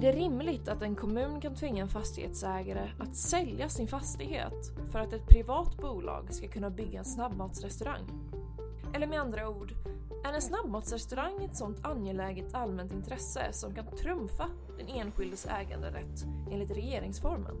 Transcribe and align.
Är 0.00 0.12
det 0.12 0.18
rimligt 0.18 0.68
att 0.68 0.82
en 0.82 0.96
kommun 0.96 1.40
kan 1.40 1.54
tvinga 1.54 1.82
en 1.82 1.88
fastighetsägare 1.88 2.90
att 2.98 3.16
sälja 3.16 3.68
sin 3.68 3.88
fastighet 3.88 4.72
för 4.92 4.98
att 4.98 5.12
ett 5.12 5.26
privat 5.26 5.76
bolag 5.76 6.34
ska 6.34 6.48
kunna 6.48 6.70
bygga 6.70 6.98
en 6.98 7.04
snabbmatsrestaurang? 7.04 8.02
Eller 8.94 9.06
med 9.06 9.20
andra 9.20 9.48
ord, 9.48 9.72
är 10.24 10.32
en 10.32 10.42
snabbmatsrestaurang 10.42 11.44
ett 11.44 11.56
sådant 11.56 11.84
angeläget 11.84 12.54
allmänt 12.54 12.92
intresse 12.92 13.52
som 13.52 13.74
kan 13.74 13.86
trumfa 13.86 14.46
den 14.78 14.88
enskildes 14.88 15.46
äganderätt 15.46 16.24
enligt 16.50 16.70
regeringsformen? 16.70 17.56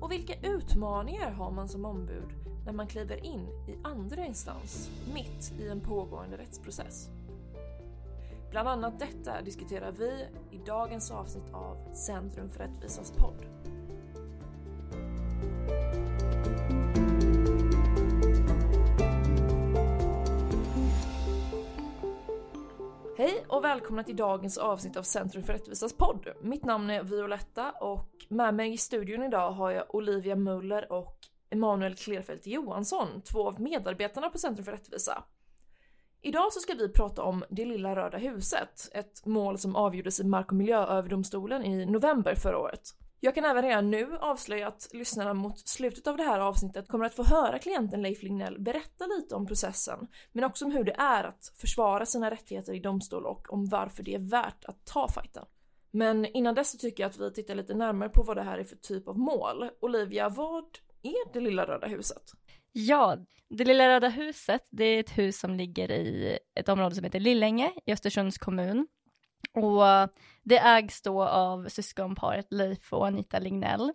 Och 0.00 0.12
vilka 0.12 0.34
utmaningar 0.48 1.30
har 1.30 1.50
man 1.50 1.68
som 1.68 1.84
ombud 1.84 2.34
när 2.64 2.72
man 2.72 2.86
kliver 2.86 3.24
in 3.24 3.48
i 3.68 3.76
andra 3.84 4.26
instans 4.26 4.90
mitt 5.14 5.52
i 5.60 5.68
en 5.68 5.80
pågående 5.80 6.36
rättsprocess? 6.36 7.15
Bland 8.56 8.68
annat 8.68 8.98
detta 8.98 9.42
diskuterar 9.42 9.92
vi 9.92 10.26
i 10.50 10.58
dagens 10.66 11.10
avsnitt 11.10 11.54
av 11.54 11.94
Centrum 11.94 12.50
för 12.50 12.58
rättvisas 12.58 13.12
podd. 13.12 13.46
Hej 23.18 23.44
och 23.48 23.64
välkomna 23.64 24.04
till 24.04 24.16
dagens 24.16 24.58
avsnitt 24.58 24.96
av 24.96 25.02
Centrum 25.02 25.44
för 25.44 25.52
rättvisas 25.52 25.92
podd. 25.92 26.28
Mitt 26.42 26.64
namn 26.64 26.90
är 26.90 27.02
Violetta 27.02 27.72
och 27.72 28.08
med 28.28 28.54
mig 28.54 28.72
i 28.72 28.78
studion 28.78 29.22
idag 29.22 29.50
har 29.50 29.70
jag 29.70 29.94
Olivia 29.94 30.36
Muller 30.36 30.92
och 30.92 31.18
Emanuel 31.50 31.94
Klerfelt 31.94 32.46
Johansson, 32.46 33.22
två 33.22 33.48
av 33.48 33.60
medarbetarna 33.60 34.30
på 34.30 34.38
Centrum 34.38 34.64
för 34.64 34.72
rättvisa. 34.72 35.24
Idag 36.26 36.52
så 36.52 36.60
ska 36.60 36.74
vi 36.74 36.88
prata 36.88 37.22
om 37.22 37.44
Det 37.50 37.64
lilla 37.64 37.96
röda 37.96 38.18
huset, 38.18 38.88
ett 38.92 39.26
mål 39.26 39.58
som 39.58 39.76
avgjordes 39.76 40.20
i 40.20 40.24
Mark 40.24 40.52
och 40.52 40.56
miljööverdomstolen 40.56 41.64
i 41.64 41.86
november 41.86 42.34
förra 42.34 42.58
året. 42.58 42.80
Jag 43.20 43.34
kan 43.34 43.44
även 43.44 43.62
redan 43.62 43.90
nu 43.90 44.16
avslöja 44.20 44.68
att 44.68 44.88
lyssnarna 44.92 45.34
mot 45.34 45.68
slutet 45.68 46.06
av 46.06 46.16
det 46.16 46.22
här 46.22 46.40
avsnittet 46.40 46.88
kommer 46.88 47.04
att 47.04 47.14
få 47.14 47.24
höra 47.24 47.58
klienten 47.58 48.02
Leif 48.02 48.22
Lignell 48.22 48.60
berätta 48.60 49.06
lite 49.06 49.34
om 49.34 49.46
processen, 49.46 50.06
men 50.32 50.44
också 50.44 50.64
om 50.64 50.70
hur 50.70 50.84
det 50.84 50.94
är 50.98 51.24
att 51.24 51.52
försvara 51.60 52.06
sina 52.06 52.30
rättigheter 52.30 52.74
i 52.74 52.80
domstol 52.80 53.26
och 53.26 53.52
om 53.52 53.68
varför 53.68 54.02
det 54.02 54.14
är 54.14 54.30
värt 54.30 54.64
att 54.64 54.84
ta 54.84 55.08
fighten. 55.08 55.44
Men 55.90 56.26
innan 56.26 56.54
dess 56.54 56.70
så 56.70 56.78
tycker 56.78 57.02
jag 57.02 57.10
att 57.10 57.20
vi 57.20 57.32
tittar 57.32 57.54
lite 57.54 57.74
närmare 57.74 58.08
på 58.08 58.22
vad 58.22 58.36
det 58.36 58.42
här 58.42 58.58
är 58.58 58.64
för 58.64 58.76
typ 58.76 59.08
av 59.08 59.18
mål. 59.18 59.70
Olivia, 59.80 60.28
vad 60.28 60.64
är 61.02 61.32
det 61.32 61.40
lilla 61.40 61.66
röda 61.66 61.86
huset? 61.86 62.32
Ja, 62.78 63.16
det 63.48 63.64
lilla 63.64 63.88
röda 63.88 64.08
huset, 64.08 64.68
det 64.70 64.84
är 64.84 65.00
ett 65.00 65.18
hus 65.18 65.38
som 65.38 65.54
ligger 65.54 65.90
i 65.90 66.38
ett 66.54 66.68
område 66.68 66.94
som 66.94 67.04
heter 67.04 67.20
Lillänge 67.20 67.72
i 67.86 67.92
Östersunds 67.92 68.38
kommun. 68.38 68.86
Och 69.52 70.10
det 70.42 70.58
ägs 70.58 71.02
då 71.02 71.22
av 71.24 71.68
syskonparet 71.68 72.46
Leif 72.50 72.92
och 72.92 73.06
Anita 73.06 73.38
Lignell. 73.38 73.92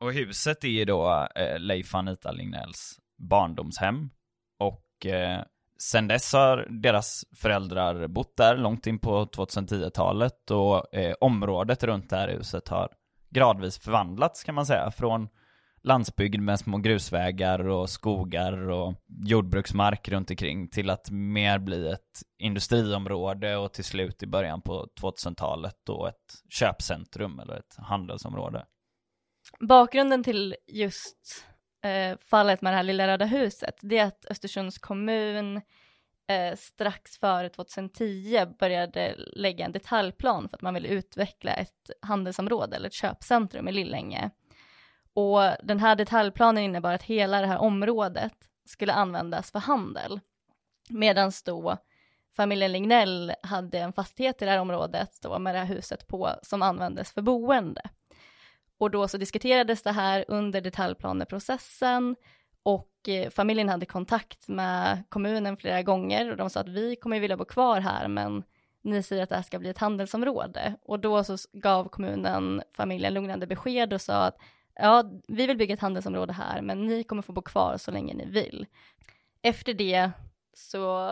Och 0.00 0.12
huset 0.12 0.64
är 0.64 0.68
ju 0.68 0.84
då 0.84 1.28
eh, 1.34 1.58
Leif 1.58 1.94
och 1.94 2.00
Anita 2.00 2.32
Lignells 2.32 3.00
barndomshem. 3.16 4.10
Och 4.58 5.06
eh, 5.06 5.42
sen 5.78 6.08
dess 6.08 6.32
har 6.32 6.66
deras 6.70 7.24
föräldrar 7.36 8.06
bott 8.06 8.36
där 8.36 8.56
långt 8.56 8.86
in 8.86 8.98
på 8.98 9.24
2010-talet 9.24 10.50
och 10.50 10.94
eh, 10.94 11.14
området 11.20 11.84
runt 11.84 12.10
det 12.10 12.16
här 12.16 12.28
huset 12.28 12.68
har 12.68 12.88
gradvis 13.30 13.78
förvandlats 13.78 14.44
kan 14.44 14.54
man 14.54 14.66
säga. 14.66 14.90
Från 14.90 15.28
landsbygd 15.82 16.40
med 16.40 16.58
små 16.58 16.78
grusvägar 16.78 17.68
och 17.68 17.90
skogar 17.90 18.68
och 18.70 18.94
jordbruksmark 19.24 20.08
runt 20.08 20.30
omkring 20.30 20.68
till 20.68 20.90
att 20.90 21.10
mer 21.10 21.58
bli 21.58 21.88
ett 21.88 22.22
industriområde 22.38 23.56
och 23.56 23.72
till 23.72 23.84
slut 23.84 24.22
i 24.22 24.26
början 24.26 24.62
på 24.62 24.86
2000-talet 25.00 25.74
då 25.86 26.06
ett 26.06 26.34
köpcentrum 26.50 27.40
eller 27.40 27.56
ett 27.56 27.76
handelsområde. 27.78 28.66
Bakgrunden 29.60 30.24
till 30.24 30.56
just 30.66 31.44
eh, 31.84 32.18
fallet 32.18 32.62
med 32.62 32.72
det 32.72 32.76
här 32.76 32.82
lilla 32.82 33.06
röda 33.06 33.24
huset, 33.24 33.74
det 33.82 33.98
är 33.98 34.06
att 34.06 34.26
Östersunds 34.30 34.78
kommun 34.78 35.56
eh, 36.28 36.56
strax 36.56 37.18
före 37.18 37.48
2010 37.48 38.46
började 38.58 39.14
lägga 39.16 39.64
en 39.64 39.72
detaljplan 39.72 40.48
för 40.48 40.56
att 40.56 40.62
man 40.62 40.74
ville 40.74 40.88
utveckla 40.88 41.52
ett 41.52 41.90
handelsområde 42.02 42.76
eller 42.76 42.86
ett 42.86 42.92
köpcentrum 42.94 43.68
i 43.68 43.72
Lillänge. 43.72 44.30
Och 45.18 45.40
den 45.62 45.80
här 45.80 45.96
detaljplanen 45.96 46.64
innebar 46.64 46.92
att 46.92 47.02
hela 47.02 47.40
det 47.40 47.46
här 47.46 47.58
området 47.58 48.32
skulle 48.66 48.92
användas 48.92 49.50
för 49.50 49.58
handel. 49.58 50.20
Medan 50.88 51.32
då 51.44 51.76
familjen 52.36 52.72
Lignell 52.72 53.32
hade 53.42 53.78
en 53.78 53.92
fastighet 53.92 54.42
i 54.42 54.44
det 54.44 54.50
här 54.50 54.60
området 54.60 55.18
då 55.22 55.38
med 55.38 55.54
det 55.54 55.58
här 55.58 55.66
huset 55.66 56.06
på 56.08 56.30
som 56.42 56.62
användes 56.62 57.12
för 57.12 57.22
boende. 57.22 57.80
Och 58.78 58.90
då 58.90 59.08
så 59.08 59.16
diskuterades 59.16 59.82
det 59.82 59.92
här 59.92 60.24
under 60.28 60.60
detaljplaneprocessen 60.60 62.16
och 62.62 63.08
eh, 63.08 63.30
familjen 63.30 63.68
hade 63.68 63.86
kontakt 63.86 64.48
med 64.48 65.02
kommunen 65.08 65.56
flera 65.56 65.82
gånger 65.82 66.30
och 66.30 66.36
de 66.36 66.50
sa 66.50 66.60
att 66.60 66.68
vi 66.68 66.96
kommer 66.96 67.20
vilja 67.20 67.36
bo 67.36 67.44
kvar 67.44 67.80
här 67.80 68.08
men 68.08 68.42
ni 68.82 69.02
säger 69.02 69.22
att 69.22 69.28
det 69.28 69.36
här 69.36 69.42
ska 69.42 69.58
bli 69.58 69.68
ett 69.68 69.78
handelsområde. 69.78 70.74
Och 70.82 71.00
då 71.00 71.24
så 71.24 71.36
gav 71.52 71.88
kommunen 71.88 72.62
familjen 72.76 73.14
lugnande 73.14 73.46
besked 73.46 73.92
och 73.92 74.00
sa 74.00 74.24
att 74.24 74.38
ja, 74.78 75.10
vi 75.28 75.46
vill 75.46 75.56
bygga 75.56 75.74
ett 75.74 75.80
handelsområde 75.80 76.32
här, 76.32 76.62
men 76.62 76.86
ni 76.86 77.04
kommer 77.04 77.22
få 77.22 77.32
bo 77.32 77.42
kvar 77.42 77.76
så 77.76 77.90
länge 77.90 78.14
ni 78.14 78.24
vill. 78.26 78.66
Efter 79.42 79.74
det 79.74 80.10
så 80.54 81.10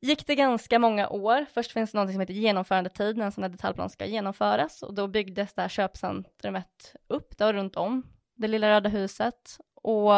gick 0.00 0.26
det 0.26 0.34
ganska 0.34 0.78
många 0.78 1.08
år. 1.08 1.46
Först 1.54 1.72
finns 1.72 1.92
det 1.92 1.98
något 1.98 2.10
som 2.10 2.20
heter 2.20 2.34
genomförandetid 2.34 3.16
när 3.16 3.24
en 3.24 3.32
sån 3.32 3.42
här 3.42 3.50
detaljplan 3.50 3.90
ska 3.90 4.06
genomföras 4.06 4.82
och 4.82 4.94
då 4.94 5.08
byggdes 5.08 5.54
det 5.54 5.62
här 5.62 5.68
köpcentrumet 5.68 6.96
upp 7.08 7.38
då 7.38 7.52
runt 7.52 7.76
om 7.76 8.02
det 8.34 8.48
lilla 8.48 8.68
röda 8.68 8.88
huset 8.88 9.58
och 9.74 10.12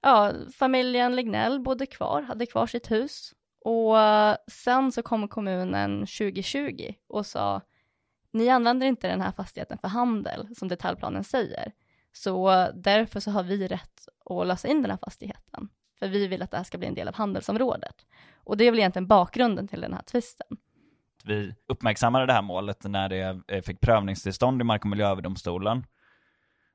ja, 0.00 0.32
familjen 0.54 1.16
Lignell 1.16 1.60
bodde 1.60 1.86
kvar, 1.86 2.22
hade 2.22 2.46
kvar 2.46 2.66
sitt 2.66 2.90
hus 2.90 3.32
och 3.60 4.00
eh, 4.00 4.36
sen 4.50 4.92
så 4.92 5.02
kom 5.02 5.28
kommunen 5.28 6.00
2020 6.00 6.94
och 7.08 7.26
sa 7.26 7.60
ni 8.36 8.48
använder 8.48 8.86
inte 8.86 9.08
den 9.08 9.20
här 9.20 9.32
fastigheten 9.32 9.78
för 9.78 9.88
handel 9.88 10.48
som 10.54 10.68
detaljplanen 10.68 11.24
säger. 11.24 11.72
Så 12.12 12.68
därför 12.74 13.20
så 13.20 13.30
har 13.30 13.42
vi 13.42 13.66
rätt 13.66 14.08
att 14.30 14.46
lösa 14.46 14.68
in 14.68 14.82
den 14.82 14.90
här 14.90 14.98
fastigheten. 15.04 15.68
För 15.98 16.08
vi 16.08 16.26
vill 16.26 16.42
att 16.42 16.50
det 16.50 16.56
här 16.56 16.64
ska 16.64 16.78
bli 16.78 16.88
en 16.88 16.94
del 16.94 17.08
av 17.08 17.14
handelsområdet. 17.14 18.06
Och 18.44 18.56
det 18.56 18.64
är 18.64 18.70
väl 18.70 18.78
egentligen 18.78 19.06
bakgrunden 19.06 19.68
till 19.68 19.80
den 19.80 19.92
här 19.92 20.02
tvisten. 20.02 20.46
Vi 21.24 21.54
uppmärksammade 21.66 22.26
det 22.26 22.32
här 22.32 22.42
målet 22.42 22.84
när 22.84 23.08
det 23.08 23.40
eh, 23.48 23.62
fick 23.62 23.80
prövningstillstånd 23.80 24.60
i 24.60 24.64
Mark 24.64 24.84
och 24.84 24.90
miljööverdomstolen. 24.90 25.84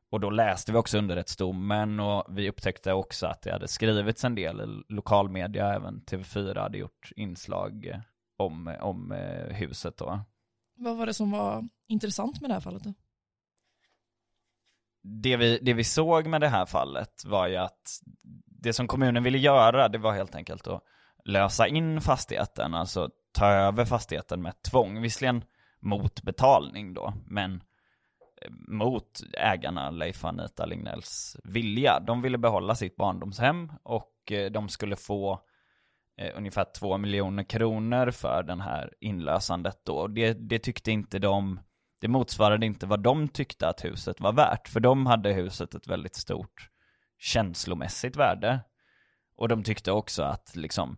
Och 0.09 0.19
då 0.19 0.29
läste 0.29 0.71
vi 0.71 0.77
också 0.77 0.97
underrättsdomen 0.97 1.99
och 1.99 2.25
vi 2.29 2.49
upptäckte 2.49 2.93
också 2.93 3.27
att 3.27 3.41
det 3.41 3.51
hade 3.51 3.67
skrivits 3.67 4.23
en 4.23 4.35
del 4.35 4.61
i 4.61 4.93
lokalmedia, 4.93 5.73
även 5.73 6.01
TV4 6.01 6.59
hade 6.59 6.77
gjort 6.77 7.11
inslag 7.15 8.01
om, 8.37 8.75
om 8.81 9.11
eh, 9.11 9.55
huset 9.55 9.97
då. 9.97 10.19
Vad 10.81 10.97
var 10.97 11.05
det 11.05 11.13
som 11.13 11.31
var 11.31 11.69
intressant 11.87 12.41
med 12.41 12.49
det 12.49 12.53
här 12.53 12.61
fallet 12.61 12.83
då? 12.83 12.93
Det 15.03 15.37
vi, 15.37 15.59
det 15.61 15.73
vi 15.73 15.83
såg 15.83 16.27
med 16.27 16.41
det 16.41 16.47
här 16.47 16.65
fallet 16.65 17.25
var 17.25 17.47
ju 17.47 17.55
att 17.55 18.01
det 18.45 18.73
som 18.73 18.87
kommunen 18.87 19.23
ville 19.23 19.37
göra, 19.37 19.87
det 19.87 19.97
var 19.97 20.13
helt 20.13 20.35
enkelt 20.35 20.67
att 20.67 20.83
lösa 21.25 21.67
in 21.67 22.01
fastigheten, 22.01 22.73
alltså 22.73 23.09
ta 23.31 23.45
över 23.45 23.85
fastigheten 23.85 24.41
med 24.41 24.61
tvång, 24.61 25.01
visserligen 25.01 25.43
mot 25.79 26.21
betalning 26.21 26.93
då, 26.93 27.13
men 27.25 27.53
eh, 28.41 28.51
mot 28.67 29.21
ägarna 29.37 29.89
Leif 29.89 30.23
och 30.23 30.29
Anita 30.29 30.65
Lignells 30.65 31.37
vilja. 31.43 31.99
De 31.99 32.21
ville 32.21 32.37
behålla 32.37 32.75
sitt 32.75 32.95
barndomshem 32.95 33.71
och 33.83 34.31
eh, 34.31 34.51
de 34.51 34.69
skulle 34.69 34.95
få 34.95 35.41
eh, 36.21 36.37
ungefär 36.37 36.65
två 36.79 36.97
miljoner 36.97 37.43
kronor 37.43 38.11
för 38.11 38.43
den 38.43 38.61
här 38.61 38.93
inlösandet 38.99 39.81
då. 39.85 40.07
Det, 40.07 40.33
det 40.33 40.59
tyckte 40.59 40.91
inte 40.91 41.19
de, 41.19 41.59
det 42.01 42.07
motsvarade 42.07 42.65
inte 42.65 42.85
vad 42.85 43.03
de 43.03 43.27
tyckte 43.27 43.67
att 43.67 43.85
huset 43.85 44.19
var 44.19 44.33
värt, 44.33 44.67
för 44.67 44.79
de 44.79 45.05
hade 45.05 45.33
huset 45.33 45.75
ett 45.75 45.87
väldigt 45.87 46.15
stort 46.15 46.69
känslomässigt 47.19 48.15
värde. 48.15 48.59
Och 49.35 49.47
de 49.47 49.63
tyckte 49.63 49.91
också 49.91 50.23
att 50.23 50.55
liksom, 50.55 50.97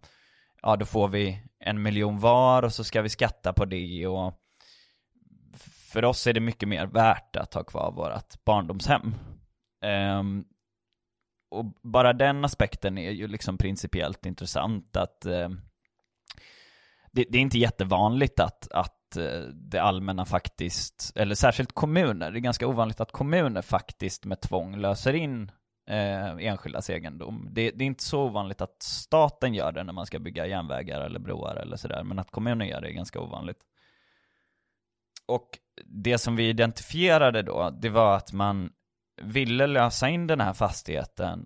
ja 0.62 0.75
då 0.75 0.86
får 0.86 1.08
vi 1.08 1.44
en 1.60 1.81
miljon 1.81 2.19
var 2.19 2.64
och 2.64 2.74
så 2.74 2.84
ska 2.84 3.02
vi 3.02 3.10
skatta 3.10 3.54
på 3.54 3.66
det 3.66 4.08
och 4.08 4.40
för 5.94 6.06
oss 6.06 6.28
är 6.28 6.34
det 6.34 6.40
mycket 6.40 6.69
mer 6.69 6.86
värt 6.86 7.36
att 7.36 7.54
ha 7.54 7.64
kvar 7.64 7.92
vårt 7.92 8.44
barndomshem. 8.46 9.16
Um, 10.19 10.46
och 11.54 11.66
bara 11.82 12.14
den 12.14 12.46
aspekten 12.46 12.98
är 12.98 13.12
ju 13.12 13.28
liksom 13.28 13.58
principiellt 13.58 14.26
intressant 14.26 14.96
att 14.98 15.26
eh, 15.26 15.50
det, 17.12 17.26
det, 17.30 17.38
är 17.38 17.42
inte 17.42 17.60
jättevanligt 17.60 18.40
att, 18.40 18.72
att 18.72 19.18
eh, 19.18 19.42
det 19.54 19.82
allmänna 19.82 20.26
faktiskt, 20.26 21.12
eller 21.16 21.36
särskilt 21.36 21.74
kommuner, 21.74 22.32
det 22.32 22.40
är 22.40 22.42
ganska 22.42 22.68
ovanligt 22.68 23.02
att 23.02 23.12
kommuner 23.12 23.62
faktiskt 23.62 24.26
med 24.26 24.42
tvång 24.42 24.78
löser 24.78 25.14
in 25.14 25.52
eh, 25.90 26.30
enskildas 26.30 26.90
egendom. 26.90 27.48
Det, 27.52 27.72
det, 27.72 27.84
är 27.84 27.88
inte 27.88 28.04
så 28.04 28.24
ovanligt 28.24 28.62
att 28.62 28.84
staten 28.84 29.54
gör 29.54 29.72
det 29.72 29.84
när 29.84 29.94
man 29.94 30.06
ska 30.06 30.20
bygga 30.20 30.48
järnvägar 30.48 31.02
eller 31.02 31.20
broar 31.20 31.56
eller 31.56 31.78
sådär, 31.78 32.04
men 32.04 32.20
att 32.20 32.32
kommuner 32.32 32.66
gör 32.66 32.82
det 32.82 32.90
är 32.90 32.94
ganska 32.94 33.20
ovanligt. 33.20 33.60
och 35.28 35.50
det 35.86 36.18
som 36.18 36.36
vi 36.36 36.50
identifierade 36.50 37.42
då, 37.42 37.70
det 37.70 37.90
var 37.90 38.16
att 38.16 38.34
man 38.34 38.72
ville 39.21 39.68
lösa 39.68 40.10
in 40.10 40.27
den 40.27 40.42
här 40.42 40.54
fastigheten 40.54 41.45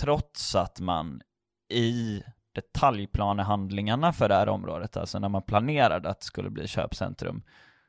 trots 0.00 0.54
att 0.54 0.80
man 0.80 1.22
i 1.68 2.22
detaljplanehandlingarna 2.54 4.12
för 4.12 4.28
det 4.28 4.34
här 4.34 4.48
området, 4.48 4.96
alltså 4.96 5.18
när 5.18 5.28
man 5.28 5.42
planerade 5.42 6.08
att 6.08 6.20
det 6.20 6.26
skulle 6.26 6.50
bli 6.50 6.68
köpcentrum, 6.68 7.42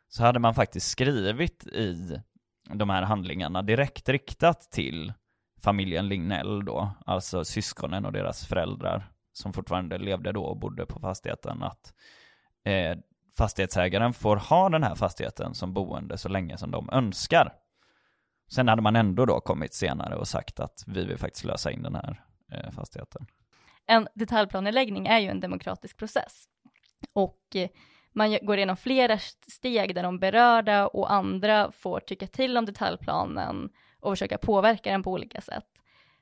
så 0.07 0.23
hade 0.23 0.39
man 0.39 0.55
faktiskt 0.55 0.87
skrivit 0.87 1.67
i 1.67 2.19
de 2.73 2.89
här 2.89 3.01
handlingarna 3.01 3.61
direkt 3.61 4.09
riktat 4.09 4.71
till 4.71 5.13
familjen 5.61 6.07
Lignell 6.07 6.65
då, 6.65 6.91
alltså 7.05 7.45
syskonen 7.45 8.05
och 8.05 8.11
deras 8.11 8.45
föräldrar 8.45 9.11
som 9.33 9.53
fortfarande 9.53 9.97
levde 9.97 10.31
då 10.31 10.43
och 10.43 10.57
bodde 10.57 10.85
på 10.85 10.99
fastigheten, 10.99 11.63
att 11.63 11.93
eh, 12.65 12.97
fastighetsägaren 13.38 14.13
får 14.13 14.35
ha 14.35 14.69
den 14.69 14.83
här 14.83 14.95
fastigheten 14.95 15.53
som 15.53 15.73
boende 15.73 16.17
så 16.17 16.29
länge 16.29 16.57
som 16.57 16.71
de 16.71 16.89
önskar. 16.91 17.53
Sen 18.47 18.68
hade 18.68 18.81
man 18.81 18.95
ändå 18.95 19.25
då 19.25 19.39
kommit 19.39 19.74
senare 19.74 20.15
och 20.15 20.27
sagt 20.27 20.59
att 20.59 20.83
vi 20.88 21.06
vill 21.06 21.18
faktiskt 21.18 21.45
lösa 21.45 21.71
in 21.71 21.83
den 21.83 21.95
här 21.95 22.24
eh, 22.51 22.71
fastigheten. 22.71 23.25
En 23.86 24.07
detaljplaneläggning 24.13 25.07
är 25.07 25.19
ju 25.19 25.27
en 25.27 25.39
demokratisk 25.39 25.97
process 25.97 26.45
och 27.13 27.42
eh, 27.56 27.69
man 28.12 28.38
går 28.42 28.57
igenom 28.57 28.77
flera 28.77 29.19
steg 29.47 29.95
där 29.95 30.03
de 30.03 30.19
berörda 30.19 30.88
och 30.88 31.12
andra 31.12 31.71
får 31.71 32.00
tycka 32.00 32.27
till 32.27 32.57
om 32.57 32.65
detaljplanen 32.65 33.69
och 34.00 34.12
försöka 34.12 34.38
påverka 34.38 34.91
den 34.91 35.03
på 35.03 35.12
olika 35.12 35.41
sätt. 35.41 35.68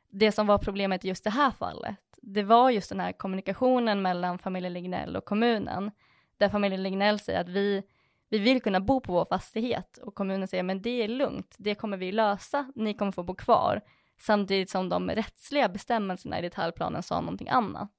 Det 0.09 0.31
som 0.31 0.47
var 0.47 0.57
problemet 0.57 1.05
i 1.05 1.07
just 1.07 1.23
det 1.23 1.29
här 1.29 1.51
fallet, 1.51 1.99
det 2.21 2.43
var 2.43 2.69
just 2.69 2.89
den 2.89 2.99
här 2.99 3.11
kommunikationen 3.11 4.01
mellan 4.01 4.39
familjen 4.39 4.73
Lignell 4.73 5.15
och 5.15 5.25
kommunen, 5.25 5.91
där 6.37 6.49
familjen 6.49 6.83
Lignell 6.83 7.19
säger 7.19 7.41
att 7.41 7.49
vi, 7.49 7.83
vi 8.33 8.39
vill 8.39 8.61
kunna 8.61 8.79
bo 8.79 9.01
på 9.01 9.13
vår 9.13 9.25
fastighet. 9.25 9.97
Och 9.97 10.15
kommunen 10.15 10.47
säger 10.47 10.63
men 10.63 10.81
det 10.81 11.03
är 11.03 11.07
lugnt, 11.07 11.55
det 11.57 11.75
kommer 11.75 11.97
vi 11.97 12.11
lösa, 12.11 12.71
ni 12.75 12.93
kommer 12.93 13.11
få 13.11 13.23
bo 13.23 13.35
kvar, 13.35 13.81
samtidigt 14.19 14.69
som 14.69 14.89
de 14.89 15.09
rättsliga 15.09 15.69
bestämmelserna 15.69 16.39
i 16.39 16.41
detaljplanen 16.41 17.03
sa 17.03 17.21
någonting 17.21 17.49
annat. 17.49 17.91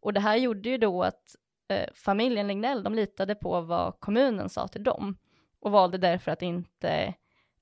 Och 0.00 0.12
det 0.12 0.20
här 0.20 0.36
gjorde 0.36 0.68
ju 0.68 0.78
då 0.78 1.02
att 1.02 1.36
eh, 1.68 1.88
familjen 1.94 2.48
Lignell, 2.48 2.82
de 2.82 2.94
litade 2.94 3.34
på 3.34 3.60
vad 3.60 4.00
kommunen 4.00 4.48
sa 4.48 4.68
till 4.68 4.84
dem. 4.84 5.16
Och 5.60 5.70
valde 5.70 5.98
därför 5.98 6.30
att 6.30 6.42
inte 6.42 7.14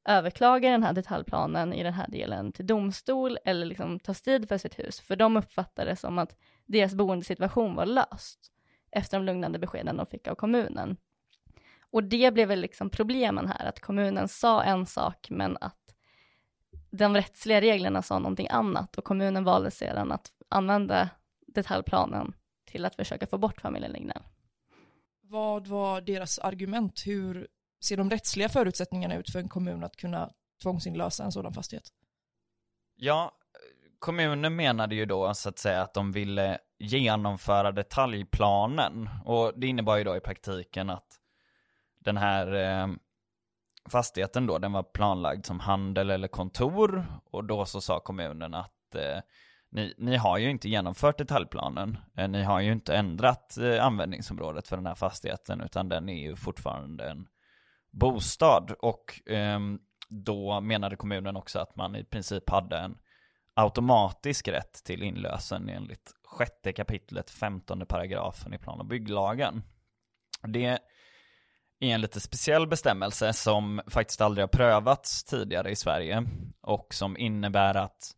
överklaga 0.05 0.71
den 0.71 0.83
här 0.83 0.93
detaljplanen 0.93 1.73
i 1.73 1.83
den 1.83 1.95
här 1.95 2.09
delen 2.09 2.53
till 2.53 2.67
domstol 2.67 3.39
eller 3.45 3.67
liksom 3.67 4.01
ta 4.01 4.15
strid 4.15 4.49
för 4.49 4.59
sitt 4.59 4.79
hus, 4.79 5.01
för 5.01 5.17
de 5.17 5.37
uppfattade 5.37 5.91
det 5.91 5.97
som 5.97 6.19
att 6.19 6.37
deras 6.67 6.95
boendesituation 6.95 7.75
var 7.75 7.87
löst 7.87 8.53
efter 8.91 9.19
de 9.19 9.27
lugnande 9.27 9.59
beskeden 9.59 9.97
de 9.97 10.07
fick 10.07 10.29
av 10.29 10.35
kommunen. 10.35 10.97
Och 11.91 12.05
det 12.05 12.35
blev 12.35 12.49
väl 12.49 12.61
liksom 12.61 12.91
problemen 12.91 13.49
här, 13.49 13.67
att 13.67 13.81
kommunen 13.81 14.29
sa 14.29 14.63
en 14.63 14.87
sak 14.87 15.27
men 15.31 15.57
att 15.61 15.87
de 16.91 17.15
rättsliga 17.15 17.61
reglerna 17.61 18.03
sa 18.03 18.19
någonting 18.19 18.49
annat 18.51 18.97
och 18.97 19.05
kommunen 19.05 19.45
valde 19.45 19.71
sedan 19.71 20.13
att 20.13 20.33
använda 20.49 21.11
detaljplanen 21.47 22.35
till 22.65 22.85
att 22.85 22.95
försöka 22.95 23.27
få 23.27 23.39
bort 23.39 23.61
familjen 23.61 23.93
Lignell. 23.93 24.23
Vad 25.21 25.67
var 25.67 26.01
deras 26.01 26.39
argument? 26.39 27.03
Hur 27.07 27.49
ser 27.85 27.97
de 27.97 28.11
rättsliga 28.11 28.49
förutsättningarna 28.49 29.17
ut 29.17 29.31
för 29.31 29.39
en 29.39 29.49
kommun 29.49 29.85
att 29.85 29.97
kunna 29.97 30.31
tvångsinlösa 30.63 31.25
en 31.25 31.33
sådan 31.33 31.53
fastighet? 31.53 31.89
Ja, 32.97 33.33
kommunen 33.99 34.57
menade 34.57 34.95
ju 34.95 35.07
då 35.07 35.35
så 35.35 35.49
att 35.49 35.59
säga 35.59 35.83
att 35.83 35.95
de 35.95 36.13
ville 36.13 36.59
genomföra 36.79 37.73
detaljplanen 37.73 39.09
och 39.25 39.53
det 39.57 39.67
innebar 39.67 39.97
ju 39.97 40.05
då 40.05 40.17
i 40.17 40.21
praktiken 40.21 40.91
att 40.91 41.21
den 42.07 42.17
här 42.17 42.55
eh, 42.55 42.89
fastigheten 43.89 44.47
då, 44.47 44.59
den 44.59 44.73
var 44.73 44.83
planlagd 44.83 45.47
som 45.47 45.61
handel 45.61 46.11
eller 46.11 46.29
kontor 46.29 47.07
och 47.25 47.45
då 47.45 47.65
så 47.65 47.81
sa 47.81 48.01
kommunen 48.01 48.55
att 48.55 48.95
eh, 48.95 49.21
ni, 49.71 49.95
ni 49.99 50.17
har 50.17 50.39
ju 50.39 50.51
inte 50.51 50.69
genomfört 50.69 51.19
detaljplanen. 51.19 51.99
Eh, 52.17 52.29
ni 52.29 52.43
har 52.43 52.61
ju 52.61 52.73
inte 52.73 52.97
ändrat 52.97 53.57
eh, 53.59 53.85
användningsområdet 53.85 54.69
för 54.69 54.77
den 54.77 54.87
här 54.87 54.95
fastigheten 54.95 55.61
utan 55.61 55.89
den 55.89 56.09
är 56.09 56.23
ju 56.23 56.37
fortfarande 56.37 57.11
en 57.11 57.27
bostad. 57.91 58.75
Och 58.79 59.31
eh, 59.31 59.61
då 60.09 60.61
menade 60.61 60.97
kommunen 60.97 61.37
också 61.37 61.59
att 61.59 61.77
man 61.77 61.97
i 61.97 62.05
princip 62.05 62.51
hade 62.51 62.79
en 62.79 62.99
automatisk 63.55 64.49
rätt 64.49 64.85
till 64.85 65.03
inlösen 65.03 65.69
enligt 65.69 66.13
sjätte 66.25 66.73
kapitlet, 66.73 67.31
femtonde 67.31 67.87
paragrafen 67.87 68.55
i 68.55 68.59
plan 68.59 68.81
och 68.81 68.87
bygglagen. 68.87 69.63
Det 70.43 70.79
är 71.81 71.95
en 71.95 72.01
lite 72.01 72.21
speciell 72.21 72.67
bestämmelse 72.67 73.33
som 73.33 73.81
faktiskt 73.87 74.21
aldrig 74.21 74.43
har 74.43 74.49
prövats 74.49 75.25
tidigare 75.25 75.71
i 75.71 75.77
Sverige 75.77 76.25
och 76.63 76.95
som 76.95 77.17
innebär 77.17 77.75
att 77.75 78.13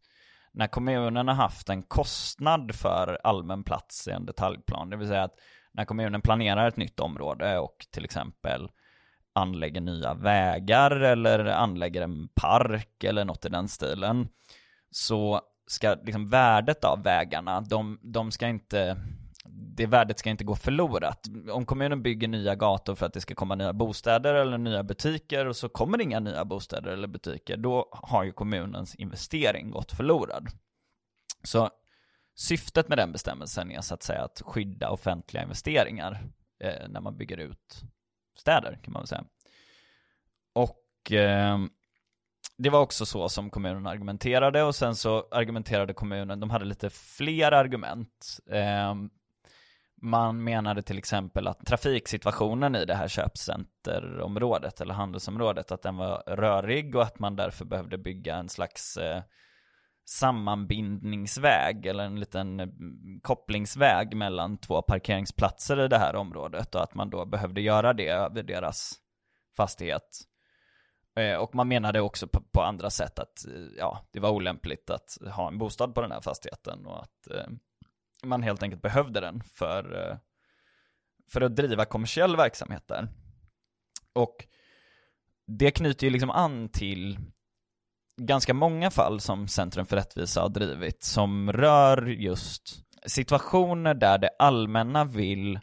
när 0.53 0.67
kommunen 0.67 1.29
har 1.29 1.35
haft 1.35 1.69
en 1.69 1.83
kostnad 1.83 2.75
för 2.75 3.19
allmän 3.25 3.65
plats 3.65 4.09
i 4.09 4.11
en 4.11 4.27
detaljplan, 4.27 4.91
det 4.91 4.97
vill 4.97 5.09
säga 5.09 5.23
att 5.23 5.39
när 5.73 5.85
kommunen 5.85 6.23
planerar 6.23 6.69
ett 6.69 6.77
nytt 6.77 7.01
område 7.01 7.59
och 7.59 7.87
till 7.91 8.05
exempel 8.05 8.69
anlägger 9.33 9.81
nya 9.81 10.15
vägar 10.15 10.91
eller 10.91 11.45
anlägger 11.45 12.03
en 12.03 12.29
park 12.29 13.05
eller 13.05 13.25
något 13.25 13.45
i 13.45 13.49
den 13.49 13.69
stilen, 13.69 14.29
så 14.91 15.41
ska 15.67 15.97
liksom 16.03 16.29
värdet 16.29 16.85
av 16.85 17.03
vägarna, 17.03 17.61
de, 17.61 17.99
de 18.03 18.31
ska 18.31 18.49
inte 18.49 18.97
det 19.79 19.87
värdet 19.87 20.19
ska 20.19 20.31
inte 20.31 20.45
gå 20.45 20.57
förlorat. 20.57 21.27
Om 21.51 21.67
kommunen 21.67 22.03
bygger 22.03 22.29
nya 22.29 22.55
gator 22.55 22.95
för 22.95 23.07
att 23.07 23.13
det 23.13 23.21
ska 23.21 23.35
komma 23.35 23.55
nya 23.55 23.73
bostäder 23.73 24.35
eller 24.35 24.59
nya 24.59 24.83
butiker 24.83 25.47
och 25.47 25.57
så 25.57 25.69
kommer 25.69 25.99
det 25.99 26.05
inga 26.05 26.21
nya 26.21 26.45
bostäder 26.45 26.91
eller 26.91 27.09
butiker, 27.09 27.57
då 27.57 27.89
har 27.93 28.25
ju 28.25 28.33
kommunens 28.33 28.95
investering 28.95 29.71
gått 29.71 29.93
förlorad. 29.93 30.49
Så 31.43 31.71
syftet 32.35 32.89
med 32.89 32.99
den 32.99 33.13
bestämmelsen 33.13 33.71
är 33.71 33.81
så 33.81 33.95
att 33.95 34.03
säga 34.03 34.25
att 34.25 34.43
skydda 34.45 34.91
offentliga 34.91 35.43
investeringar 35.43 36.23
eh, 36.65 36.89
när 36.89 37.01
man 37.01 37.17
bygger 37.17 37.37
ut 37.37 37.83
städer 38.39 38.79
kan 38.83 38.93
man 38.93 39.03
väl 39.03 39.09
säga. 39.09 39.25
Och 40.53 41.13
eh, 41.13 41.59
det 42.57 42.71
var 42.71 42.81
också 42.81 43.07
så 43.07 43.29
som 43.29 43.51
kommunen 43.51 43.87
argumenterade 43.87 44.63
och 44.63 44.75
sen 44.75 44.97
så 44.97 45.29
argumenterade 45.31 45.95
kommunen, 45.95 46.41
de 46.41 46.51
hade 46.51 46.65
lite 46.65 46.91
fler 46.91 47.53
argument. 47.53 48.41
Eh, 48.51 48.95
man 50.03 50.45
menade 50.45 50.83
till 50.83 50.99
exempel 50.99 51.47
att 51.47 51.67
trafiksituationen 51.67 52.77
i 52.77 52.85
det 52.85 52.95
här 52.95 53.09
köpcenterområdet 53.09 54.81
eller 54.81 54.95
handelsområdet, 54.95 55.73
att 55.73 55.83
den 55.83 55.97
var 55.97 56.23
rörig 56.27 56.95
och 56.95 57.03
att 57.03 57.19
man 57.19 57.37
därför 57.37 57.65
behövde 57.65 57.99
bygga 57.99 58.37
en 58.37 58.49
slags 58.49 58.97
eh, 58.97 59.23
sammanbindningsväg 60.09 61.87
eller 61.87 62.05
en 62.05 62.21
liten 62.21 62.61
eh, 62.61 62.69
kopplingsväg 63.23 64.17
mellan 64.17 64.59
två 64.59 64.83
parkeringsplatser 64.83 65.85
i 65.85 65.89
det 65.89 65.99
här 65.99 66.17
området 66.17 66.75
och 66.75 66.83
att 66.83 66.95
man 66.95 67.11
då 67.11 67.25
behövde 67.25 67.61
göra 67.61 67.93
det 67.93 68.09
över 68.09 68.43
deras 68.43 68.93
fastighet. 69.57 70.29
Eh, 71.17 71.37
och 71.37 71.55
man 71.55 71.69
menade 71.69 72.01
också 72.01 72.29
på, 72.53 72.63
andra 72.63 72.91
sätt 72.91 73.19
att 73.19 73.47
eh, 73.47 73.63
ja, 73.79 74.09
det 74.13 74.21
var 74.21 74.31
olämpligt 74.31 74.91
att 74.91 75.19
ha 75.33 75.49
en 75.49 75.59
bostad 75.59 75.95
på 75.95 76.01
den 76.01 76.13
här 76.13 76.21
fastigheten 76.21 76.87
och 76.87 77.03
att 77.03 77.31
eh, 77.31 77.47
man 78.25 78.43
helt 78.43 78.63
enkelt 78.63 78.83
behövde 78.83 79.21
den 79.21 79.43
för, 79.43 80.11
eh, 80.11 80.17
för 81.31 81.41
att 81.41 81.57
driva 81.57 81.85
kommersiell 81.85 82.37
verksamhet 82.37 82.89
där. 82.89 83.09
Och 84.13 84.47
det 85.47 85.71
knyter 85.71 86.07
ju 86.07 86.11
liksom 86.11 86.31
an 86.31 86.69
till 86.69 87.19
ganska 88.21 88.55
många 88.55 88.91
fall 88.91 89.21
som 89.21 89.49
Centrum 89.49 89.87
för 89.87 89.97
rättvisa 89.97 90.41
har 90.41 90.49
drivit 90.49 91.03
som 91.03 91.53
rör 91.53 92.07
just 92.07 92.85
situationer 93.07 93.95
där 93.95 94.19
det 94.19 94.31
allmänna 94.39 95.05
vill 95.05 95.61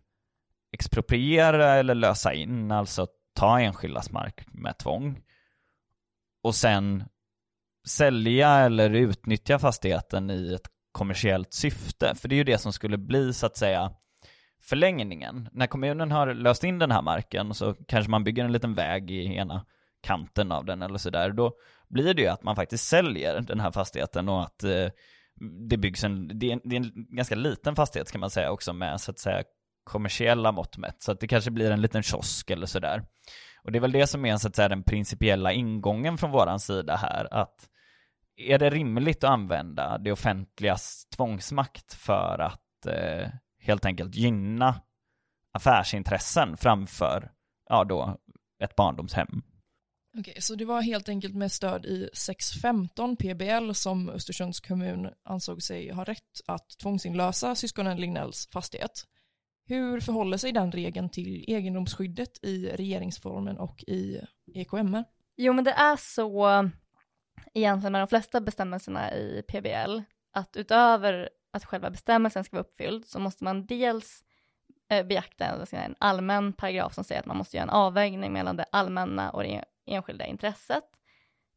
expropriera 0.71 1.73
eller 1.73 1.95
lösa 1.95 2.33
in, 2.33 2.71
alltså 2.71 3.07
ta 3.33 3.59
enskildas 3.59 4.11
mark 4.11 4.45
med 4.47 4.77
tvång 4.77 5.21
och 6.43 6.55
sen 6.55 7.03
sälja 7.87 8.49
eller 8.49 8.89
utnyttja 8.89 9.59
fastigheten 9.59 10.29
i 10.29 10.53
ett 10.53 10.67
kommersiellt 10.95 11.53
syfte. 11.53 12.15
För 12.15 12.27
det 12.27 12.35
är 12.35 12.37
ju 12.37 12.43
det 12.43 12.57
som 12.57 12.73
skulle 12.73 12.97
bli 12.97 13.33
så 13.33 13.45
att 13.45 13.57
säga 13.57 13.91
förlängningen. 14.61 15.49
När 15.51 15.67
kommunen 15.67 16.11
har 16.11 16.33
löst 16.33 16.63
in 16.63 16.79
den 16.79 16.91
här 16.91 17.01
marken 17.01 17.53
så 17.53 17.73
kanske 17.87 18.11
man 18.11 18.23
bygger 18.23 18.45
en 18.45 18.51
liten 18.51 18.73
väg 18.73 19.11
i 19.11 19.35
ena 19.35 19.65
kanten 20.01 20.51
av 20.51 20.65
den 20.65 20.81
eller 20.81 20.97
sådär. 20.97 21.29
Då 21.29 21.53
blir 21.87 22.13
det 22.13 22.21
ju 22.21 22.27
att 22.27 22.43
man 22.43 22.55
faktiskt 22.55 22.87
säljer 22.87 23.41
den 23.41 23.59
här 23.59 23.71
fastigheten 23.71 24.29
och 24.29 24.43
att 24.43 24.63
eh, 24.63 24.87
det 25.69 25.77
byggs 25.77 26.03
en, 26.03 26.39
det 26.39 26.49
är 26.49 26.53
en, 26.53 26.61
det 26.63 26.75
är 26.75 26.79
en 26.79 27.07
ganska 27.09 27.35
liten 27.35 27.75
fastighet 27.75 28.11
kan 28.11 28.21
man 28.21 28.29
säga 28.29 28.51
också 28.51 28.73
med 28.73 29.01
så 29.01 29.11
att 29.11 29.19
säga 29.19 29.43
kommersiella 29.83 30.51
mått 30.51 30.77
mätt. 30.77 31.03
Så 31.03 31.11
att 31.11 31.19
det 31.19 31.27
kanske 31.27 31.51
blir 31.51 31.71
en 31.71 31.81
liten 31.81 32.03
kiosk 32.03 32.49
eller 32.49 32.67
sådär. 32.67 33.03
Och 33.63 33.71
det 33.71 33.77
är 33.77 33.81
väl 33.81 33.91
det 33.91 34.07
som 34.07 34.25
är 34.25 34.37
så 34.37 34.47
att 34.47 34.55
säga 34.55 34.69
den 34.69 34.83
principiella 34.83 35.51
ingången 35.51 36.17
från 36.17 36.31
våran 36.31 36.59
sida 36.59 36.95
här, 36.95 37.27
att 37.31 37.69
är 38.37 38.59
det 38.59 38.69
rimligt 38.69 39.23
att 39.23 39.29
använda 39.29 39.97
det 39.97 40.11
offentligas 40.11 41.05
tvångsmakt 41.05 41.93
för 41.93 42.39
att 42.39 42.85
eh, 42.85 43.29
helt 43.59 43.85
enkelt 43.85 44.15
gynna 44.15 44.81
affärsintressen 45.53 46.57
framför 46.57 47.31
ja, 47.69 47.83
då, 47.83 48.17
ett 48.63 48.75
barndomshem. 48.75 49.41
Okej, 50.17 50.41
så 50.41 50.55
det 50.55 50.65
var 50.65 50.81
helt 50.81 51.09
enkelt 51.09 51.35
med 51.35 51.51
stöd 51.51 51.85
i 51.85 52.09
615 52.13 53.15
PBL 53.15 53.71
som 53.73 54.09
Östersunds 54.09 54.59
kommun 54.59 55.09
ansåg 55.23 55.61
sig 55.61 55.91
ha 55.91 56.03
rätt 56.03 56.41
att 56.47 56.69
tvångsinlösa 56.81 57.55
syskonen 57.55 57.97
Lignells 57.97 58.49
fastighet. 58.51 59.05
Hur 59.67 59.99
förhåller 59.99 60.37
sig 60.37 60.51
den 60.51 60.71
regeln 60.71 61.09
till 61.09 61.45
egendomsskyddet 61.47 62.43
i 62.43 62.67
regeringsformen 62.67 63.57
och 63.57 63.83
i 63.87 64.21
EKMR? 64.53 65.03
Jo, 65.37 65.53
men 65.53 65.63
det 65.63 65.71
är 65.71 65.95
så 65.95 66.69
egentligen 67.55 67.91
med 67.91 68.01
de 68.01 68.07
flesta 68.07 68.41
bestämmelserna 68.41 69.13
i 69.13 69.43
PBL 69.47 69.99
att 70.31 70.57
utöver 70.57 71.29
att 71.51 71.65
själva 71.65 71.89
bestämmelsen 71.89 72.43
ska 72.43 72.55
vara 72.55 72.65
uppfylld 72.65 73.05
så 73.05 73.19
måste 73.19 73.43
man 73.43 73.65
dels 73.65 74.23
eh, 74.89 75.05
beakta 75.05 75.45
en 75.71 75.95
allmän 75.99 76.53
paragraf 76.53 76.93
som 76.93 77.03
säger 77.03 77.21
att 77.21 77.27
man 77.27 77.37
måste 77.37 77.57
göra 77.57 77.63
en 77.63 77.69
avvägning 77.69 78.33
mellan 78.33 78.57
det 78.57 78.65
allmänna 78.71 79.29
och 79.29 79.43
det 79.43 79.65
enskilda 79.85 80.25
intresset 80.25 80.83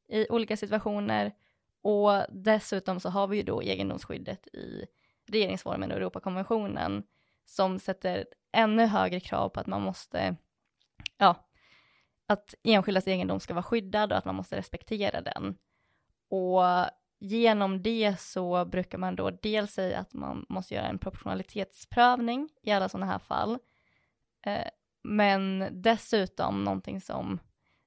i 0.08 0.28
olika 0.28 0.56
situationer 0.56 1.32
och 1.82 2.22
dessutom 2.28 3.00
så 3.00 3.08
har 3.08 3.26
vi 3.26 3.36
ju 3.36 3.42
då 3.42 3.62
egendomsskyddet 3.62 4.46
i 4.46 4.86
regeringsformen 5.26 5.90
och 5.90 5.96
Europakonventionen 5.96 7.02
som 7.44 7.78
sätter 7.78 8.26
ännu 8.52 8.86
högre 8.86 9.20
krav 9.20 9.48
på 9.48 9.60
att 9.60 9.66
man 9.66 9.82
måste, 9.82 10.36
ja, 11.16 11.48
att 12.26 12.54
enskildas 12.62 13.08
egendom 13.08 13.40
ska 13.40 13.54
vara 13.54 13.62
skyddad 13.62 14.12
och 14.12 14.18
att 14.18 14.24
man 14.24 14.34
måste 14.34 14.56
respektera 14.56 15.20
den. 15.20 15.58
Och 16.28 16.62
genom 17.18 17.82
det 17.82 18.20
så 18.20 18.64
brukar 18.64 18.98
man 18.98 19.16
då 19.16 19.30
dels 19.30 19.72
säga 19.72 19.98
att 19.98 20.14
man 20.14 20.46
måste 20.48 20.74
göra 20.74 20.86
en 20.86 20.98
proportionalitetsprövning 20.98 22.48
i 22.62 22.70
alla 22.70 22.88
sådana 22.88 23.06
här 23.06 23.18
fall. 23.18 23.58
Eh, 24.46 24.68
men 25.02 25.68
dessutom 25.70 26.64
någonting 26.64 27.00
som 27.00 27.38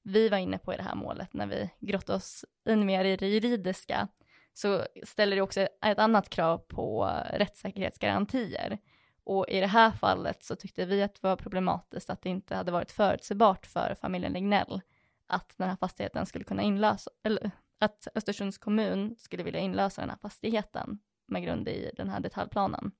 vi 0.04 0.30
var 0.30 0.38
inne 0.38 0.58
på 0.58 0.74
i 0.74 0.78
det 0.78 0.84
här 0.84 0.96
målet 0.96 1.34
när 1.34 1.48
vi 1.48 1.70
grottade 1.80 2.18
oss 2.18 2.46
in 2.70 2.86
mer 2.86 3.06
i 3.06 3.18
det 3.18 3.28
juridiska 3.28 4.08
så 4.54 4.86
ställer 5.04 5.36
det 5.36 5.42
också 5.42 5.62
ett 5.62 6.00
annat 6.00 6.30
krav 6.30 6.58
på 6.58 7.12
rättssäkerhetsgarantier. 7.34 8.78
Och 9.24 9.50
i 9.50 9.60
det 9.60 9.68
här 9.68 9.92
fallet 9.92 10.44
så 10.44 10.56
tyckte 10.56 10.86
vi 10.86 11.04
att 11.04 11.14
det 11.14 11.24
var 11.28 11.36
problematiskt 11.36 12.10
att 12.10 12.22
det 12.22 12.30
inte 12.30 12.56
hade 12.56 12.72
varit 12.72 12.92
förutsägbart 12.92 13.66
för 13.66 13.96
familjen 14.02 14.34
Lignell 14.34 14.82
att 15.28 15.58
den 15.58 15.70
här 15.70 15.76
fastigheten 15.76 16.26
skulle 16.26 16.46
kunna 16.46 16.64
inlösa, 16.64 17.12
eller 17.24 17.52
att 17.82 18.08
Östersunds 18.16 18.58
kommun 18.58 19.16
skulle 19.18 19.44
vilja 19.44 19.60
inlösa 19.60 20.02
den 20.02 20.10
här 20.10 20.18
fastigheten 20.18 21.00
med 21.28 21.44
grund 21.44 21.68
i 21.68 21.92
den 21.98 22.10
här 22.10 22.20
detaljplanen. 22.20 22.92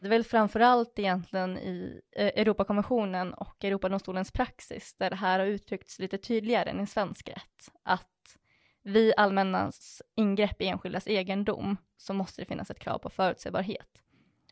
Det 0.00 0.06
är 0.06 0.10
väl 0.10 0.24
framförallt 0.24 0.98
egentligen 0.98 1.58
i 1.58 2.00
eh, 2.16 2.26
Europakonventionen 2.26 3.34
och 3.34 3.64
Europadomstolens 3.64 4.32
praxis 4.32 4.94
där 4.98 5.10
det 5.10 5.16
här 5.16 5.38
har 5.38 5.46
uttryckts 5.46 5.98
lite 5.98 6.18
tydligare 6.18 6.70
än 6.70 6.80
i 6.80 6.86
svensk 6.86 7.28
rätt. 7.28 7.72
Att 7.82 8.36
vid 8.82 9.12
allmännas 9.16 10.02
ingrepp 10.14 10.62
i 10.62 10.66
enskildas 10.66 11.06
egendom 11.06 11.76
så 11.96 12.14
måste 12.14 12.42
det 12.42 12.46
finnas 12.46 12.70
ett 12.70 12.78
krav 12.78 12.98
på 12.98 13.10
förutsägbarhet. 13.10 14.02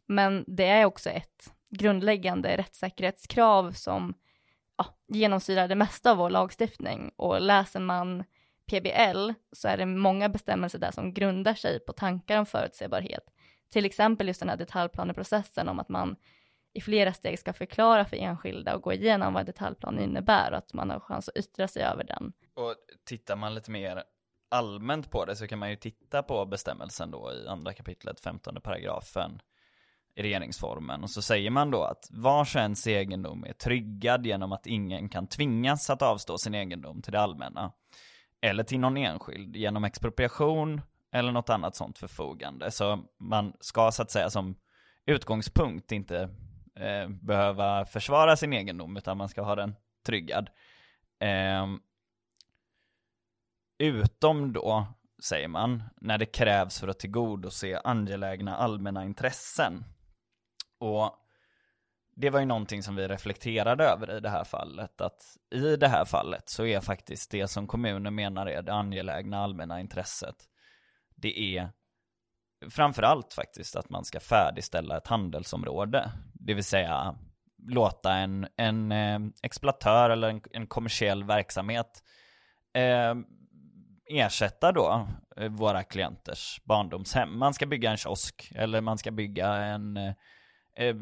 Men 0.06 0.44
det 0.47 0.66
är 0.66 0.85
också 0.85 1.11
ett 1.11 1.52
grundläggande 1.70 2.56
rättssäkerhetskrav 2.56 3.73
som 3.73 4.14
ja, 4.76 4.87
genomsyrar 5.08 5.68
det 5.68 5.75
mesta 5.75 6.11
av 6.11 6.16
vår 6.16 6.30
lagstiftning 6.30 7.12
och 7.16 7.40
läser 7.40 7.80
man 7.80 8.25
PBL 8.68 9.32
så 9.52 9.68
är 9.68 9.76
det 9.76 9.87
många 9.87 10.28
bestämmelser 10.28 10.78
där 10.78 10.90
som 10.90 11.14
grundar 11.14 11.54
sig 11.54 11.80
på 11.80 11.92
tankar 11.92 12.38
om 12.38 12.46
förutsägbarhet. 12.46 13.25
Till 13.72 13.84
exempel 13.84 14.28
just 14.28 14.40
den 14.40 14.48
här 14.48 14.56
detaljplaneprocessen 14.56 15.68
om 15.68 15.78
att 15.78 15.88
man 15.88 16.16
i 16.72 16.80
flera 16.80 17.12
steg 17.12 17.38
ska 17.38 17.52
förklara 17.52 18.04
för 18.04 18.16
enskilda 18.16 18.76
och 18.76 18.82
gå 18.82 18.92
igenom 18.92 19.34
vad 19.34 19.46
detaljplan 19.46 19.98
innebär 19.98 20.50
och 20.50 20.58
att 20.58 20.72
man 20.72 20.90
har 20.90 21.00
chans 21.00 21.28
att 21.28 21.37
yttra 21.37 21.68
sig 21.68 21.82
över 21.82 22.04
den. 22.04 22.32
Och 22.54 22.75
tittar 23.04 23.37
man 23.37 23.54
lite 23.54 23.70
mer 23.70 24.02
allmänt 24.50 25.10
på 25.10 25.25
det 25.25 25.37
så 25.37 25.46
kan 25.46 25.58
man 25.58 25.70
ju 25.70 25.76
titta 25.76 26.22
på 26.22 26.46
bestämmelsen 26.46 27.10
då 27.10 27.32
i 27.32 27.48
andra 27.48 27.72
kapitlet, 27.72 28.20
15 28.20 28.60
paragrafen 28.60 29.40
i 30.14 30.22
regeringsformen. 30.22 31.02
Och 31.02 31.10
så 31.10 31.22
säger 31.22 31.50
man 31.50 31.70
då 31.70 31.82
att 31.82 32.08
vars 32.10 32.54
och 32.54 32.60
ens 32.60 32.87
egendom 32.87 33.44
är 33.44 33.52
tryggad 33.52 34.26
genom 34.26 34.52
att 34.52 34.66
ingen 34.66 35.08
kan 35.08 35.26
tvingas 35.26 35.90
att 35.90 36.02
avstå 36.02 36.38
sin 36.38 36.54
egendom 36.54 37.02
till 37.02 37.12
det 37.12 37.20
allmänna. 37.20 37.72
Eller 38.40 38.64
till 38.64 38.80
någon 38.80 38.97
enskild 38.97 39.57
genom 39.57 39.85
expropriation 39.85 40.80
eller 41.12 41.33
något 41.33 41.50
annat 41.50 41.76
sånt 41.76 41.99
förfogande. 41.99 42.71
Så 42.71 43.04
man 43.18 43.52
ska 43.61 43.90
så 43.92 44.02
att 44.02 44.11
säga 44.11 44.30
som 44.30 44.54
utgångspunkt 45.07 45.92
inte 45.92 46.30
eh, 46.75 47.09
behöva 47.09 47.85
försvara 47.85 48.37
sin 48.37 48.52
egendom 48.52 48.97
utan 48.97 49.16
man 49.16 49.28
ska 49.28 49.42
ha 49.42 49.54
den 49.54 49.75
tryggad. 50.07 50.50
Eh, 51.21 51.66
utom 53.78 54.52
då, 54.52 54.87
säger 55.23 55.49
man, 55.49 55.83
när 55.97 56.18
det 56.18 56.26
krävs 56.26 56.80
för 56.80 56.88
att 56.88 56.99
tillgodose 56.99 57.80
angelägna 57.85 58.57
allmänna 58.57 59.04
intressen. 59.04 59.85
Och 60.78 61.27
det 62.20 62.30
var 62.30 62.40
ju 62.40 62.46
någonting 62.46 62.82
som 62.82 62.96
vi 62.96 63.08
reflekterade 63.08 63.84
över 63.84 64.16
i 64.16 64.20
det 64.20 64.28
här 64.28 64.44
fallet, 64.44 65.00
att 65.00 65.22
i 65.54 65.76
det 65.76 65.88
här 65.88 66.04
fallet 66.04 66.48
så 66.48 66.66
är 66.66 66.80
faktiskt 66.80 67.30
det 67.30 67.48
som 67.48 67.66
kommunen 67.66 68.14
menar 68.14 68.46
är 68.46 68.62
det 68.62 68.72
angelägna 68.72 69.38
allmänna 69.38 69.80
intresset, 69.80 70.37
det 71.14 71.56
är 71.56 71.70
framförallt 72.70 73.34
faktiskt 73.34 73.76
att 73.76 73.90
man 73.90 74.04
ska 74.04 74.20
färdigställa 74.20 74.96
ett 74.96 75.06
handelsområde, 75.06 76.10
det 76.34 76.54
vill 76.54 76.64
säga 76.64 77.18
låta 77.68 78.14
en, 78.14 78.48
en 78.56 78.92
eh, 78.92 79.18
exploatör 79.42 80.10
eller 80.10 80.28
en, 80.28 80.40
en 80.52 80.66
kommersiell 80.66 81.25
verksamhet 81.25 82.02
eh, 82.75 83.14
ersätta 84.10 84.72
då 84.72 85.08
eh, 85.37 85.48
våra 85.48 85.82
klienters 85.82 86.60
barndomshem. 86.64 87.38
Man 87.38 87.54
ska 87.54 87.66
bygga 87.66 87.90
en 87.90 87.96
kiosk 87.96 88.52
eller 88.54 88.80
man 88.80 88.98
ska 88.98 89.10
bygga 89.10 89.54
en 89.54 89.96
eh, 89.96 90.12
eh, 90.78 90.94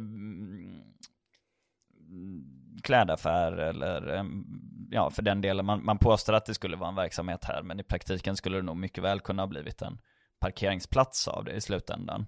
klädaffär 2.83 3.52
eller 3.52 4.06
ehm, 4.06 4.45
ja, 4.90 5.11
för 5.11 5.23
den 5.23 5.40
delen. 5.40 5.66
Man, 5.66 5.85
man 5.85 5.99
påstår 5.99 6.33
att 6.33 6.47
det 6.47 6.54
skulle 6.54 6.76
vara 6.76 6.88
en 6.88 6.95
verksamhet 6.95 7.45
här, 7.45 7.62
men 7.62 7.80
i 7.80 7.83
praktiken 7.83 8.37
skulle 8.37 8.56
det 8.56 8.62
nog 8.62 8.76
mycket 8.76 9.04
väl 9.04 9.21
kunna 9.21 9.42
ha 9.42 9.47
blivit 9.47 9.83
en 9.83 9.99
parkeringsplats 10.40 11.28
av 11.28 11.45
det 11.45 11.52
i 11.52 11.61
slutändan. 11.61 12.26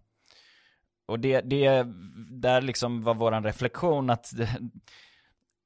Och 1.06 1.20
det, 1.20 1.40
det 1.40 1.86
där 2.30 2.60
liksom 2.60 3.02
var 3.02 3.14
våran 3.14 3.44
reflektion 3.44 4.10
att 4.10 4.32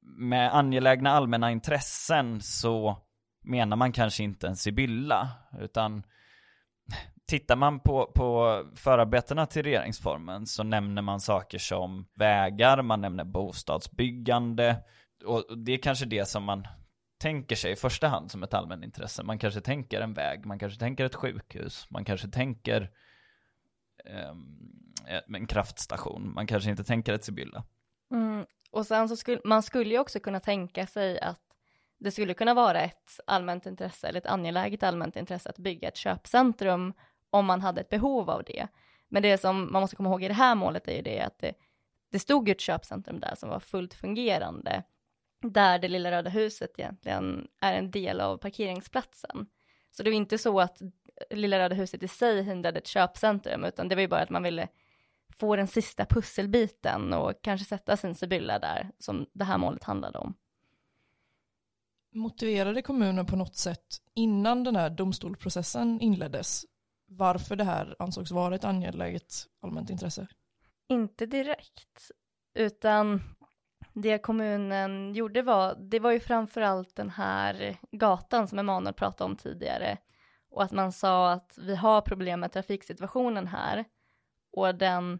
med 0.00 0.56
angelägna 0.56 1.10
allmänna 1.10 1.50
intressen 1.50 2.40
så 2.40 2.96
menar 3.44 3.76
man 3.76 3.92
kanske 3.92 4.22
inte 4.22 4.48
en 4.48 4.56
Sibylla, 4.56 5.28
utan 5.60 6.02
Tittar 7.32 7.56
man 7.56 7.80
på, 7.80 8.12
på 8.14 8.62
förarbetena 8.74 9.46
till 9.46 9.62
regeringsformen 9.62 10.46
så 10.46 10.62
nämner 10.62 11.02
man 11.02 11.20
saker 11.20 11.58
som 11.58 12.06
vägar, 12.14 12.82
man 12.82 13.00
nämner 13.00 13.24
bostadsbyggande 13.24 14.76
och 15.24 15.58
det 15.58 15.72
är 15.72 15.78
kanske 15.78 16.06
det 16.06 16.28
som 16.28 16.44
man 16.44 16.66
tänker 17.18 17.56
sig 17.56 17.72
i 17.72 17.76
första 17.76 18.08
hand 18.08 18.30
som 18.30 18.42
ett 18.42 18.54
allmänintresse. 18.54 19.22
Man 19.22 19.38
kanske 19.38 19.60
tänker 19.60 20.00
en 20.00 20.14
väg, 20.14 20.46
man 20.46 20.58
kanske 20.58 20.78
tänker 20.78 21.04
ett 21.04 21.14
sjukhus, 21.14 21.86
man 21.90 22.04
kanske 22.04 22.28
tänker 22.28 22.90
um, 24.30 25.36
en 25.36 25.46
kraftstation, 25.46 26.32
man 26.34 26.46
kanske 26.46 26.70
inte 26.70 26.84
tänker 26.84 27.12
ett 27.12 27.24
Sibylla. 27.24 27.64
Mm. 28.10 28.46
Och 28.70 28.86
sen 28.86 29.08
så 29.08 29.16
skulle 29.16 29.40
man 29.44 29.62
skulle 29.62 29.90
ju 29.90 29.98
också 29.98 30.20
kunna 30.20 30.40
tänka 30.40 30.86
sig 30.86 31.20
att 31.20 31.40
det 31.98 32.10
skulle 32.10 32.34
kunna 32.34 32.54
vara 32.54 32.80
ett 32.80 33.20
allmänt 33.26 33.66
intresse 33.66 34.08
eller 34.08 34.20
ett 34.20 34.26
angeläget 34.26 34.82
allmänt 34.82 35.16
intresse 35.16 35.48
att 35.48 35.58
bygga 35.58 35.88
ett 35.88 35.96
köpcentrum 35.96 36.92
om 37.32 37.46
man 37.46 37.60
hade 37.60 37.80
ett 37.80 37.88
behov 37.88 38.30
av 38.30 38.44
det. 38.44 38.68
Men 39.08 39.22
det 39.22 39.38
som 39.38 39.72
man 39.72 39.80
måste 39.80 39.96
komma 39.96 40.08
ihåg 40.08 40.22
i 40.22 40.28
det 40.28 40.34
här 40.34 40.54
målet 40.54 40.88
är 40.88 40.96
ju 40.96 41.02
det 41.02 41.20
att 41.20 41.38
det, 41.38 41.54
det 42.10 42.18
stod 42.18 42.48
ett 42.48 42.60
köpcentrum 42.60 43.20
där 43.20 43.34
som 43.34 43.48
var 43.48 43.60
fullt 43.60 43.94
fungerande, 43.94 44.82
där 45.42 45.78
det 45.78 45.88
lilla 45.88 46.10
röda 46.10 46.30
huset 46.30 46.70
egentligen 46.78 47.48
är 47.60 47.74
en 47.74 47.90
del 47.90 48.20
av 48.20 48.36
parkeringsplatsen. 48.36 49.46
Så 49.90 50.02
det 50.02 50.10
var 50.10 50.16
inte 50.16 50.38
så 50.38 50.60
att 50.60 50.82
lilla 51.30 51.58
röda 51.58 51.74
huset 51.74 52.02
i 52.02 52.08
sig 52.08 52.42
hindrade 52.42 52.78
ett 52.78 52.86
köpcentrum, 52.86 53.64
utan 53.64 53.88
det 53.88 53.94
var 53.94 54.02
ju 54.02 54.08
bara 54.08 54.22
att 54.22 54.30
man 54.30 54.42
ville 54.42 54.68
få 55.38 55.56
den 55.56 55.66
sista 55.66 56.06
pusselbiten 56.06 57.12
och 57.12 57.32
kanske 57.42 57.64
sätta 57.64 57.96
sin 57.96 58.14
Sibylla 58.14 58.58
där, 58.58 58.90
som 58.98 59.26
det 59.32 59.44
här 59.44 59.58
målet 59.58 59.84
handlade 59.84 60.18
om. 60.18 60.34
Motiverade 62.14 62.82
kommunen 62.82 63.26
på 63.26 63.36
något 63.36 63.56
sätt 63.56 63.86
innan 64.14 64.64
den 64.64 64.76
här 64.76 64.90
domstolsprocessen 64.90 66.00
inleddes 66.00 66.64
varför 67.16 67.56
det 67.56 67.64
här 67.64 67.96
ansågs 67.98 68.30
vara 68.30 68.54
ett 68.54 68.64
angeläget 68.64 69.32
allmänt 69.62 69.90
intresse? 69.90 70.26
Inte 70.88 71.26
direkt, 71.26 72.10
utan 72.54 73.20
det 73.92 74.18
kommunen 74.18 75.14
gjorde 75.14 75.42
var, 75.42 75.74
det 75.74 75.98
var 75.98 76.12
ju 76.12 76.20
framförallt 76.20 76.96
den 76.96 77.10
här 77.10 77.76
gatan 77.90 78.48
som 78.48 78.58
Emanuel 78.58 78.94
pratade 78.94 79.30
om 79.30 79.36
tidigare 79.36 79.98
och 80.50 80.62
att 80.62 80.72
man 80.72 80.92
sa 80.92 81.32
att 81.32 81.58
vi 81.62 81.76
har 81.76 82.00
problem 82.00 82.40
med 82.40 82.52
trafiksituationen 82.52 83.46
här 83.46 83.84
och 84.52 84.74
den 84.74 85.18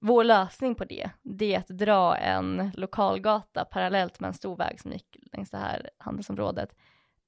vår 0.00 0.24
lösning 0.24 0.74
på 0.74 0.84
det, 0.84 1.10
det 1.22 1.54
är 1.54 1.58
att 1.58 1.68
dra 1.68 2.16
en 2.16 2.70
lokalgata 2.74 3.64
parallellt 3.64 4.20
med 4.20 4.28
en 4.28 4.34
stor 4.34 4.56
väg 4.56 4.80
som 4.80 4.92
gick 4.92 5.16
längs 5.32 5.50
det 5.50 5.58
här 5.58 5.90
handelsområdet, 5.98 6.76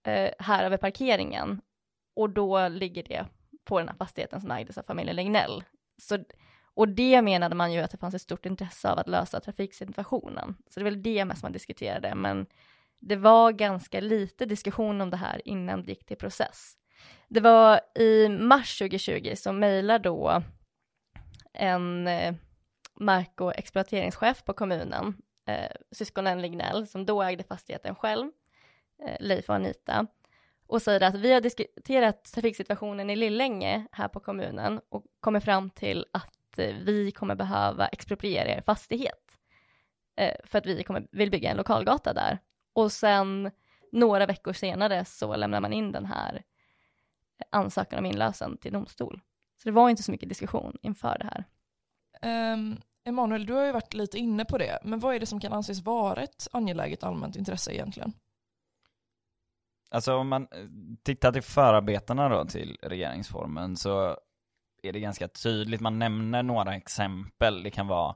eh, 0.02 0.30
här 0.38 0.64
över 0.64 0.76
parkeringen. 0.76 1.60
Och 2.16 2.30
då 2.30 2.68
ligger 2.68 3.02
det 3.02 3.26
på 3.68 3.78
den 3.78 3.88
här 3.88 3.96
fastigheten 3.96 4.40
som 4.40 4.50
ägdes 4.50 4.78
av 4.78 4.82
familjen 4.82 5.16
Legnell. 5.16 5.64
Så, 5.98 6.18
och 6.74 6.88
det 6.88 7.22
menade 7.22 7.54
man 7.54 7.72
ju 7.72 7.80
att 7.80 7.90
det 7.90 7.96
fanns 7.96 8.14
ett 8.14 8.22
stort 8.22 8.46
intresse 8.46 8.90
av 8.90 8.98
att 8.98 9.08
lösa 9.08 9.40
trafiksituationen. 9.40 10.56
Så 10.70 10.80
det 10.80 10.82
är 10.82 10.90
väl 10.90 11.02
det 11.02 11.24
mest 11.24 11.42
man 11.42 11.52
diskuterade, 11.52 12.14
men 12.14 12.46
det 13.00 13.16
var 13.16 13.52
ganska 13.52 14.00
lite 14.00 14.46
diskussion 14.46 15.00
om 15.00 15.10
det 15.10 15.16
här 15.16 15.48
innan 15.48 15.82
det 15.82 15.88
gick 15.88 16.06
till 16.06 16.16
process. 16.16 16.74
Det 17.28 17.40
var 17.40 17.80
i 17.94 18.28
mars 18.28 18.78
2020 18.78 19.34
som 19.36 19.58
mejlar 19.58 19.98
då 19.98 20.42
en 21.52 22.08
eh, 22.08 22.34
mark 22.94 23.40
och 23.40 23.58
exploateringschef 23.58 24.44
på 24.44 24.52
kommunen, 24.52 25.22
eh, 25.46 25.72
syskonen 25.92 26.42
Lignell, 26.42 26.86
som 26.86 27.06
då 27.06 27.22
ägde 27.22 27.44
fastigheten 27.44 27.94
själv, 27.94 28.30
eh, 29.04 29.16
Leif 29.20 29.48
och 29.48 29.54
Anita, 29.54 30.06
och 30.68 30.82
säger 30.82 31.02
att 31.02 31.14
vi 31.14 31.32
har 31.32 31.40
diskuterat 31.40 32.24
trafiksituationen 32.24 33.10
i 33.10 33.16
Lillänge 33.16 33.86
här 33.92 34.08
på 34.08 34.20
kommunen 34.20 34.80
och 34.88 35.04
kommer 35.20 35.40
fram 35.40 35.70
till 35.70 36.06
att 36.12 36.58
eh, 36.58 36.74
vi 36.76 37.10
kommer 37.10 37.34
behöva 37.34 37.88
expropriera 37.88 38.48
er 38.48 38.62
fastighet 38.66 39.38
eh, 40.16 40.34
för 40.44 40.58
att 40.58 40.66
vi 40.66 40.82
kommer, 40.82 41.06
vill 41.10 41.30
bygga 41.30 41.50
en 41.50 41.56
lokalgata 41.56 42.12
där. 42.12 42.38
Och 42.72 42.92
sen 42.92 43.50
några 43.92 44.26
veckor 44.26 44.52
senare 44.52 45.04
så 45.04 45.36
lämnar 45.36 45.60
man 45.60 45.72
in 45.72 45.92
den 45.92 46.06
här 46.06 46.34
eh, 47.38 47.46
ansökan 47.50 47.98
om 47.98 48.06
inlösen 48.06 48.58
till 48.58 48.72
domstol. 48.72 49.20
Så 49.62 49.68
det 49.68 49.72
var 49.72 49.90
inte 49.90 50.02
så 50.02 50.12
mycket 50.12 50.28
diskussion 50.28 50.76
inför 50.82 51.18
det 51.18 51.26
här. 51.26 51.44
Um, 52.52 52.80
Emanuel, 53.04 53.46
du 53.46 53.52
har 53.52 53.64
ju 53.64 53.72
varit 53.72 53.94
lite 53.94 54.18
inne 54.18 54.44
på 54.44 54.58
det, 54.58 54.78
men 54.84 54.98
vad 54.98 55.14
är 55.14 55.20
det 55.20 55.26
som 55.26 55.40
kan 55.40 55.52
anses 55.52 55.82
vara 55.82 56.22
ett 56.22 56.48
angeläget 56.52 57.04
allmänt 57.04 57.36
intresse 57.36 57.74
egentligen? 57.74 58.12
Alltså 59.90 60.14
om 60.14 60.28
man 60.28 60.42
eh, 60.42 60.66
tittar 61.02 61.32
till 61.32 61.42
förarbetena 61.42 62.28
då 62.28 62.44
till 62.44 62.78
regeringsformen 62.82 63.76
så 63.76 64.16
är 64.82 64.92
det 64.92 65.00
ganska 65.00 65.28
tydligt, 65.28 65.80
man 65.80 65.98
nämner 65.98 66.42
några 66.42 66.76
exempel, 66.76 67.62
det 67.62 67.70
kan 67.70 67.86
vara 67.86 68.14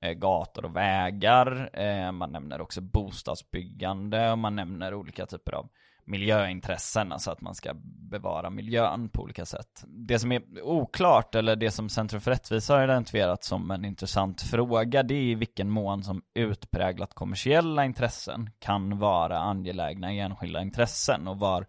eh, 0.00 0.12
gator 0.12 0.64
och 0.64 0.76
vägar, 0.76 1.70
eh, 1.72 2.12
man 2.12 2.32
nämner 2.32 2.60
också 2.60 2.80
bostadsbyggande 2.80 4.30
och 4.30 4.38
man 4.38 4.56
nämner 4.56 4.94
olika 4.94 5.26
typer 5.26 5.52
av 5.52 5.68
miljöintressen, 6.04 7.12
alltså 7.12 7.30
att 7.30 7.40
man 7.40 7.54
ska 7.54 7.74
bevara 8.10 8.50
miljön 8.50 9.08
på 9.08 9.22
olika 9.22 9.46
sätt. 9.46 9.84
Det 9.86 10.18
som 10.18 10.32
är 10.32 10.62
oklart, 10.62 11.34
eller 11.34 11.56
det 11.56 11.70
som 11.70 11.88
Centrum 11.88 12.20
för 12.20 12.30
rättvisa 12.30 12.74
har 12.74 12.84
identifierat 12.84 13.44
som 13.44 13.70
en 13.70 13.84
intressant 13.84 14.42
fråga, 14.42 15.02
det 15.02 15.14
är 15.14 15.22
i 15.22 15.34
vilken 15.34 15.70
mån 15.70 16.02
som 16.02 16.22
utpräglat 16.34 17.14
kommersiella 17.14 17.84
intressen 17.84 18.50
kan 18.58 18.98
vara 18.98 19.38
angelägna 19.38 20.12
enskilda 20.12 20.60
intressen 20.60 21.28
och 21.28 21.38
var 21.38 21.66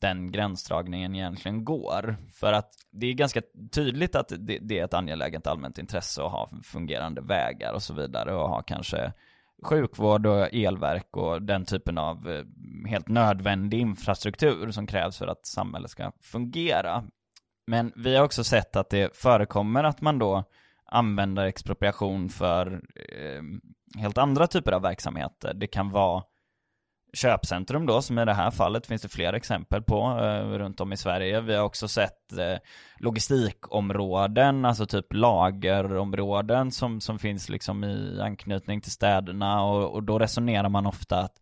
den 0.00 0.32
gränsdragningen 0.32 1.14
egentligen 1.14 1.64
går. 1.64 2.16
För 2.34 2.52
att 2.52 2.74
det 2.90 3.06
är 3.06 3.12
ganska 3.12 3.42
tydligt 3.72 4.14
att 4.14 4.28
det, 4.38 4.58
det 4.58 4.78
är 4.78 4.84
ett 4.84 4.94
angeläget 4.94 5.46
allmänt 5.46 5.78
intresse 5.78 6.22
att 6.22 6.32
ha 6.32 6.48
fungerande 6.62 7.20
vägar 7.20 7.72
och 7.72 7.82
så 7.82 7.94
vidare 7.94 8.34
och 8.34 8.48
ha 8.48 8.62
kanske 8.62 9.12
sjukvård 9.62 10.26
och 10.26 10.54
elverk 10.54 11.16
och 11.16 11.42
den 11.42 11.64
typen 11.64 11.98
av 11.98 12.30
eh, 12.30 12.44
helt 12.90 13.08
nödvändig 13.08 13.80
infrastruktur 13.80 14.70
som 14.70 14.86
krävs 14.86 15.18
för 15.18 15.26
att 15.26 15.46
samhället 15.46 15.90
ska 15.90 16.12
fungera. 16.20 17.04
Men 17.66 17.92
vi 17.96 18.16
har 18.16 18.24
också 18.24 18.44
sett 18.44 18.76
att 18.76 18.90
det 18.90 19.16
förekommer 19.16 19.84
att 19.84 20.00
man 20.00 20.18
då 20.18 20.44
använder 20.84 21.44
expropriation 21.44 22.28
för 22.28 22.82
eh, 22.94 23.42
helt 24.00 24.18
andra 24.18 24.46
typer 24.46 24.72
av 24.72 24.82
verksamheter. 24.82 25.54
Det 25.54 25.66
kan 25.66 25.90
vara 25.90 26.22
köpcentrum 27.12 27.86
då, 27.86 28.02
som 28.02 28.18
i 28.18 28.24
det 28.24 28.34
här 28.34 28.50
fallet 28.50 28.86
finns 28.86 29.02
det 29.02 29.08
fler 29.08 29.32
exempel 29.32 29.82
på 29.82 30.18
eh, 30.20 30.58
runt 30.58 30.80
om 30.80 30.92
i 30.92 30.96
Sverige. 30.96 31.40
Vi 31.40 31.54
har 31.54 31.64
också 31.64 31.88
sett 31.88 32.32
eh, 32.32 32.56
logistikområden, 32.96 34.64
alltså 34.64 34.86
typ 34.86 35.06
lagerområden 35.10 36.70
som, 36.70 37.00
som 37.00 37.18
finns 37.18 37.48
liksom 37.48 37.84
i 37.84 38.20
anknytning 38.20 38.80
till 38.80 38.92
städerna 38.92 39.62
och, 39.62 39.94
och 39.94 40.02
då 40.02 40.18
resonerar 40.18 40.68
man 40.68 40.86
ofta 40.86 41.18
att 41.18 41.38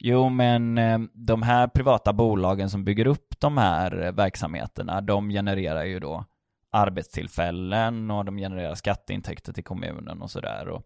Jo 0.00 0.28
men 0.28 0.78
eh, 0.78 0.98
de 1.12 1.42
här 1.42 1.66
privata 1.66 2.12
bolagen 2.12 2.70
som 2.70 2.84
bygger 2.84 3.06
upp 3.06 3.40
de 3.40 3.58
här 3.58 4.02
eh, 4.02 4.12
verksamheterna, 4.12 5.00
de 5.00 5.30
genererar 5.30 5.84
ju 5.84 6.00
då 6.00 6.24
arbetstillfällen 6.72 8.10
och 8.10 8.24
de 8.24 8.36
genererar 8.36 8.74
skatteintäkter 8.74 9.52
till 9.52 9.64
kommunen 9.64 10.22
och 10.22 10.30
sådär. 10.30 10.68
Och 10.68 10.82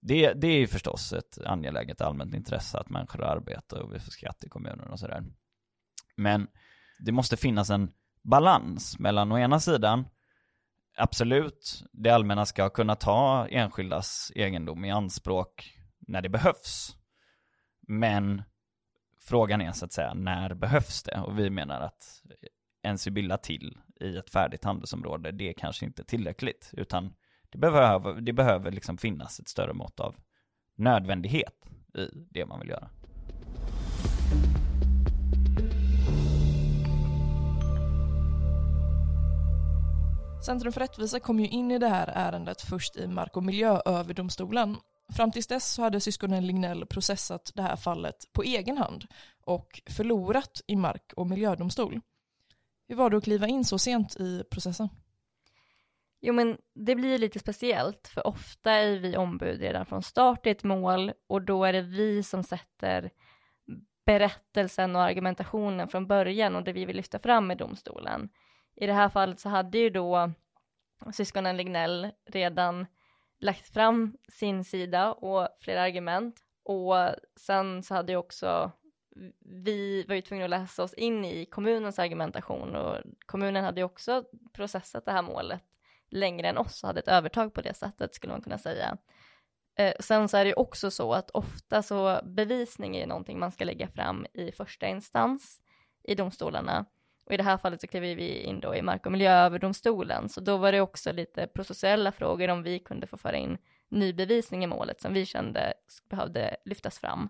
det, 0.00 0.32
det 0.32 0.46
är 0.46 0.58
ju 0.58 0.66
förstås 0.66 1.12
ett 1.12 1.38
angeläget 1.44 2.00
allmänt 2.00 2.34
intresse 2.34 2.78
att 2.78 2.90
människor 2.90 3.24
arbetar 3.24 3.78
och 3.78 3.94
vi 3.94 3.98
får 3.98 4.10
skatt 4.10 4.44
i 4.44 4.48
kommunen 4.48 4.90
och 4.90 4.98
sådär. 4.98 5.24
Men 6.16 6.48
det 6.98 7.12
måste 7.12 7.36
finnas 7.36 7.70
en 7.70 7.90
balans 8.22 8.98
mellan 8.98 9.32
å 9.32 9.38
ena 9.38 9.60
sidan 9.60 10.04
absolut, 10.98 11.84
det 11.92 12.10
allmänna 12.10 12.46
ska 12.46 12.70
kunna 12.70 12.94
ta 12.94 13.46
enskildas 13.48 14.32
egendom 14.34 14.84
i 14.84 14.90
anspråk 14.90 15.78
när 15.98 16.22
det 16.22 16.28
behövs. 16.28 16.96
Men 17.80 18.42
frågan 19.20 19.60
är 19.60 19.72
så 19.72 19.84
att 19.84 19.92
säga, 19.92 20.14
när 20.14 20.54
behövs 20.54 21.02
det? 21.02 21.20
Och 21.20 21.38
vi 21.38 21.50
menar 21.50 21.80
att 21.80 22.22
en 22.82 22.98
Sibylla 22.98 23.38
till 23.38 23.78
i 24.00 24.16
ett 24.16 24.30
färdigt 24.30 24.64
handelsområde, 24.64 25.32
det 25.32 25.48
är 25.48 25.52
kanske 25.52 25.86
inte 25.86 26.04
tillräckligt, 26.04 26.70
utan 26.72 27.14
det 27.50 27.58
behöver, 27.58 28.20
det 28.20 28.32
behöver 28.32 28.70
liksom 28.72 28.98
finnas 28.98 29.40
ett 29.40 29.48
större 29.48 29.72
mått 29.72 30.00
av 30.00 30.16
nödvändighet 30.76 31.54
i 31.94 32.08
det 32.30 32.46
man 32.46 32.60
vill 32.60 32.68
göra. 32.68 32.90
Centrum 40.46 40.72
för 40.72 40.80
rättvisa 40.80 41.20
kom 41.20 41.40
ju 41.40 41.48
in 41.48 41.70
i 41.70 41.78
det 41.78 41.88
här 41.88 42.12
ärendet 42.14 42.60
först 42.60 42.96
i 42.96 43.06
Mark 43.06 43.36
och 43.36 43.44
miljööverdomstolen. 43.44 44.76
Fram 45.16 45.30
tills 45.30 45.46
dess 45.46 45.72
så 45.72 45.82
hade 45.82 46.00
syskonen 46.00 46.46
Lignell 46.46 46.86
processat 46.86 47.52
det 47.54 47.62
här 47.62 47.76
fallet 47.76 48.14
på 48.32 48.42
egen 48.42 48.78
hand 48.78 49.04
och 49.44 49.82
förlorat 49.90 50.60
i 50.66 50.76
Mark 50.76 51.12
och 51.16 51.26
miljödomstol. 51.26 52.00
Hur 52.88 52.96
var 52.96 53.10
det 53.10 53.16
att 53.16 53.24
kliva 53.24 53.48
in 53.48 53.64
så 53.64 53.78
sent 53.78 54.16
i 54.16 54.44
processen? 54.50 54.88
Jo 56.20 56.32
men 56.32 56.58
det 56.74 56.94
blir 56.94 57.18
lite 57.18 57.38
speciellt 57.38 58.08
för 58.08 58.26
ofta 58.26 58.72
är 58.72 58.98
vi 58.98 59.16
ombud 59.16 59.60
redan 59.60 59.86
från 59.86 60.02
start 60.02 60.46
i 60.46 60.50
ett 60.50 60.64
mål 60.64 61.12
och 61.26 61.42
då 61.42 61.64
är 61.64 61.72
det 61.72 61.82
vi 61.82 62.22
som 62.22 62.42
sätter 62.42 63.10
berättelsen 64.06 64.96
och 64.96 65.02
argumentationen 65.02 65.88
från 65.88 66.06
början 66.06 66.56
och 66.56 66.64
det 66.64 66.72
vi 66.72 66.84
vill 66.84 66.96
lyfta 66.96 67.18
fram 67.18 67.50
i 67.50 67.54
domstolen. 67.54 68.28
I 68.76 68.86
det 68.86 68.92
här 68.92 69.08
fallet 69.08 69.40
så 69.40 69.48
hade 69.48 69.78
ju 69.78 69.90
då 69.90 70.32
syskonen 71.12 71.56
Lignell 71.56 72.10
redan 72.26 72.86
lagt 73.40 73.68
fram 73.68 74.16
sin 74.28 74.64
sida 74.64 75.12
och 75.12 75.48
flera 75.60 75.82
argument 75.82 76.36
och 76.62 76.94
sen 77.36 77.82
så 77.82 77.94
hade 77.94 78.12
ju 78.12 78.18
också 78.18 78.72
vi 79.64 80.04
var 80.08 80.14
ju 80.14 80.22
tvungna 80.22 80.44
att 80.44 80.50
läsa 80.50 80.82
oss 80.82 80.94
in 80.94 81.24
i 81.24 81.46
kommunens 81.46 81.98
argumentation 81.98 82.76
och 82.76 82.96
kommunen 83.26 83.64
hade 83.64 83.80
ju 83.80 83.84
också 83.84 84.24
processat 84.52 85.04
det 85.04 85.12
här 85.12 85.22
målet 85.22 85.62
längre 86.10 86.48
än 86.48 86.58
oss 86.58 86.82
och 86.82 86.86
hade 86.86 87.00
ett 87.00 87.08
övertag 87.08 87.54
på 87.54 87.60
det 87.60 87.74
sättet 87.74 88.14
skulle 88.14 88.32
man 88.32 88.42
kunna 88.42 88.58
säga. 88.58 88.96
Eh, 89.78 89.92
sen 90.00 90.28
så 90.28 90.36
är 90.36 90.44
det 90.44 90.48
ju 90.48 90.54
också 90.54 90.90
så 90.90 91.14
att 91.14 91.30
ofta 91.30 91.82
så 91.82 92.20
bevisning 92.24 92.96
är 92.96 93.06
någonting 93.06 93.38
man 93.38 93.52
ska 93.52 93.64
lägga 93.64 93.88
fram 93.88 94.26
i 94.34 94.52
första 94.52 94.86
instans 94.86 95.60
i 96.04 96.14
domstolarna. 96.14 96.86
Och 97.26 97.34
i 97.34 97.36
det 97.36 97.42
här 97.42 97.58
fallet 97.58 97.80
så 97.80 97.86
klev 97.86 98.02
vi 98.02 98.42
in 98.42 98.60
då 98.60 98.74
i 98.74 98.82
Mark 98.82 99.06
och 99.06 99.12
miljööverdomstolen, 99.12 100.28
så 100.28 100.40
då 100.40 100.56
var 100.56 100.72
det 100.72 100.80
också 100.80 101.12
lite 101.12 101.46
processuella 101.46 102.12
frågor 102.12 102.48
om 102.48 102.62
vi 102.62 102.78
kunde 102.78 103.06
få 103.06 103.16
föra 103.16 103.36
in 103.36 103.58
ny 103.88 104.12
bevisning 104.12 104.64
i 104.64 104.66
målet 104.66 105.00
som 105.00 105.12
vi 105.12 105.26
kände 105.26 105.74
behövde 106.10 106.56
lyftas 106.64 106.98
fram. 106.98 107.28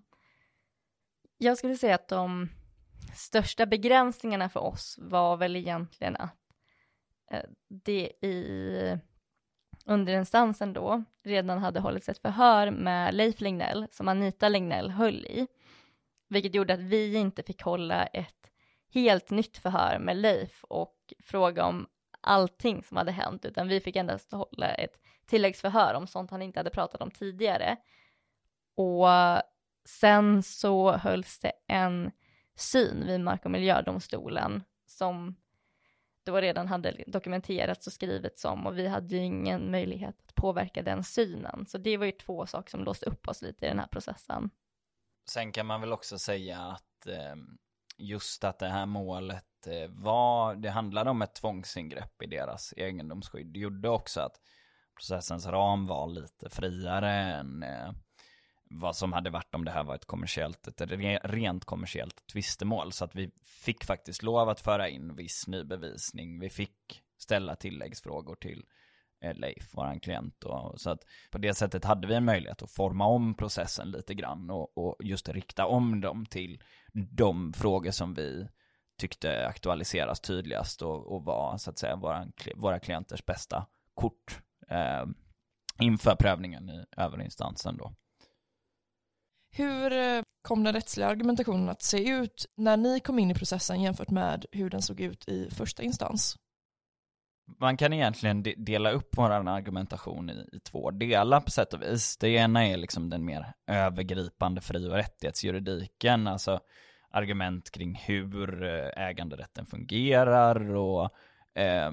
Jag 1.38 1.58
skulle 1.58 1.76
säga 1.76 1.94
att 1.94 2.08
de 2.08 2.48
största 3.14 3.66
begränsningarna 3.66 4.48
för 4.48 4.60
oss 4.60 4.98
var 4.98 5.36
väl 5.36 5.56
egentligen 5.56 6.16
att 6.16 6.37
Eh, 7.30 7.42
det 7.68 8.12
i 8.26 8.98
underinstansen 9.84 10.72
då 10.72 11.04
redan 11.24 11.58
hade 11.58 11.80
hållits 11.80 12.08
ett 12.08 12.18
förhör 12.22 12.70
med 12.70 13.14
Leif 13.14 13.40
Lignell 13.40 13.86
som 13.90 14.08
Anita 14.08 14.48
Lignell 14.48 14.90
höll 14.90 15.26
i, 15.26 15.46
vilket 16.28 16.54
gjorde 16.54 16.74
att 16.74 16.80
vi 16.80 17.14
inte 17.14 17.42
fick 17.42 17.62
hålla 17.62 18.06
ett 18.06 18.50
helt 18.94 19.30
nytt 19.30 19.58
förhör 19.58 19.98
med 19.98 20.16
Leif 20.16 20.64
och 20.64 21.14
fråga 21.18 21.64
om 21.64 21.86
allting 22.20 22.82
som 22.82 22.96
hade 22.96 23.12
hänt, 23.12 23.44
utan 23.44 23.68
vi 23.68 23.80
fick 23.80 23.96
endast 23.96 24.32
hålla 24.32 24.74
ett 24.74 25.00
tilläggsförhör 25.26 25.94
om 25.94 26.06
sånt 26.06 26.30
han 26.30 26.42
inte 26.42 26.58
hade 26.58 26.70
pratat 26.70 27.02
om 27.02 27.10
tidigare. 27.10 27.76
Och 28.74 29.08
sen 29.88 30.42
så 30.42 30.92
hölls 30.92 31.38
det 31.38 31.52
en 31.66 32.10
syn 32.56 33.06
vid 33.06 33.20
Mark 33.20 33.44
och 33.44 33.50
miljödomstolen 33.50 34.62
som 34.86 35.36
då 36.28 36.40
redan 36.40 36.68
hade 36.68 37.04
dokumenterats 37.06 37.86
och 37.86 37.92
skrivits 37.92 38.44
om 38.44 38.66
och 38.66 38.78
vi 38.78 38.88
hade 38.88 39.16
ju 39.16 39.22
ingen 39.22 39.70
möjlighet 39.70 40.16
att 40.26 40.34
påverka 40.34 40.82
den 40.82 41.04
synen. 41.04 41.66
Så 41.66 41.78
det 41.78 41.96
var 41.96 42.06
ju 42.06 42.12
två 42.12 42.46
saker 42.46 42.70
som 42.70 42.84
låste 42.84 43.06
upp 43.06 43.28
oss 43.28 43.42
lite 43.42 43.66
i 43.66 43.68
den 43.68 43.78
här 43.78 43.86
processen. 43.86 44.50
Sen 45.30 45.52
kan 45.52 45.66
man 45.66 45.80
väl 45.80 45.92
också 45.92 46.18
säga 46.18 46.58
att 46.58 47.06
ehm, 47.06 47.58
just 47.98 48.44
att 48.44 48.58
det 48.58 48.68
här 48.68 48.86
målet 48.86 49.66
eh, 49.66 49.90
var, 49.90 50.54
det 50.54 50.70
handlade 50.70 51.10
om 51.10 51.22
ett 51.22 51.34
tvångsingrepp 51.34 52.22
i 52.22 52.26
deras 52.26 52.74
egendomsskydd. 52.76 53.46
Det 53.46 53.58
gjorde 53.58 53.88
också 53.88 54.20
att 54.20 54.40
processens 54.96 55.46
ram 55.46 55.86
var 55.86 56.06
lite 56.06 56.50
friare 56.50 57.10
än 57.10 57.62
eh, 57.62 57.92
vad 58.70 58.96
som 58.96 59.12
hade 59.12 59.30
varit 59.30 59.54
om 59.54 59.64
det 59.64 59.70
här 59.70 59.84
var 59.84 59.94
ett 59.94 60.06
kommersiellt, 60.06 60.68
ett 60.68 60.80
rent 61.22 61.64
kommersiellt 61.64 62.26
tvistemål. 62.32 62.92
Så 62.92 63.04
att 63.04 63.14
vi 63.14 63.30
fick 63.64 63.84
faktiskt 63.84 64.22
lov 64.22 64.48
att 64.48 64.60
föra 64.60 64.88
in 64.88 65.14
viss 65.14 65.46
ny 65.46 65.64
bevisning. 65.64 66.40
Vi 66.40 66.50
fick 66.50 67.02
ställa 67.18 67.56
tilläggsfrågor 67.56 68.34
till 68.34 68.64
eh, 69.24 69.34
Leif, 69.34 69.70
vår 69.72 70.00
klient. 70.00 70.44
Och, 70.44 70.80
så 70.80 70.90
att 70.90 71.04
på 71.30 71.38
det 71.38 71.54
sättet 71.54 71.84
hade 71.84 72.06
vi 72.06 72.14
en 72.14 72.24
möjlighet 72.24 72.62
att 72.62 72.70
forma 72.70 73.06
om 73.06 73.34
processen 73.34 73.90
lite 73.90 74.14
grann 74.14 74.50
och, 74.50 74.78
och 74.78 74.96
just 75.00 75.28
rikta 75.28 75.66
om 75.66 76.00
dem 76.00 76.26
till 76.26 76.62
de 76.92 77.52
frågor 77.52 77.90
som 77.90 78.14
vi 78.14 78.48
tyckte 78.98 79.46
aktualiseras 79.46 80.20
tydligast 80.20 80.82
och, 80.82 81.12
och 81.12 81.24
var 81.24 81.56
så 81.58 81.70
att 81.70 81.78
säga 81.78 81.96
våra, 81.96 82.26
våra 82.56 82.80
klienters 82.80 83.26
bästa 83.26 83.66
kort 83.94 84.40
eh, 84.68 85.04
inför 85.80 86.16
prövningen 86.16 86.70
i 86.70 86.84
överinstansen 86.96 87.76
då. 87.76 87.94
Hur 89.58 89.92
eh, 89.92 90.22
kom 90.42 90.64
den 90.64 90.74
rättsliga 90.74 91.08
argumentationen 91.08 91.68
att 91.68 91.82
se 91.82 92.08
ut 92.08 92.46
när 92.56 92.76
ni 92.76 93.00
kom 93.00 93.18
in 93.18 93.30
i 93.30 93.34
processen 93.34 93.82
jämfört 93.82 94.10
med 94.10 94.46
hur 94.52 94.70
den 94.70 94.82
såg 94.82 95.00
ut 95.00 95.28
i 95.28 95.50
första 95.50 95.82
instans? 95.82 96.36
Man 97.60 97.76
kan 97.76 97.92
egentligen 97.92 98.44
dela 98.56 98.90
upp 98.90 99.08
vår 99.16 99.30
argumentation 99.30 100.30
i, 100.30 100.56
i, 100.56 100.60
två 100.60 100.90
delar 100.90 101.40
på 101.40 101.50
sätt 101.50 101.74
och 101.74 101.82
vis. 101.82 102.16
Det 102.16 102.28
ena 102.28 102.66
är 102.66 102.76
liksom 102.76 103.10
den 103.10 103.24
mer 103.24 103.52
övergripande 103.66 104.60
fri 104.60 104.88
och 104.88 104.94
rättighetsjuridiken, 104.94 106.26
alltså 106.26 106.60
argument 107.10 107.70
kring 107.70 107.94
hur 107.94 108.62
eh, 108.62 109.08
äganderätten 109.08 109.66
fungerar 109.66 110.74
och 110.74 111.10
eh, 111.58 111.92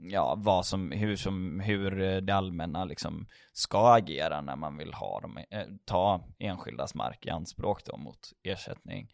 ja, 0.00 0.34
vad 0.38 0.66
som, 0.66 0.92
hur, 0.92 1.16
som, 1.16 1.60
hur 1.60 2.02
eh, 2.02 2.16
det 2.16 2.34
allmänna 2.34 2.84
liksom 2.84 3.26
ska 3.52 3.94
agera 3.94 4.40
när 4.40 4.56
man 4.56 4.76
vill 4.76 4.94
ha 4.94 5.20
dem, 5.20 5.38
eh, 5.50 5.66
ta 5.84 6.24
enskildas 6.38 6.94
mark 6.94 7.26
i 7.26 7.30
anspråk 7.30 7.84
då 7.84 7.96
mot 7.96 8.32
ersättning. 8.42 9.08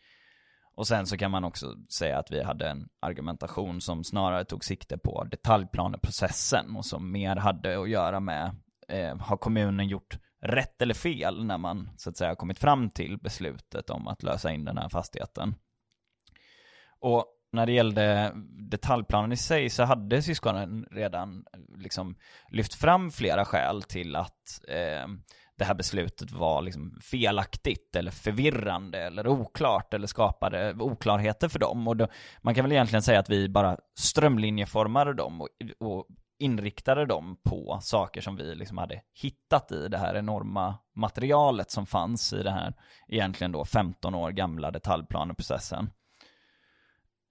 Och 0.74 0.86
sen 0.86 1.06
så 1.06 1.16
kan 1.16 1.30
man 1.30 1.44
också 1.44 1.76
säga 1.88 2.18
att 2.18 2.30
vi 2.30 2.42
hade 2.42 2.68
en 2.68 2.88
argumentation 3.00 3.80
som 3.80 4.04
snarare 4.04 4.44
tog 4.44 4.64
sikte 4.64 4.98
på 4.98 5.24
detaljplaneprocessen 5.24 6.76
och 6.76 6.84
som 6.84 7.12
mer 7.12 7.36
hade 7.36 7.82
att 7.82 7.90
göra 7.90 8.20
med, 8.20 8.56
eh, 8.88 9.16
har 9.16 9.36
kommunen 9.36 9.88
gjort 9.88 10.18
rätt 10.40 10.82
eller 10.82 10.94
fel 10.94 11.44
när 11.44 11.58
man 11.58 11.90
så 11.96 12.10
att 12.10 12.16
säga 12.16 12.34
kommit 12.34 12.58
fram 12.58 12.90
till 12.90 13.18
beslutet 13.18 13.90
om 13.90 14.08
att 14.08 14.22
lösa 14.22 14.52
in 14.52 14.64
den 14.64 14.78
här 14.78 14.88
fastigheten. 14.88 15.54
Och 17.00 17.26
när 17.52 17.66
det 17.66 17.72
gällde 17.72 18.32
detaljplanen 18.70 19.32
i 19.32 19.36
sig 19.36 19.70
så 19.70 19.82
hade 19.82 20.22
syskonen 20.22 20.86
redan 20.90 21.44
liksom 21.76 22.16
lyft 22.48 22.74
fram 22.74 23.10
flera 23.10 23.44
skäl 23.44 23.82
till 23.82 24.16
att 24.16 24.60
eh, 24.68 25.06
det 25.58 25.64
här 25.64 25.74
beslutet 25.74 26.32
var 26.32 26.62
liksom 26.62 26.98
felaktigt 27.02 27.96
eller 27.96 28.10
förvirrande 28.10 28.98
eller 28.98 29.28
oklart 29.28 29.94
eller 29.94 30.06
skapade 30.06 30.74
oklarheter 30.78 31.48
för 31.48 31.58
dem. 31.58 31.88
Och 31.88 31.96
då, 31.96 32.08
man 32.40 32.54
kan 32.54 32.64
väl 32.64 32.72
egentligen 32.72 33.02
säga 33.02 33.20
att 33.20 33.30
vi 33.30 33.48
bara 33.48 33.76
strömlinjeformade 33.98 35.14
dem 35.14 35.40
och, 35.40 35.48
och 35.80 36.06
inriktade 36.38 37.06
dem 37.06 37.36
på 37.42 37.78
saker 37.82 38.20
som 38.20 38.36
vi 38.36 38.54
liksom 38.54 38.78
hade 38.78 39.00
hittat 39.22 39.72
i 39.72 39.88
det 39.88 39.98
här 39.98 40.14
enorma 40.14 40.78
materialet 40.96 41.70
som 41.70 41.86
fanns 41.86 42.32
i 42.32 42.42
det 42.42 42.50
här 42.50 42.74
egentligen 43.08 43.52
då 43.52 43.64
15 43.64 44.14
år 44.14 44.30
gamla 44.30 44.70
detaljplaneprocessen. 44.70 45.90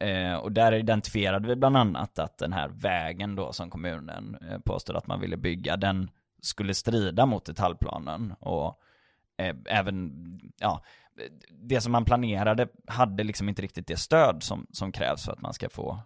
Eh, 0.01 0.33
och 0.33 0.51
där 0.51 0.71
identifierade 0.71 1.47
vi 1.47 1.55
bland 1.55 1.77
annat 1.77 2.19
att 2.19 2.37
den 2.37 2.53
här 2.53 2.67
vägen 2.67 3.35
då 3.35 3.53
som 3.53 3.69
kommunen 3.69 4.37
eh, 4.49 4.59
påstod 4.59 4.95
att 4.95 5.07
man 5.07 5.19
ville 5.19 5.37
bygga, 5.37 5.77
den 5.77 6.09
skulle 6.41 6.73
strida 6.73 7.25
mot 7.25 7.45
detaljplanen 7.45 8.33
och 8.39 8.79
eh, 9.37 9.55
även, 9.65 10.11
ja, 10.57 10.83
det 11.49 11.81
som 11.81 11.91
man 11.91 12.05
planerade 12.05 12.67
hade 12.87 13.23
liksom 13.23 13.49
inte 13.49 13.61
riktigt 13.61 13.87
det 13.87 13.97
stöd 13.97 14.43
som, 14.43 14.67
som 14.71 14.91
krävs 14.91 15.25
för 15.25 15.31
att 15.31 15.41
man 15.41 15.53
ska 15.53 15.69
få 15.69 15.99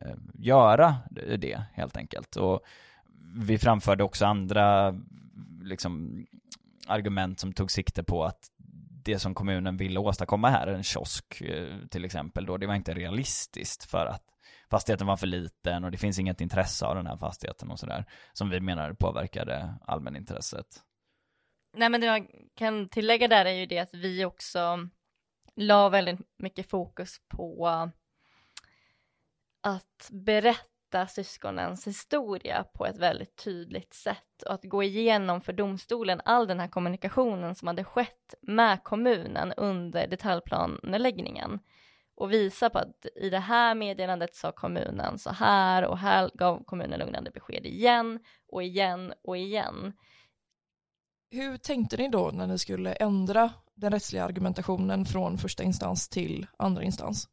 eh, 0.00 0.16
göra 0.34 0.96
det 1.38 1.62
helt 1.72 1.96
enkelt. 1.96 2.36
Och 2.36 2.60
vi 3.34 3.58
framförde 3.58 4.04
också 4.04 4.26
andra 4.26 4.94
liksom, 5.62 6.26
argument 6.86 7.40
som 7.40 7.52
tog 7.52 7.70
sikte 7.70 8.02
på 8.02 8.24
att 8.24 8.51
det 9.04 9.18
som 9.18 9.34
kommunen 9.34 9.76
ville 9.76 10.00
åstadkomma 10.00 10.48
här, 10.48 10.66
en 10.66 10.82
kiosk 10.82 11.40
eh, 11.40 11.78
till 11.90 12.04
exempel 12.04 12.46
då, 12.46 12.56
det 12.56 12.66
var 12.66 12.74
inte 12.74 12.94
realistiskt 12.94 13.90
för 13.90 14.06
att 14.06 14.24
fastigheten 14.70 15.06
var 15.06 15.16
för 15.16 15.26
liten 15.26 15.84
och 15.84 15.90
det 15.90 15.98
finns 15.98 16.18
inget 16.18 16.40
intresse 16.40 16.86
av 16.86 16.94
den 16.94 17.06
här 17.06 17.16
fastigheten 17.16 17.70
och 17.70 17.78
sådär, 17.78 18.04
som 18.32 18.50
vi 18.50 18.60
menar 18.60 18.92
påverkade 18.92 19.74
allmänintresset. 19.86 20.66
Nej 21.76 21.88
men 21.88 22.00
det 22.00 22.06
jag 22.06 22.26
kan 22.56 22.88
tillägga 22.88 23.28
där 23.28 23.44
är 23.44 23.52
ju 23.52 23.66
det 23.66 23.78
att 23.78 23.94
vi 23.94 24.24
också 24.24 24.88
la 25.56 25.88
väldigt 25.88 26.20
mycket 26.38 26.70
fokus 26.70 27.16
på 27.28 27.68
att 29.62 30.10
berätta 30.10 30.71
berätta 30.92 31.06
syskonens 31.06 31.86
historia 31.86 32.64
på 32.74 32.86
ett 32.86 32.98
väldigt 32.98 33.36
tydligt 33.36 33.94
sätt 33.94 34.42
och 34.46 34.54
att 34.54 34.64
gå 34.64 34.82
igenom 34.82 35.40
för 35.40 35.52
domstolen 35.52 36.20
all 36.24 36.46
den 36.46 36.60
här 36.60 36.68
kommunikationen 36.68 37.54
som 37.54 37.68
hade 37.68 37.84
skett 37.84 38.34
med 38.42 38.84
kommunen 38.84 39.52
under 39.56 40.06
detaljplaneläggningen 40.06 41.58
och 42.14 42.32
visa 42.32 42.70
på 42.70 42.78
att 42.78 43.06
i 43.16 43.30
det 43.30 43.38
här 43.38 43.74
meddelandet 43.74 44.34
sa 44.34 44.52
kommunen 44.52 45.18
så 45.18 45.30
här 45.30 45.84
och 45.84 45.98
här 45.98 46.30
gav 46.34 46.64
kommunen 46.64 46.98
lugnande 46.98 47.30
besked 47.30 47.66
igen 47.66 48.20
och 48.48 48.62
igen 48.62 49.12
och 49.24 49.36
igen. 49.36 49.92
Hur 51.30 51.56
tänkte 51.56 51.96
ni 51.96 52.08
då 52.08 52.30
när 52.30 52.46
ni 52.46 52.58
skulle 52.58 52.92
ändra 52.92 53.50
den 53.74 53.92
rättsliga 53.92 54.24
argumentationen 54.24 55.04
från 55.04 55.38
första 55.38 55.62
instans 55.62 56.08
till 56.08 56.46
andra 56.58 56.82
instans? 56.82 57.28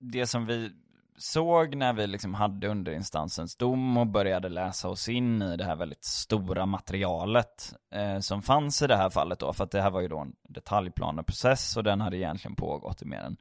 Det 0.00 0.26
som 0.26 0.46
vi 0.46 0.70
såg 1.16 1.74
när 1.74 1.92
vi 1.92 2.06
liksom 2.06 2.34
hade 2.34 2.68
underinstansens 2.68 3.56
dom 3.56 3.96
och 3.96 4.06
började 4.06 4.48
läsa 4.48 4.88
oss 4.88 5.08
in 5.08 5.42
i 5.42 5.56
det 5.56 5.64
här 5.64 5.76
väldigt 5.76 6.04
stora 6.04 6.66
materialet 6.66 7.74
eh, 7.90 8.18
som 8.18 8.42
fanns 8.42 8.82
i 8.82 8.86
det 8.86 8.96
här 8.96 9.10
fallet 9.10 9.38
då, 9.38 9.52
för 9.52 9.64
att 9.64 9.70
det 9.70 9.82
här 9.82 9.90
var 9.90 10.00
ju 10.00 10.08
då 10.08 10.18
en 10.18 10.34
detaljplaneprocess 10.42 11.76
och 11.76 11.84
den 11.84 12.00
hade 12.00 12.16
egentligen 12.16 12.56
pågått 12.56 13.02
i 13.02 13.04
mer 13.04 13.20
än 13.20 13.36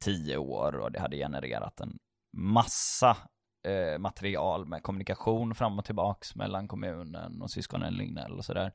tio 0.00 0.36
år 0.36 0.76
och 0.76 0.92
det 0.92 1.00
hade 1.00 1.16
genererat 1.16 1.80
en 1.80 1.98
massa 2.32 3.16
eh, 3.64 3.98
material 3.98 4.66
med 4.66 4.82
kommunikation 4.82 5.54
fram 5.54 5.78
och 5.78 5.84
tillbaks 5.84 6.34
mellan 6.34 6.68
kommunen 6.68 7.42
och 7.42 7.50
syskonen 7.50 7.94
Lignell 7.94 8.38
och 8.38 8.44
sådär. 8.44 8.72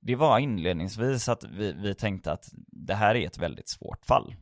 Det 0.00 0.16
var 0.16 0.38
inledningsvis 0.38 1.28
att 1.28 1.44
vi, 1.44 1.72
vi 1.72 1.94
tänkte 1.94 2.32
att 2.32 2.48
det 2.72 2.94
här 2.94 3.14
är 3.14 3.26
ett 3.26 3.38
väldigt 3.38 3.68
svårt 3.68 4.06
fall. 4.06 4.34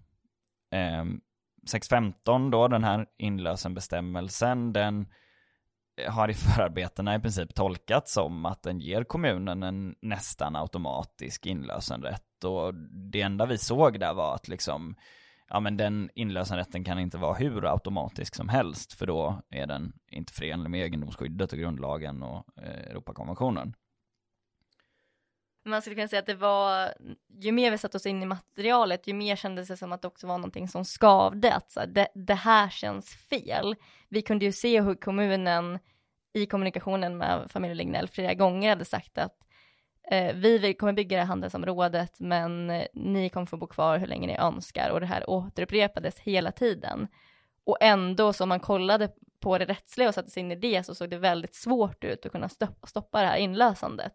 Eh, 0.70 1.04
615 1.66 2.50
då, 2.50 2.68
den 2.68 2.84
här 2.84 3.06
inlösenbestämmelsen, 3.18 4.72
den 4.72 5.06
har 6.08 6.28
i 6.28 6.34
förarbetena 6.34 7.14
i 7.14 7.20
princip 7.20 7.54
tolkats 7.54 8.12
som 8.12 8.46
att 8.46 8.62
den 8.62 8.80
ger 8.80 9.04
kommunen 9.04 9.62
en 9.62 9.94
nästan 10.02 10.56
automatisk 10.56 11.46
inlösenrätt. 11.46 12.44
Och 12.44 12.74
det 13.12 13.20
enda 13.20 13.46
vi 13.46 13.58
såg 13.58 14.00
där 14.00 14.14
var 14.14 14.34
att 14.34 14.48
liksom 14.48 14.96
ja 15.48 15.60
men 15.60 15.76
den 15.76 16.10
inlösenrätten 16.14 16.84
kan 16.84 16.98
inte 16.98 17.18
vara 17.18 17.34
hur 17.34 17.72
automatisk 17.72 18.34
som 18.34 18.48
helst 18.48 18.92
för 18.92 19.06
då 19.06 19.42
är 19.50 19.66
den 19.66 19.92
inte 20.10 20.32
förenlig 20.32 20.70
med 20.70 20.84
egendomsskyddet 20.84 21.52
och 21.52 21.58
grundlagen 21.58 22.22
och 22.22 22.44
eh, 22.56 22.90
Europakonventionen 22.90 23.74
man 25.64 25.82
skulle 25.82 25.96
kunna 25.96 26.08
säga 26.08 26.20
att 26.20 26.26
det 26.26 26.34
var, 26.34 26.94
ju 27.40 27.52
mer 27.52 27.70
vi 27.70 27.78
satte 27.78 27.96
oss 27.96 28.06
in 28.06 28.22
i 28.22 28.26
materialet, 28.26 29.06
ju 29.06 29.14
mer 29.14 29.36
kändes 29.36 29.68
det 29.68 29.76
som 29.76 29.92
att 29.92 30.02
det 30.02 30.08
också 30.08 30.26
var 30.26 30.38
någonting 30.38 30.68
som 30.68 30.84
skavde, 30.84 31.54
att 31.54 31.72
så 31.72 31.80
här, 31.80 31.86
det, 31.86 32.08
det, 32.14 32.34
här 32.34 32.68
känns 32.68 33.14
fel. 33.14 33.76
Vi 34.08 34.22
kunde 34.22 34.44
ju 34.44 34.52
se 34.52 34.80
hur 34.80 34.94
kommunen 34.94 35.78
i 36.32 36.46
kommunikationen 36.46 37.16
med 37.16 37.50
familjen 37.50 37.76
Lignell 37.76 38.08
flera 38.08 38.34
gånger 38.34 38.68
hade 38.68 38.84
sagt 38.84 39.18
att 39.18 39.36
eh, 40.10 40.34
vi 40.34 40.74
kommer 40.74 40.92
bygga 40.92 41.16
det 41.16 41.22
här 41.22 41.28
handelsområdet, 41.28 42.20
men 42.20 42.70
eh, 42.70 42.86
ni 42.94 43.28
kommer 43.28 43.46
få 43.46 43.56
bo 43.56 43.66
kvar 43.66 43.98
hur 43.98 44.06
länge 44.06 44.26
ni 44.26 44.36
önskar 44.36 44.90
och 44.90 45.00
det 45.00 45.06
här 45.06 45.30
återupprepades 45.30 46.18
hela 46.18 46.52
tiden. 46.52 47.08
Och 47.64 47.76
ändå, 47.80 48.32
så 48.32 48.44
om 48.44 48.48
man 48.48 48.60
kollade 48.60 49.10
på 49.40 49.58
det 49.58 49.64
rättsliga 49.64 50.08
och 50.08 50.14
satte 50.14 50.30
sig 50.30 50.40
in 50.40 50.52
i 50.52 50.56
det, 50.56 50.86
så 50.86 50.94
såg 50.94 51.10
det 51.10 51.18
väldigt 51.18 51.54
svårt 51.54 52.04
ut 52.04 52.26
att 52.26 52.32
kunna 52.32 52.48
stoppa 52.86 53.20
det 53.20 53.26
här 53.26 53.36
inlösandet. 53.36 54.12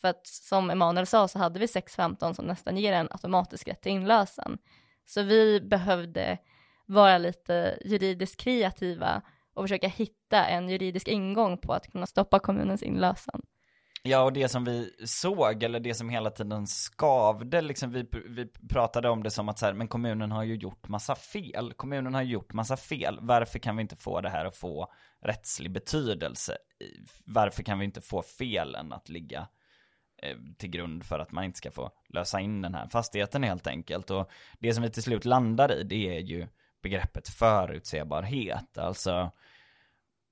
För 0.00 0.08
att 0.08 0.26
som 0.26 0.70
Emanuel 0.70 1.06
sa 1.06 1.28
så 1.28 1.38
hade 1.38 1.60
vi 1.60 1.68
615 1.68 2.34
som 2.34 2.44
nästan 2.44 2.76
ger 2.76 2.92
en 2.92 3.08
automatisk 3.10 3.68
rätt 3.68 3.82
till 3.82 3.92
inlösen. 3.92 4.58
Så 5.04 5.22
vi 5.22 5.60
behövde 5.60 6.38
vara 6.86 7.18
lite 7.18 7.78
juridiskt 7.84 8.40
kreativa 8.40 9.22
och 9.54 9.64
försöka 9.64 9.88
hitta 9.88 10.46
en 10.46 10.68
juridisk 10.68 11.08
ingång 11.08 11.58
på 11.58 11.72
att 11.72 11.92
kunna 11.92 12.06
stoppa 12.06 12.38
kommunens 12.38 12.82
inlösen. 12.82 13.42
Ja, 14.04 14.22
och 14.22 14.32
det 14.32 14.48
som 14.48 14.64
vi 14.64 14.90
såg, 15.04 15.62
eller 15.62 15.80
det 15.80 15.94
som 15.94 16.08
hela 16.08 16.30
tiden 16.30 16.66
skavde, 16.66 17.60
liksom 17.60 17.92
vi, 17.92 18.06
vi 18.28 18.46
pratade 18.46 19.08
om 19.08 19.22
det 19.22 19.30
som 19.30 19.48
att 19.48 19.58
så 19.58 19.66
här, 19.66 19.72
men 19.72 19.88
kommunen 19.88 20.32
har 20.32 20.42
ju 20.42 20.54
gjort 20.54 20.88
massa 20.88 21.14
fel. 21.14 21.72
Kommunen 21.72 22.14
har 22.14 22.22
gjort 22.22 22.52
massa 22.52 22.76
fel. 22.76 23.18
Varför 23.20 23.58
kan 23.58 23.76
vi 23.76 23.82
inte 23.82 23.96
få 23.96 24.20
det 24.20 24.30
här 24.30 24.44
att 24.44 24.56
få 24.56 24.92
rättslig 25.24 25.72
betydelse? 25.72 26.56
Varför 27.24 27.62
kan 27.62 27.78
vi 27.78 27.84
inte 27.84 28.00
få 28.00 28.22
felen 28.22 28.92
att 28.92 29.08
ligga 29.08 29.48
Eh, 30.22 30.36
till 30.58 30.70
grund 30.70 31.04
för 31.04 31.18
att 31.18 31.32
man 31.32 31.44
inte 31.44 31.58
ska 31.58 31.70
få 31.70 31.90
lösa 32.08 32.40
in 32.40 32.62
den 32.62 32.74
här 32.74 32.88
fastigheten 32.88 33.42
helt 33.42 33.66
enkelt. 33.66 34.10
Och 34.10 34.30
det 34.58 34.74
som 34.74 34.82
vi 34.82 34.90
till 34.90 35.02
slut 35.02 35.24
landar 35.24 35.72
i, 35.72 35.82
det 35.82 36.16
är 36.16 36.20
ju 36.20 36.46
begreppet 36.82 37.28
förutsebarhet. 37.28 38.78
Alltså, 38.78 39.30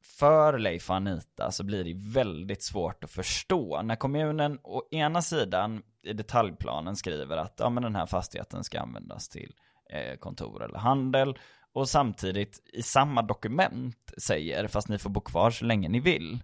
för 0.03 0.59
Leif 0.59 0.90
och 0.90 0.96
Anita 0.96 1.50
så 1.50 1.64
blir 1.64 1.85
det 1.85 1.94
väldigt 1.94 2.62
svårt 2.62 3.05
att 3.05 3.11
förstå 3.11 3.83
när 3.83 3.96
kommunen 3.96 4.59
å 4.62 4.83
ena 4.90 5.22
sidan 5.22 5.83
i 6.03 6.12
detaljplanen 6.12 6.96
skriver 6.96 7.37
att 7.37 7.55
ja, 7.59 7.70
men 7.70 7.83
den 7.83 7.96
här 7.96 8.07
fastigheten 8.07 8.64
ska 8.64 8.81
användas 8.81 9.29
till 9.29 9.55
eh, 9.90 10.16
kontor 10.16 10.64
eller 10.64 10.79
handel 10.79 11.38
och 11.72 11.88
samtidigt 11.88 12.62
i 12.72 12.83
samma 12.83 13.22
dokument 13.22 14.12
säger 14.18 14.68
fast 14.68 14.88
ni 14.88 14.98
får 14.98 15.11
bo 15.11 15.20
kvar 15.20 15.50
så 15.50 15.64
länge 15.64 15.88
ni 15.88 16.00
vill. 16.00 16.42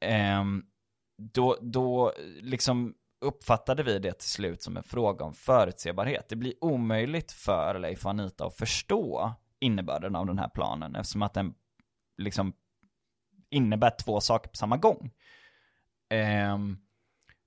Eh, 0.00 0.44
då, 1.16 1.58
då 1.60 2.12
liksom 2.40 2.94
uppfattade 3.20 3.82
vi 3.82 3.98
det 3.98 4.12
till 4.12 4.28
slut 4.28 4.62
som 4.62 4.76
en 4.76 4.82
fråga 4.82 5.24
om 5.24 5.34
förutsebarhet. 5.34 6.28
Det 6.28 6.36
blir 6.36 6.54
omöjligt 6.60 7.32
för 7.32 7.78
Leif 7.78 8.04
och 8.04 8.10
Anita 8.10 8.46
att 8.46 8.56
förstå 8.56 9.32
innebörden 9.60 10.16
av 10.16 10.26
den 10.26 10.38
här 10.38 10.48
planen 10.48 10.96
eftersom 10.96 11.22
att 11.22 11.34
den 11.34 11.54
liksom 12.18 12.52
innebär 13.50 13.90
två 14.04 14.20
saker 14.20 14.50
på 14.50 14.56
samma 14.56 14.76
gång. 14.76 15.10
Um, 16.54 16.78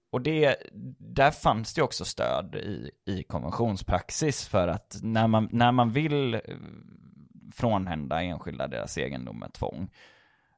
och 0.09 0.21
det, 0.21 0.55
där 0.99 1.31
fanns 1.31 1.73
det 1.73 1.81
också 1.81 2.05
stöd 2.05 2.55
i, 2.55 2.91
i 3.05 3.23
konventionspraxis 3.23 4.47
för 4.47 4.67
att 4.67 4.99
när 5.03 5.27
man, 5.27 5.49
när 5.51 5.71
man 5.71 5.91
vill 5.91 6.33
eh, 6.33 6.41
frånhända 7.53 8.21
enskilda 8.21 8.67
deras 8.67 8.97
egendom 8.97 9.39
med 9.39 9.53
tvång, 9.53 9.89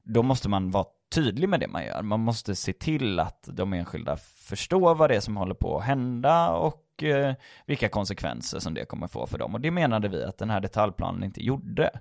då 0.04 0.24
måste 0.24 0.50
man 0.50 0.72
vara 0.72 0.86
tydlig 1.10 1.50
med 1.50 1.60
det 1.60 1.68
man 1.68 1.86
gör. 1.86 2.02
Man 2.02 2.20
måste 2.20 2.56
se 2.56 2.74
till 2.74 3.20
att 3.20 3.50
de 3.52 3.74
enskilda 3.74 4.18
förstår 4.18 4.96
vad 4.96 5.10
det 5.10 5.16
är 5.16 5.20
som 5.20 5.38
håller 5.38 5.54
på 5.54 5.78
att 5.78 5.86
hända 5.86 6.50
och 6.50 7.04
eh, 7.04 7.36
vilka 7.66 7.90
konsekvenser 7.90 8.60
som 8.60 8.74
det 8.74 8.86
kommer 8.86 9.08
få 9.08 9.28
för 9.28 9.38
dem. 9.38 9.54
Och 9.54 9.62
det 9.62 9.72
menade 9.72 10.08
vi 10.08 10.24
att 10.24 10.38
den 10.38 10.50
här 10.50 10.60
detaljplanen 10.60 11.24
inte 11.24 11.44
gjorde. 11.44 12.00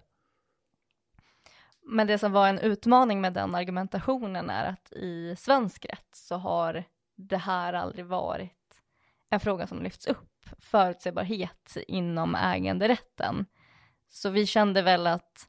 Men 1.83 2.07
det 2.07 2.19
som 2.19 2.33
var 2.33 2.49
en 2.49 2.59
utmaning 2.59 3.21
med 3.21 3.33
den 3.33 3.55
argumentationen 3.55 4.51
är 4.51 4.65
att 4.65 4.93
i 4.93 5.37
svensk 5.39 5.85
rätt 5.85 6.15
så 6.15 6.37
har 6.37 6.85
det 7.17 7.37
här 7.37 7.73
aldrig 7.73 8.07
varit 8.07 8.53
en 9.31 9.41
fråga 9.41 9.67
som 9.67 9.83
lyfts 9.83 10.07
upp, 10.07 10.47
förutsägbarhet 10.59 11.77
inom 11.89 12.35
äganderätten. 12.35 13.47
Så 14.09 14.31
vi 14.31 14.47
kände 14.47 14.83
väl 14.83 15.07
att 15.07 15.49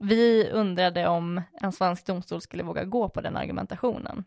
vi 0.00 0.50
undrade 0.50 1.08
om 1.08 1.42
en 1.52 1.72
svensk 1.72 2.06
domstol 2.06 2.40
skulle 2.40 2.62
våga 2.62 2.84
gå 2.84 3.08
på 3.08 3.20
den 3.20 3.36
argumentationen. 3.36 4.24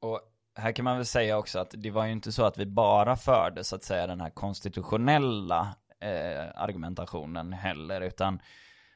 Och 0.00 0.20
här 0.56 0.72
kan 0.72 0.84
man 0.84 0.96
väl 0.96 1.06
säga 1.06 1.38
också 1.38 1.58
att 1.58 1.74
det 1.78 1.90
var 1.90 2.06
ju 2.06 2.12
inte 2.12 2.32
så 2.32 2.44
att 2.44 2.58
vi 2.58 2.66
bara 2.66 3.16
förde 3.16 3.64
så 3.64 3.76
att 3.76 3.84
säga 3.84 4.06
den 4.06 4.20
här 4.20 4.30
konstitutionella 4.30 5.74
eh, 6.00 6.62
argumentationen 6.62 7.52
heller, 7.52 8.00
utan 8.00 8.40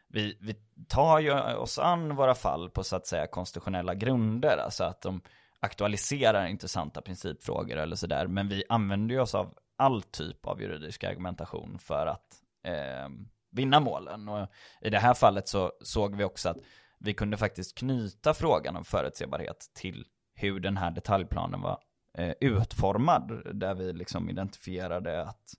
vi, 0.08 0.38
vi 0.40 0.54
tar 0.88 1.18
ju 1.18 1.32
oss 1.54 1.78
an 1.78 2.16
våra 2.16 2.34
fall 2.34 2.70
på 2.70 2.84
så 2.84 2.96
att 2.96 3.06
säga 3.06 3.26
konstitutionella 3.26 3.94
grunder, 3.94 4.58
alltså 4.58 4.84
att 4.84 5.02
de 5.02 5.20
aktualiserar 5.60 6.46
intressanta 6.46 7.00
principfrågor 7.00 7.76
eller 7.76 7.96
sådär, 7.96 8.26
men 8.26 8.48
vi 8.48 8.64
använder 8.68 9.14
ju 9.14 9.20
oss 9.20 9.34
av 9.34 9.54
all 9.76 10.02
typ 10.02 10.46
av 10.46 10.62
juridisk 10.62 11.04
argumentation 11.04 11.78
för 11.78 12.06
att 12.06 12.42
eh, 12.64 13.08
vinna 13.50 13.80
målen. 13.80 14.28
Och 14.28 14.48
i 14.80 14.90
det 14.90 14.98
här 14.98 15.14
fallet 15.14 15.48
så 15.48 15.72
såg 15.80 16.16
vi 16.16 16.24
också 16.24 16.48
att 16.48 16.58
vi 16.98 17.14
kunde 17.14 17.36
faktiskt 17.36 17.78
knyta 17.78 18.34
frågan 18.34 18.76
om 18.76 18.84
förutsebarhet 18.84 19.70
till 19.74 20.04
hur 20.34 20.60
den 20.60 20.76
här 20.76 20.90
detaljplanen 20.90 21.60
var 21.60 21.78
eh, 22.14 22.34
utformad, 22.40 23.42
där 23.54 23.74
vi 23.74 23.92
liksom 23.92 24.30
identifierade 24.30 25.22
att 25.22 25.54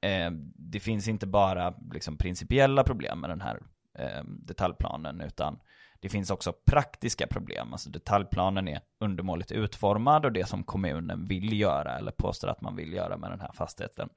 eh, 0.00 0.30
det 0.54 0.80
finns 0.80 1.08
inte 1.08 1.26
bara 1.26 1.74
liksom 1.92 2.16
principiella 2.16 2.84
problem 2.84 3.20
med 3.20 3.30
den 3.30 3.40
här 3.40 3.60
eh, 3.98 4.24
detaljplanen, 4.24 5.20
utan 5.20 5.58
det 6.00 6.08
finns 6.08 6.30
också 6.30 6.52
praktiska 6.66 7.26
problem. 7.26 7.72
Alltså 7.72 7.90
detaljplanen 7.90 8.68
är 8.68 8.80
undermåligt 9.00 9.52
utformad 9.52 10.24
och 10.24 10.32
det 10.32 10.48
som 10.48 10.64
kommunen 10.64 11.26
vill 11.28 11.60
göra 11.60 11.98
eller 11.98 12.12
påstår 12.12 12.48
att 12.48 12.60
man 12.60 12.76
vill 12.76 12.92
göra 12.92 13.16
med 13.16 13.30
den 13.30 13.40
här 13.40 13.52
fastigheten, 13.52 14.08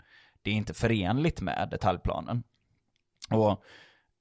det 0.41 0.51
är 0.51 0.55
inte 0.55 0.73
förenligt 0.73 1.41
med 1.41 1.67
detaljplanen. 1.71 2.43
Och 3.29 3.63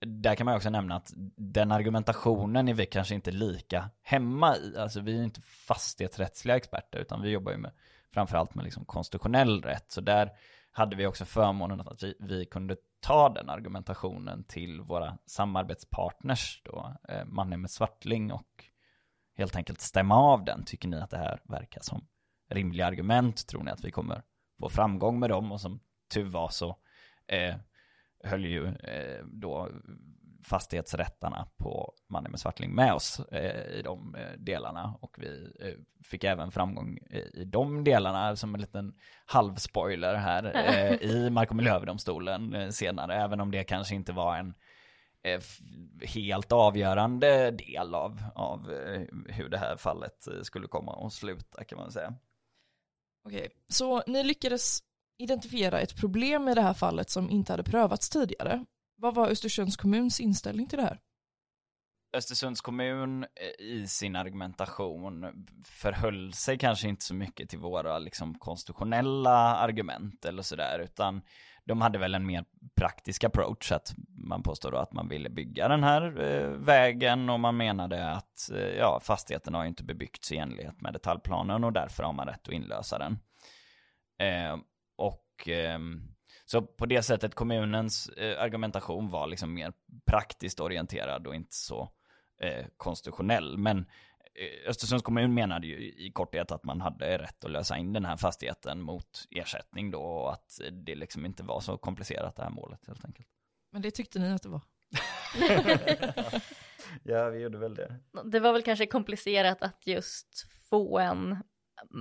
där 0.07 0.35
kan 0.35 0.45
man 0.45 0.57
också 0.57 0.71
nämna 0.71 0.97
att 0.97 1.13
den 1.37 1.73
argumentationen 1.73 2.69
är 2.69 2.75
vi 2.75 2.87
kanske 2.87 3.15
inte 3.15 3.31
lika 3.31 3.91
hemma 4.03 4.57
i. 4.57 4.77
Alltså 4.79 5.01
vi 5.01 5.19
är 5.19 5.25
inte 5.25 5.41
fastighetsrättsliga 5.43 6.57
experter 6.57 6.99
utan 6.99 7.23
vi 7.23 7.31
jobbar 7.31 7.53
ju 7.53 7.59
med 7.59 7.73
framförallt 8.13 8.55
med 8.55 8.65
liksom 8.65 8.85
konstitutionell 8.85 9.63
rätt. 9.63 9.93
Så 9.93 10.01
där 10.01 10.31
hade 10.73 10.97
vi 10.97 11.07
också 11.07 11.25
förmånen 11.25 11.81
att 11.81 12.03
vi, 12.03 12.15
vi 12.21 12.45
kunde 12.45 12.77
ta 13.01 13.29
den 13.29 13.51
argumentationen 13.51 14.45
till 14.45 14.81
våra 14.81 15.19
samarbetspartners 15.27 16.63
då, 16.65 16.97
eh, 17.09 17.25
Mannheimer 17.25 17.69
Svartling 17.69 18.33
och 18.33 18.65
helt 19.37 19.57
enkelt 19.57 19.81
stämma 19.81 20.17
av 20.17 20.45
den. 20.45 20.65
Tycker 20.65 20.89
ni 20.89 21.01
att 21.01 21.11
det 21.11 21.19
här 21.19 21.41
verkar 21.45 21.81
som 21.81 22.07
rimliga 22.51 22.87
argument? 22.87 23.47
Tror 23.47 23.63
ni 23.63 23.71
att 23.71 23.85
vi 23.85 23.91
kommer 23.91 24.23
få 24.61 24.69
framgång 24.69 25.21
med 25.21 25.31
dem? 25.31 25.53
Och 25.53 25.61
som 25.61 25.81
tur 26.13 26.29
var 26.29 26.49
så 26.49 26.77
eh, 27.27 27.55
höll 28.25 28.45
ju 28.45 28.67
eh, 28.67 29.25
då 29.25 29.69
fastighetsrättarna 30.43 31.49
på 31.57 31.95
Mannen 32.09 32.31
med 32.31 32.41
Svartling 32.41 32.75
med 32.75 32.93
oss 32.93 33.21
eh, 33.21 33.79
i 33.79 33.83
de 33.85 34.15
eh, 34.15 34.33
delarna. 34.39 34.99
Och 35.01 35.17
vi 35.19 35.53
eh, 35.61 35.75
fick 36.05 36.25
även 36.25 36.51
framgång 36.51 36.99
i, 36.99 37.41
i 37.41 37.45
de 37.45 37.85
delarna 37.85 38.37
som 38.37 38.55
en 38.55 38.61
liten 38.61 38.95
halvspoiler 39.27 40.15
här 40.15 40.53
eh, 40.55 40.95
i 41.11 41.31
Mark 41.31 41.51
och 41.51 41.57
miljööverdomstolen 41.57 42.73
senare. 42.73 43.15
Även 43.15 43.41
om 43.41 43.51
det 43.51 43.65
kanske 43.65 43.95
inte 43.95 44.13
var 44.13 44.37
en 44.37 44.55
helt 46.03 46.53
avgörande 46.53 47.51
del 47.51 47.95
av, 47.95 48.23
av 48.35 48.67
hur 49.29 49.49
det 49.49 49.59
här 49.59 49.77
fallet 49.77 50.29
skulle 50.43 50.67
komma 50.67 51.07
att 51.07 51.13
sluta 51.13 51.65
kan 51.65 51.79
man 51.79 51.93
säga. 51.93 52.15
Okej, 53.25 53.49
så 53.69 54.03
ni 54.07 54.25
lyckades 54.25 54.81
identifiera 55.21 55.81
ett 55.81 55.97
problem 55.97 56.49
i 56.49 56.55
det 56.55 56.63
här 56.63 56.75
fallet 56.75 57.11
som 57.11 57.31
inte 57.31 57.53
hade 57.53 57.63
prövats 57.63 58.09
tidigare. 58.11 58.65
Vad 58.97 59.15
var 59.15 59.29
Östersunds 59.29 59.77
kommuns 59.77 60.21
inställning 60.21 60.67
till 60.67 60.79
det 60.79 60.85
här? 60.85 61.01
Östersunds 62.13 62.61
kommun 62.61 63.23
eh, 63.23 63.65
i 63.67 63.87
sin 63.87 64.17
argumentation 64.17 65.47
förhöll 65.65 66.33
sig 66.33 66.59
kanske 66.59 66.89
inte 66.89 67.05
så 67.05 67.15
mycket 67.15 67.49
till 67.49 67.59
våra 67.59 67.99
liksom 67.99 68.39
konstitutionella 68.39 69.57
argument 69.57 70.25
eller 70.25 70.43
sådär 70.43 70.79
utan 70.79 71.23
de 71.65 71.81
hade 71.81 71.99
väl 71.99 72.15
en 72.15 72.27
mer 72.27 72.45
praktisk 72.77 73.25
approach 73.25 73.73
att 73.73 73.95
man 74.09 74.43
påstår 74.43 74.71
då 74.73 74.79
att 74.79 74.93
man 74.93 75.09
ville 75.09 75.31
bygga 75.31 75.69
den 75.69 75.85
här 75.85 76.23
eh, 76.23 76.51
vägen 76.51 77.31
och 77.31 77.41
man 77.41 77.57
menade 77.57 78.11
att 78.11 78.51
eh, 78.51 78.79
ja, 78.79 79.01
fastigheten 79.03 79.55
har 79.55 79.63
ju 79.63 79.69
inte 79.69 79.85
bebyggts 79.85 80.33
i 80.33 80.37
enlighet 80.37 80.81
med 80.81 80.93
detaljplanen 80.93 81.65
och 81.65 81.73
därför 81.73 82.03
har 82.03 82.13
man 82.13 82.27
rätt 82.27 82.49
att 82.49 82.55
inlösa 82.55 82.99
den. 82.99 83.19
Eh, 84.19 84.57
och 85.01 85.49
ehm, 85.49 86.03
så 86.45 86.63
på 86.63 86.87
det 86.87 87.03
sättet 87.03 87.35
kommunens 87.35 88.09
eh, 88.09 88.43
argumentation 88.43 89.11
var 89.11 89.27
liksom 89.27 89.55
mer 89.55 89.73
praktiskt 90.07 90.61
orienterad 90.61 91.27
och 91.27 91.35
inte 91.35 91.55
så 91.55 91.89
eh, 92.41 92.67
konstitutionell. 92.77 93.59
Men 93.59 93.79
eh, 93.79 94.69
Östersunds 94.69 95.05
kommun 95.05 95.35
menade 95.35 95.67
ju 95.67 95.77
i 95.77 96.13
korthet 96.15 96.51
att 96.51 96.65
man 96.65 96.81
hade 96.81 97.19
rätt 97.19 97.45
att 97.45 97.51
lösa 97.51 97.77
in 97.77 97.93
den 97.93 98.05
här 98.05 98.17
fastigheten 98.17 98.81
mot 98.81 99.27
ersättning 99.31 99.91
då 99.91 100.01
och 100.01 100.33
att 100.33 100.61
det 100.73 100.95
liksom 100.95 101.27
inte 101.27 101.43
var 101.43 101.61
så 101.61 101.79
komplicerat 101.79 102.37
det 102.37 102.43
här 102.43 102.51
målet 102.51 102.87
helt 102.87 103.05
enkelt. 103.05 103.29
Men 103.73 103.83
det 103.83 103.91
tyckte 103.91 104.19
ni 104.19 104.33
att 104.33 104.43
det 104.43 104.49
var? 104.49 104.63
ja, 107.03 107.29
vi 107.29 107.39
gjorde 107.39 107.59
väl 107.59 107.75
det. 107.75 107.97
Det 108.25 108.41
var 108.41 108.53
väl 108.53 108.63
kanske 108.63 108.87
komplicerat 108.87 109.63
att 109.63 109.87
just 109.87 110.47
få 110.71 110.99
en 110.99 111.37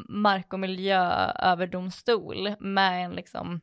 mark 0.09 0.53
och 0.53 0.59
miljööverdomstol 0.59 2.55
med 2.59 3.05
en 3.05 3.11
liksom 3.11 3.61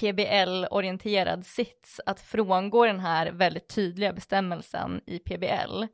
PBL-orienterad 0.00 1.46
sits 1.46 2.00
att 2.06 2.20
frångå 2.20 2.86
den 2.86 3.00
här 3.00 3.32
väldigt 3.32 3.68
tydliga 3.74 4.12
bestämmelsen 4.12 5.00
i 5.06 5.18
PBL 5.18 5.84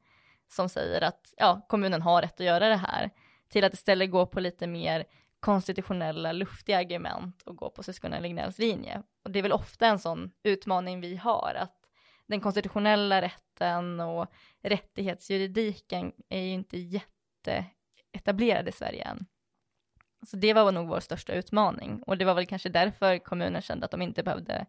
som 0.49 0.69
säger 0.69 1.01
att 1.01 1.35
ja, 1.37 1.67
kommunen 1.69 2.03
har 2.03 2.23
rätt 2.23 2.41
att 2.41 2.47
göra 2.47 2.69
det 2.69 2.77
här 2.77 3.11
till 3.49 3.65
att 3.65 3.75
istället 3.75 4.11
gå 4.11 4.27
på 4.27 4.41
lite 4.41 4.67
mer 4.67 5.05
konstitutionella 5.41 6.33
luftiga 6.33 6.79
argument 6.79 7.43
och 7.43 7.57
gå 7.57 7.71
på 7.71 7.83
syskonen 7.83 8.23
Lignells 8.23 8.59
linje. 8.59 9.03
Och 9.25 9.31
det 9.31 9.39
är 9.39 9.43
väl 9.43 9.53
ofta 9.53 9.87
en 9.87 9.99
sån 9.99 10.31
utmaning 10.43 11.01
vi 11.01 11.17
har 11.17 11.55
att 11.59 11.77
den 12.27 12.41
konstitutionella 12.41 13.23
rätten 13.23 14.01
och 14.01 14.27
rättighetsjuridiken 14.63 16.13
är 16.29 16.41
ju 16.41 16.51
inte 16.51 16.79
jätteetablerad 16.79 18.69
i 18.69 18.73
Sverige 18.73 19.05
än. 19.05 19.27
Så 20.27 20.37
det 20.37 20.53
var 20.53 20.73
nog 20.73 20.89
vår 20.89 21.01
största 21.01 21.33
utmaning 21.33 22.03
och 22.03 22.19
det 22.19 22.25
var 22.25 22.35
väl 22.35 22.47
kanske 22.47 22.69
därför 22.69 23.19
kommunen 23.19 23.63
kände 23.63 23.85
att 23.85 23.91
de 23.91 24.03
inte 24.03 24.23
behövde 24.23 24.67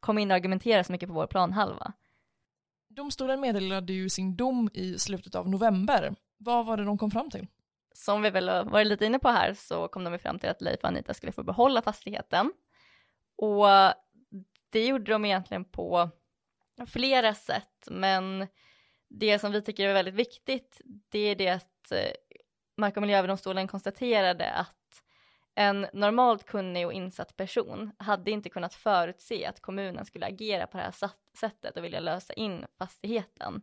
komma 0.00 0.20
in 0.20 0.30
och 0.30 0.34
argumentera 0.34 0.84
så 0.84 0.92
mycket 0.92 1.08
på 1.08 1.14
vår 1.14 1.26
planhalva. 1.26 1.92
Domstolen 2.88 3.40
meddelade 3.40 3.92
ju 3.92 4.08
sin 4.08 4.36
dom 4.36 4.70
i 4.74 4.98
slutet 4.98 5.34
av 5.34 5.48
november. 5.48 6.14
Vad 6.38 6.66
var 6.66 6.76
det 6.76 6.84
de 6.84 6.98
kom 6.98 7.10
fram 7.10 7.30
till? 7.30 7.46
Som 7.94 8.22
vi 8.22 8.30
väl 8.30 8.68
varit 8.68 8.86
lite 8.86 9.06
inne 9.06 9.18
på 9.18 9.28
här 9.28 9.54
så 9.54 9.88
kom 9.88 10.04
de 10.04 10.18
fram 10.18 10.38
till 10.38 10.48
att 10.48 10.60
Leif 10.60 10.80
och 10.82 10.88
Anita 10.88 11.14
skulle 11.14 11.32
få 11.32 11.42
behålla 11.42 11.82
fastigheten. 11.82 12.52
Och 13.36 13.66
det 14.70 14.86
gjorde 14.86 15.12
de 15.12 15.24
egentligen 15.24 15.64
på 15.64 16.10
flera 16.86 17.34
sätt, 17.34 17.88
men 17.90 18.46
det 19.08 19.38
som 19.38 19.52
vi 19.52 19.62
tycker 19.62 19.88
är 19.88 19.94
väldigt 19.94 20.14
viktigt, 20.14 20.80
det 20.84 21.18
är 21.18 21.36
det 21.36 21.48
att 21.48 21.92
eh, 21.92 22.12
Mark 22.76 22.96
och 22.96 23.02
miljööverdomstolen 23.02 23.68
konstaterade 23.68 24.52
att 24.52 24.81
en 25.54 25.86
normalt 25.92 26.46
kunnig 26.46 26.86
och 26.86 26.92
insatt 26.92 27.36
person 27.36 27.92
hade 27.98 28.30
inte 28.30 28.48
kunnat 28.48 28.74
förutse 28.74 29.46
att 29.46 29.60
kommunen 29.60 30.04
skulle 30.04 30.26
agera 30.26 30.66
på 30.66 30.76
det 30.76 30.82
här 30.82 31.10
sättet 31.38 31.76
och 31.76 31.84
vilja 31.84 32.00
lösa 32.00 32.32
in 32.32 32.66
fastigheten. 32.78 33.62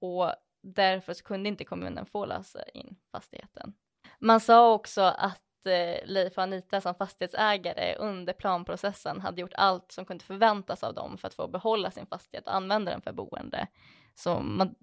Och 0.00 0.32
därför 0.62 1.14
så 1.14 1.24
kunde 1.24 1.48
inte 1.48 1.64
kommunen 1.64 2.06
få 2.06 2.26
lösa 2.26 2.62
in 2.62 2.96
fastigheten. 3.12 3.74
Man 4.18 4.40
sa 4.40 4.72
också 4.72 5.02
att 5.02 5.66
eh, 5.66 6.06
Leif 6.06 6.38
och 6.38 6.42
Anita 6.42 6.80
som 6.80 6.94
fastighetsägare 6.94 7.94
under 7.94 8.32
planprocessen 8.32 9.20
hade 9.20 9.40
gjort 9.40 9.54
allt 9.54 9.92
som 9.92 10.04
kunde 10.04 10.24
förväntas 10.24 10.84
av 10.84 10.94
dem 10.94 11.18
för 11.18 11.28
att 11.28 11.34
få 11.34 11.48
behålla 11.48 11.90
sin 11.90 12.06
fastighet 12.06 12.46
och 12.46 12.54
använda 12.54 12.90
den 12.90 13.02
för 13.02 13.12
boende. 13.12 13.66
Så 14.14 14.40
man, 14.40 14.74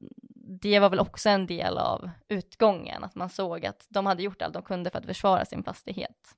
det 0.46 0.80
var 0.80 0.90
väl 0.90 1.00
också 1.00 1.30
en 1.30 1.48
del 1.48 1.78
av 1.78 2.10
utgången, 2.28 3.04
att 3.04 3.16
man 3.16 3.30
såg 3.30 3.66
att 3.66 3.86
de 3.90 4.06
hade 4.06 4.24
gjort 4.24 4.42
allt 4.42 4.54
de 4.54 4.64
kunde 4.64 4.90
för 4.90 5.00
att 5.00 5.06
försvara 5.06 5.46
sin 5.46 5.64
fastighet. 5.64 6.36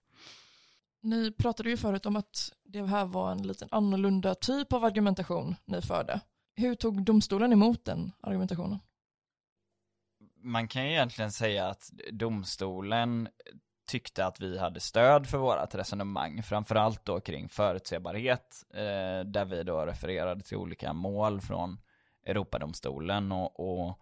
Ni 1.02 1.32
pratade 1.32 1.70
ju 1.70 1.78
förut 1.78 2.06
om 2.06 2.15
att 2.15 2.52
det 2.63 2.86
här 2.86 3.06
var 3.06 3.32
en 3.32 3.48
liten 3.48 3.67
annorlunda 3.72 4.36
typ 4.36 4.74
av 4.74 4.86
argumentation 4.86 5.56
ni 5.65 5.82
förde. 5.82 6.20
Hur 6.56 6.76
tog 6.76 7.04
domstolen 7.04 7.54
emot 7.54 7.86
den 7.86 8.12
argumentationen? 8.22 8.80
Man 10.43 10.67
kan 10.67 10.86
ju 10.86 10.91
egentligen 10.91 11.32
säga 11.32 11.67
att 11.67 11.91
domstolen 12.12 13.30
tyckte 13.88 14.26
att 14.26 14.39
vi 14.39 14.58
hade 14.58 14.80
stöd 14.80 15.28
för 15.28 15.38
vårat 15.38 15.76
resonemang, 15.76 16.43
framförallt 16.43 17.06
då 17.06 17.20
kring 17.20 17.50
förutsebarhet, 17.50 18.63
eh, 18.74 19.26
där 19.26 19.46
vi 19.46 19.63
då 19.63 19.86
refererade 19.86 20.43
till 20.43 20.58
olika 20.58 20.93
mål 20.93 21.41
från 21.41 21.78
Europadomstolen 22.28 23.32
och, 23.32 23.60
och 23.60 24.00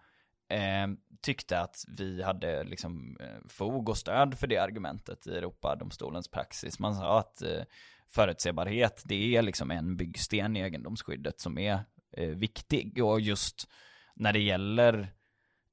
eh, 0.56 0.88
tyckte 1.22 1.60
att 1.60 1.86
vi 1.98 2.24
hade 2.24 2.64
liksom 2.64 3.18
eh, 3.20 3.48
fog 3.48 3.90
och 3.90 3.98
stöd 3.98 4.38
för 4.38 4.48
det 4.48 4.58
argumentet 4.58 5.28
i 5.28 5.38
Europadomstolens 5.38 6.28
praxis. 6.28 6.80
Man 6.80 6.96
sa 6.96 7.20
att 7.20 7.42
eh, 7.42 7.64
förutsebarhet, 8.08 9.04
det 9.06 9.36
är 9.36 9.42
liksom 9.42 9.72
en 9.72 9.98
byggsten 9.98 10.58
i 10.58 10.60
egendomsskyddet 10.60 11.40
som 11.40 11.58
är 11.58 11.80
eh, 12.12 12.30
viktig. 12.30 13.04
Och 13.04 13.22
just 13.22 13.70
när 14.16 14.34
det 14.34 14.40
gäller 14.40 15.14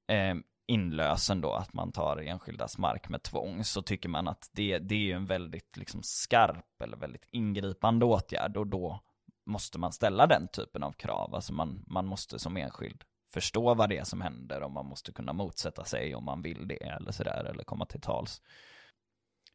eh, 0.07 0.35
inlösen 0.67 1.41
då, 1.41 1.53
att 1.53 1.73
man 1.73 1.93
tar 1.93 2.17
enskildas 2.17 2.79
mark 2.79 3.09
med 3.09 3.23
tvång, 3.23 3.65
så 3.65 3.83
tycker 3.83 4.09
man 4.09 4.29
att 4.29 4.51
det, 4.53 4.79
det 4.79 5.13
är 5.13 5.17
en 5.17 5.27
väldigt 5.27 5.77
liksom 5.77 6.01
skarp 6.03 6.83
eller 6.83 6.97
väldigt 6.97 7.27
ingripande 7.31 8.05
åtgärd 8.05 8.57
och 8.57 8.67
då 8.67 9.01
måste 9.47 9.79
man 9.79 9.93
ställa 9.93 10.27
den 10.27 10.49
typen 10.49 10.83
av 10.83 10.93
krav. 10.93 11.35
Alltså 11.35 11.53
man, 11.53 11.85
man 11.87 12.07
måste 12.07 12.39
som 12.39 12.57
enskild 12.57 13.05
förstå 13.33 13.75
vad 13.75 13.89
det 13.89 13.99
är 13.99 14.05
som 14.05 14.21
händer 14.21 14.63
och 14.63 14.71
man 14.71 14.87
måste 14.87 15.13
kunna 15.13 15.33
motsätta 15.33 15.85
sig 15.85 16.15
om 16.15 16.25
man 16.25 16.43
vill 16.43 16.69
det 16.69 16.83
eller 16.83 17.13
sådär 17.13 17.45
eller 17.45 17.65
komma 17.65 17.87
till 17.87 18.01
tals. 18.01 18.43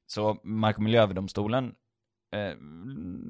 Så 0.05 0.39
Mark 0.43 0.77
och 0.77 0.83
miljööverdomstolen 0.83 1.75
eh, 2.31 2.55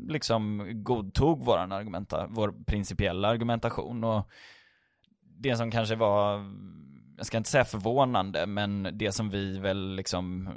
liksom 0.08 0.70
godtog 0.84 1.46
våran 1.46 1.72
argumenta, 1.72 2.28
vår 2.30 2.56
principiella 2.68 3.28
argumentation 3.28 4.04
och 4.04 4.30
det 5.22 5.56
som 5.56 5.72
kanske 5.72 5.96
var, 5.96 6.46
jag 7.18 7.26
ska 7.26 7.38
inte 7.38 7.50
säga 7.50 7.66
förvånande, 7.66 8.46
men 8.46 8.90
det 8.94 9.12
som 9.12 9.30
vi 9.30 9.60
väl 9.60 9.96
liksom 9.96 10.50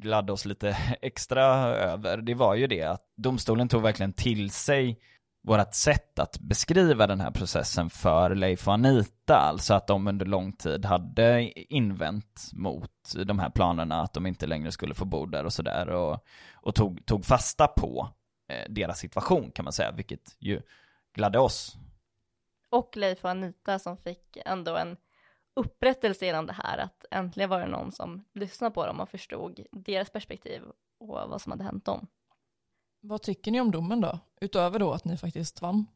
gladde 0.00 0.32
oss 0.32 0.44
lite 0.44 0.76
extra 1.02 1.44
över, 1.66 2.16
det 2.16 2.34
var 2.34 2.54
ju 2.54 2.66
det 2.66 2.82
att 2.82 3.02
domstolen 3.16 3.68
tog 3.68 3.82
verkligen 3.82 4.12
till 4.12 4.50
sig 4.50 5.00
vårt 5.48 5.74
sätt 5.74 6.18
att 6.18 6.38
beskriva 6.38 7.06
den 7.06 7.20
här 7.20 7.30
processen 7.30 7.90
för 7.90 8.34
Leif 8.34 8.68
och 8.68 8.74
Anita, 8.74 9.36
alltså 9.36 9.74
att 9.74 9.86
de 9.86 10.08
under 10.08 10.26
lång 10.26 10.52
tid 10.52 10.84
hade 10.84 11.52
invänt 11.74 12.50
mot 12.52 13.14
de 13.26 13.38
här 13.38 13.50
planerna, 13.50 14.00
att 14.00 14.14
de 14.14 14.26
inte 14.26 14.46
längre 14.46 14.72
skulle 14.72 14.94
få 14.94 15.04
bo 15.04 15.26
där 15.26 15.44
och 15.44 15.52
sådär, 15.52 15.88
och, 15.88 16.24
och 16.54 16.74
tog, 16.74 17.06
tog 17.06 17.24
fasta 17.24 17.66
på 17.66 18.08
eh, 18.48 18.72
deras 18.72 18.98
situation 18.98 19.50
kan 19.50 19.64
man 19.64 19.72
säga, 19.72 19.92
vilket 19.92 20.36
ju 20.38 20.62
gladde 21.14 21.38
oss. 21.38 21.76
Och 22.70 22.96
Leif 22.96 23.24
och 23.24 23.30
Anita 23.30 23.78
som 23.78 23.96
fick 23.96 24.38
ändå 24.44 24.76
en 24.76 24.96
upprättelse 25.56 26.26
genom 26.26 26.46
det 26.46 26.56
här, 26.64 26.78
att 26.78 27.04
äntligen 27.10 27.50
var 27.50 27.60
det 27.60 27.66
någon 27.66 27.92
som 27.92 28.24
lyssnade 28.34 28.74
på 28.74 28.86
dem 28.86 29.00
och 29.00 29.08
förstod 29.08 29.66
deras 29.72 30.10
perspektiv 30.10 30.62
och 30.98 31.08
vad 31.08 31.40
som 31.40 31.52
hade 31.52 31.64
hänt 31.64 31.84
dem. 31.84 32.06
Vad 33.00 33.22
tycker 33.22 33.50
ni 33.50 33.60
om 33.60 33.70
domen 33.70 34.00
då? 34.00 34.18
Utöver 34.40 34.78
då 34.78 34.92
att 34.92 35.04
ni 35.04 35.16
faktiskt 35.16 35.62
vann. 35.62 35.86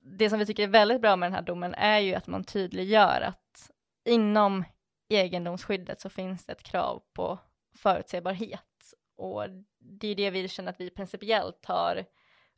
Det 0.00 0.30
som 0.30 0.38
vi 0.38 0.46
tycker 0.46 0.62
är 0.62 0.68
väldigt 0.68 1.00
bra 1.00 1.16
med 1.16 1.26
den 1.26 1.34
här 1.34 1.42
domen 1.42 1.74
är 1.74 1.98
ju 1.98 2.14
att 2.14 2.26
man 2.26 2.44
tydliggör 2.44 3.20
att 3.20 3.70
inom 4.04 4.64
egendomsskyddet 5.08 6.00
så 6.00 6.08
finns 6.08 6.46
det 6.46 6.52
ett 6.52 6.62
krav 6.62 7.02
på 7.12 7.38
förutsägbarhet. 7.74 8.94
Och 9.16 9.44
det 9.78 10.08
är 10.08 10.14
det 10.14 10.30
vi 10.30 10.48
känner 10.48 10.70
att 10.70 10.80
vi 10.80 10.90
principiellt 10.90 11.66
har 11.66 12.04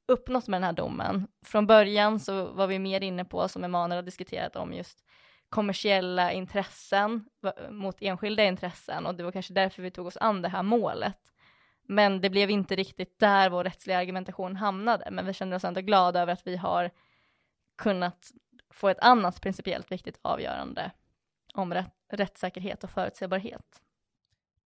uppnått 0.06 0.48
med 0.48 0.60
den 0.60 0.64
här 0.64 0.72
domen. 0.72 1.28
Från 1.44 1.66
början 1.66 2.20
så 2.20 2.46
var 2.46 2.66
vi 2.66 2.78
mer 2.78 3.00
inne 3.00 3.24
på, 3.24 3.48
som 3.48 3.64
Emanuel 3.64 3.98
har 3.98 4.02
diskuterat 4.02 4.56
om, 4.56 4.72
just 4.72 5.04
kommersiella 5.48 6.32
intressen 6.32 7.24
mot 7.70 7.96
enskilda 8.00 8.44
intressen 8.44 9.06
och 9.06 9.14
det 9.14 9.24
var 9.24 9.32
kanske 9.32 9.54
därför 9.54 9.82
vi 9.82 9.90
tog 9.90 10.06
oss 10.06 10.16
an 10.16 10.42
det 10.42 10.48
här 10.48 10.62
målet. 10.62 11.33
Men 11.86 12.20
det 12.20 12.30
blev 12.30 12.50
inte 12.50 12.76
riktigt 12.76 13.18
där 13.18 13.50
vår 13.50 13.64
rättsliga 13.64 13.98
argumentation 13.98 14.56
hamnade, 14.56 15.10
men 15.10 15.26
vi 15.26 15.32
känner 15.32 15.56
oss 15.56 15.64
ändå 15.64 15.80
glada 15.80 16.20
över 16.20 16.32
att 16.32 16.46
vi 16.46 16.56
har 16.56 16.90
kunnat 17.76 18.30
få 18.70 18.88
ett 18.88 19.00
annat 19.00 19.40
principiellt 19.40 19.92
viktigt 19.92 20.18
avgörande 20.22 20.90
om 21.54 21.74
rätt, 21.74 21.94
rättssäkerhet 22.12 22.84
och 22.84 22.90
förutsägbarhet. 22.90 23.80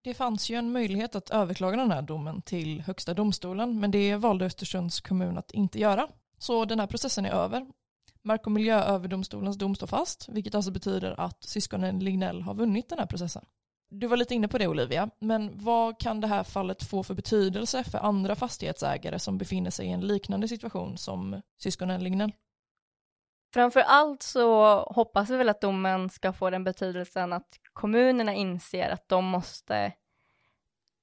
Det 0.03 0.15
fanns 0.15 0.51
ju 0.51 0.57
en 0.57 0.73
möjlighet 0.73 1.15
att 1.15 1.31
överklaga 1.31 1.77
den 1.77 1.91
här 1.91 2.03
domen 2.03 2.43
till 2.43 2.81
Högsta 2.81 3.15
domstolen, 3.15 3.81
men 3.81 3.91
det 3.91 4.17
valde 4.17 4.45
Östersunds 4.45 5.01
kommun 5.01 5.39
att 5.39 5.51
inte 5.51 5.79
göra. 5.79 6.09
Så 6.39 6.65
den 6.65 6.81
här 6.81 6.87
processen 6.87 7.27
är 7.27 7.31
över. 7.31 7.67
Mark 8.23 8.47
och 8.47 8.53
miljööverdomstolens 8.53 9.59
dom 9.59 9.75
står 9.75 9.87
fast, 9.87 10.29
vilket 10.29 10.55
alltså 10.55 10.71
betyder 10.71 11.21
att 11.21 11.45
syskonen 11.45 11.99
Lignell 11.99 12.43
har 12.43 12.55
vunnit 12.55 12.89
den 12.89 12.99
här 12.99 13.07
processen. 13.07 13.45
Du 13.90 14.07
var 14.07 14.16
lite 14.16 14.35
inne 14.35 14.48
på 14.48 14.59
det 14.59 14.68
Olivia, 14.68 15.11
men 15.18 15.51
vad 15.59 16.01
kan 16.01 16.20
det 16.20 16.27
här 16.27 16.44
fallet 16.44 16.83
få 16.83 17.03
för 17.03 17.14
betydelse 17.14 17.85
för 17.85 17.98
andra 17.98 18.35
fastighetsägare 18.35 19.18
som 19.18 19.38
befinner 19.38 19.70
sig 19.70 19.87
i 19.87 19.90
en 19.90 20.07
liknande 20.07 20.48
situation 20.48 20.98
som 20.98 21.42
syskonen 21.59 22.05
Lignell? 22.05 22.33
Framför 23.55 23.81
allt 23.81 24.22
så 24.22 24.81
hoppas 24.81 25.31
vi 25.31 25.37
väl 25.37 25.48
att 25.48 25.61
domen 25.61 26.11
ska 26.11 26.33
få 26.33 26.51
den 26.51 26.64
betydelsen 26.64 27.33
att 27.33 27.59
kommunerna 27.72 28.35
inser 28.35 28.90
att 28.90 29.09
de 29.09 29.24
måste 29.24 29.92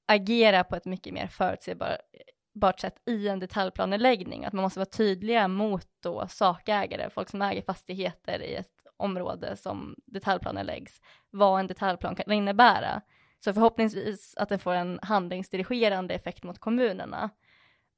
agera 0.06 0.64
på 0.64 0.76
ett 0.76 0.86
mycket 0.86 1.14
mer 1.14 1.28
förutsägbart 1.28 2.80
sätt 2.80 2.96
i 3.06 3.28
en 3.28 3.40
detaljplaneläggning, 3.40 4.46
att 4.46 4.54
man 4.54 4.64
måste 4.64 4.80
vara 4.80 4.90
tydliga 4.90 5.48
mot 5.48 5.88
då 6.00 6.28
sakägare, 6.28 7.10
folk 7.10 7.30
som 7.30 7.42
äger 7.42 7.62
fastigheter 7.62 8.42
i 8.42 8.56
ett 8.56 8.75
område 8.98 9.56
som 9.56 9.96
detaljplanen 10.06 10.66
läggs, 10.66 11.02
vad 11.30 11.60
en 11.60 11.68
detaljplan 11.68 12.16
kan 12.16 12.32
innebära. 12.32 13.02
Så 13.40 13.54
förhoppningsvis 13.54 14.36
att 14.38 14.50
den 14.50 14.60
får 14.60 14.74
en 14.74 15.00
handlingsdirigerande 15.02 16.14
effekt 16.14 16.44
mot 16.44 16.60
kommunerna. 16.60 17.30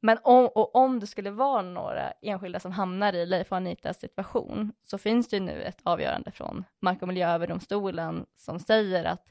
Men 0.02 0.18
om, 0.24 0.46
och 0.46 0.76
om 0.76 1.00
det 1.00 1.08
skulle 1.08 1.32
vara 1.32 1.62
några 1.62 2.12
enskilda 2.12 2.60
som 2.60 2.72
hamnar 2.72 3.14
i 3.14 3.26
Leif 3.26 3.52
och 3.52 3.58
Anitas 3.58 4.00
situation 4.00 4.74
så 4.82 4.98
finns 4.98 5.30
det 5.30 5.40
nu 5.40 5.62
ett 5.64 5.82
avgörande 5.84 6.32
från 6.32 6.64
Mark 6.82 7.02
och 7.02 7.08
miljööverdomstolen 7.08 8.26
som 8.36 8.60
säger 8.60 9.06
att 9.06 9.26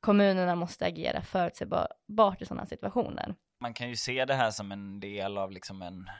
kommunerna 0.00 0.54
måste 0.54 0.86
agera 0.86 1.22
förutsägbart 1.22 2.42
i 2.42 2.46
sådana 2.46 2.66
situationer. 2.66 3.34
Man 3.60 3.74
kan 3.74 3.88
ju 3.88 3.96
se 3.96 4.24
det 4.24 4.34
här 4.34 4.50
som 4.50 4.72
en 4.72 5.00
del 5.00 5.38
av 5.38 5.52
liksom 5.52 5.82
en 5.82 6.10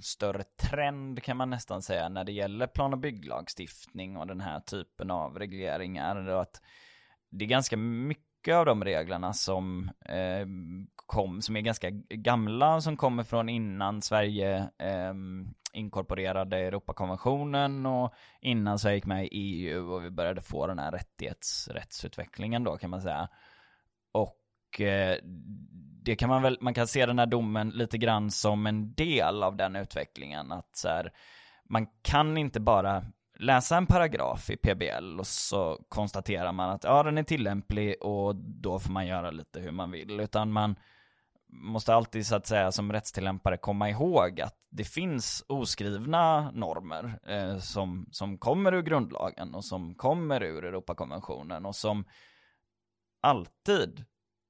större 0.00 0.42
trend 0.42 1.22
kan 1.22 1.36
man 1.36 1.50
nästan 1.50 1.82
säga 1.82 2.08
när 2.08 2.24
det 2.24 2.32
gäller 2.32 2.66
plan 2.66 2.92
och 2.92 2.98
bygglagstiftning 2.98 4.16
och 4.16 4.26
den 4.26 4.40
här 4.40 4.60
typen 4.60 5.10
av 5.10 5.38
regleringar. 5.38 6.28
Och 6.28 6.42
att 6.42 6.62
det 7.30 7.44
är 7.44 7.48
ganska 7.48 7.76
mycket 7.76 8.54
av 8.54 8.66
de 8.66 8.84
reglerna 8.84 9.32
som 9.32 9.90
eh, 10.04 10.46
kom, 11.06 11.42
som 11.42 11.56
är 11.56 11.60
ganska 11.60 11.90
gamla, 12.08 12.74
och 12.74 12.82
som 12.82 12.96
kommer 12.96 13.22
från 13.24 13.48
innan 13.48 14.02
Sverige 14.02 14.56
eh, 14.78 15.14
inkorporerade 15.72 16.56
Europakonventionen 16.56 17.86
och 17.86 18.14
innan 18.40 18.78
Sverige 18.78 18.96
gick 18.96 19.06
med 19.06 19.24
i 19.24 19.28
EU 19.32 19.92
och 19.92 20.04
vi 20.04 20.10
började 20.10 20.40
få 20.40 20.66
den 20.66 20.78
här 20.78 20.92
rättighets, 20.92 21.68
rättsutvecklingen 21.68 22.64
då 22.64 22.76
kan 22.76 22.90
man 22.90 23.02
säga. 23.02 23.28
Och 24.12 24.43
och 24.74 24.80
eh, 24.80 25.18
det 26.04 26.16
kan 26.16 26.28
man 26.28 26.42
väl, 26.42 26.58
man 26.60 26.74
kan 26.74 26.86
se 26.86 27.06
den 27.06 27.18
här 27.18 27.26
domen 27.26 27.70
lite 27.70 27.98
grann 27.98 28.30
som 28.30 28.66
en 28.66 28.94
del 28.94 29.42
av 29.42 29.56
den 29.56 29.76
utvecklingen. 29.76 30.52
Att 30.52 30.76
så 30.76 30.88
här, 30.88 31.12
man 31.68 31.86
kan 32.02 32.36
inte 32.36 32.60
bara 32.60 33.04
läsa 33.38 33.76
en 33.76 33.86
paragraf 33.86 34.50
i 34.50 34.56
PBL 34.56 35.20
och 35.20 35.26
så 35.26 35.84
konstaterar 35.88 36.52
man 36.52 36.70
att 36.70 36.84
ja, 36.84 37.02
den 37.02 37.18
är 37.18 37.22
tillämplig 37.22 38.02
och 38.02 38.36
då 38.36 38.78
får 38.78 38.92
man 38.92 39.06
göra 39.06 39.30
lite 39.30 39.60
hur 39.60 39.72
man 39.72 39.90
vill. 39.90 40.20
Utan 40.20 40.52
man 40.52 40.76
måste 41.48 41.94
alltid 41.94 42.26
så 42.26 42.36
att 42.36 42.46
säga 42.46 42.72
som 42.72 42.92
rättstillämpare 42.92 43.56
komma 43.56 43.90
ihåg 43.90 44.40
att 44.40 44.56
det 44.70 44.84
finns 44.84 45.44
oskrivna 45.48 46.50
normer 46.50 47.18
eh, 47.26 47.58
som, 47.58 48.08
som 48.10 48.38
kommer 48.38 48.74
ur 48.74 48.82
grundlagen 48.82 49.54
och 49.54 49.64
som 49.64 49.94
kommer 49.94 50.42
ur 50.42 50.64
Europakonventionen 50.64 51.66
och 51.66 51.76
som 51.76 52.04
alltid 53.20 54.04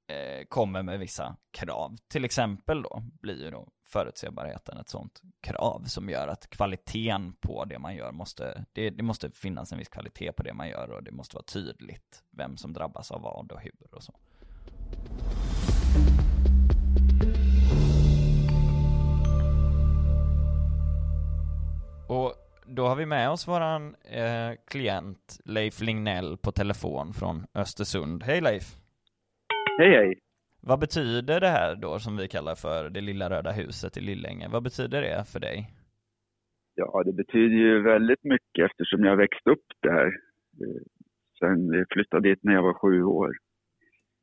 eh, 0.07 0.45
kommer 0.49 0.83
med 0.83 0.99
vissa 0.99 1.35
krav. 1.51 1.95
Till 2.07 2.25
exempel 2.25 2.81
då 2.81 3.03
blir 3.21 3.43
ju 3.43 3.51
då 3.51 3.67
förutsebarheten 3.87 4.77
ett 4.77 4.89
sånt 4.89 5.21
krav 5.41 5.83
som 5.85 6.09
gör 6.09 6.27
att 6.27 6.49
kvaliteten 6.49 7.33
på 7.33 7.65
det 7.65 7.79
man 7.79 7.95
gör 7.95 8.11
måste, 8.11 8.65
det, 8.73 8.89
det, 8.89 9.03
måste 9.03 9.31
finnas 9.31 9.71
en 9.71 9.77
viss 9.77 9.89
kvalitet 9.89 10.31
på 10.31 10.43
det 10.43 10.53
man 10.53 10.69
gör 10.69 10.91
och 10.91 11.03
det 11.03 11.11
måste 11.11 11.35
vara 11.35 11.45
tydligt 11.45 12.23
vem 12.31 12.57
som 12.57 12.73
drabbas 12.73 13.11
av 13.11 13.21
vad 13.21 13.51
och 13.51 13.61
hur 13.61 13.95
och 13.95 14.03
så. 14.03 14.13
Och 22.07 22.33
då 22.65 22.87
har 22.87 22.95
vi 22.95 23.05
med 23.05 23.29
oss 23.29 23.47
våran 23.47 23.95
eh, 23.95 24.51
klient 24.67 25.39
Leif 25.45 25.81
Lignell 25.81 26.37
på 26.37 26.51
telefon 26.51 27.13
från 27.13 27.47
Östersund. 27.53 28.23
Hej 28.23 28.41
Leif! 28.41 28.77
Hej 29.77 29.89
hej! 29.89 30.19
Vad 30.61 30.79
betyder 30.79 31.39
det 31.39 31.47
här 31.47 31.75
då 31.75 31.99
som 31.99 32.17
vi 32.17 32.27
kallar 32.27 32.55
för 32.55 32.89
det 32.89 33.01
lilla 33.01 33.29
röda 33.29 33.51
huset 33.51 33.97
i 33.97 34.01
Lillänge? 34.01 34.47
Vad 34.51 34.63
betyder 34.63 35.01
det 35.01 35.25
för 35.31 35.39
dig? 35.39 35.69
Ja, 36.75 37.03
det 37.05 37.13
betyder 37.13 37.55
ju 37.55 37.81
väldigt 37.81 38.23
mycket 38.23 38.65
eftersom 38.65 39.03
jag 39.03 39.15
växte 39.17 39.49
upp 39.49 39.67
där. 39.81 40.05
Eh, 40.61 40.81
sen 41.39 41.71
vi 41.71 41.85
flyttade 41.89 42.29
dit 42.29 42.43
när 42.43 42.53
jag 42.53 42.63
var 42.63 42.73
sju 42.73 43.03
år. 43.03 43.31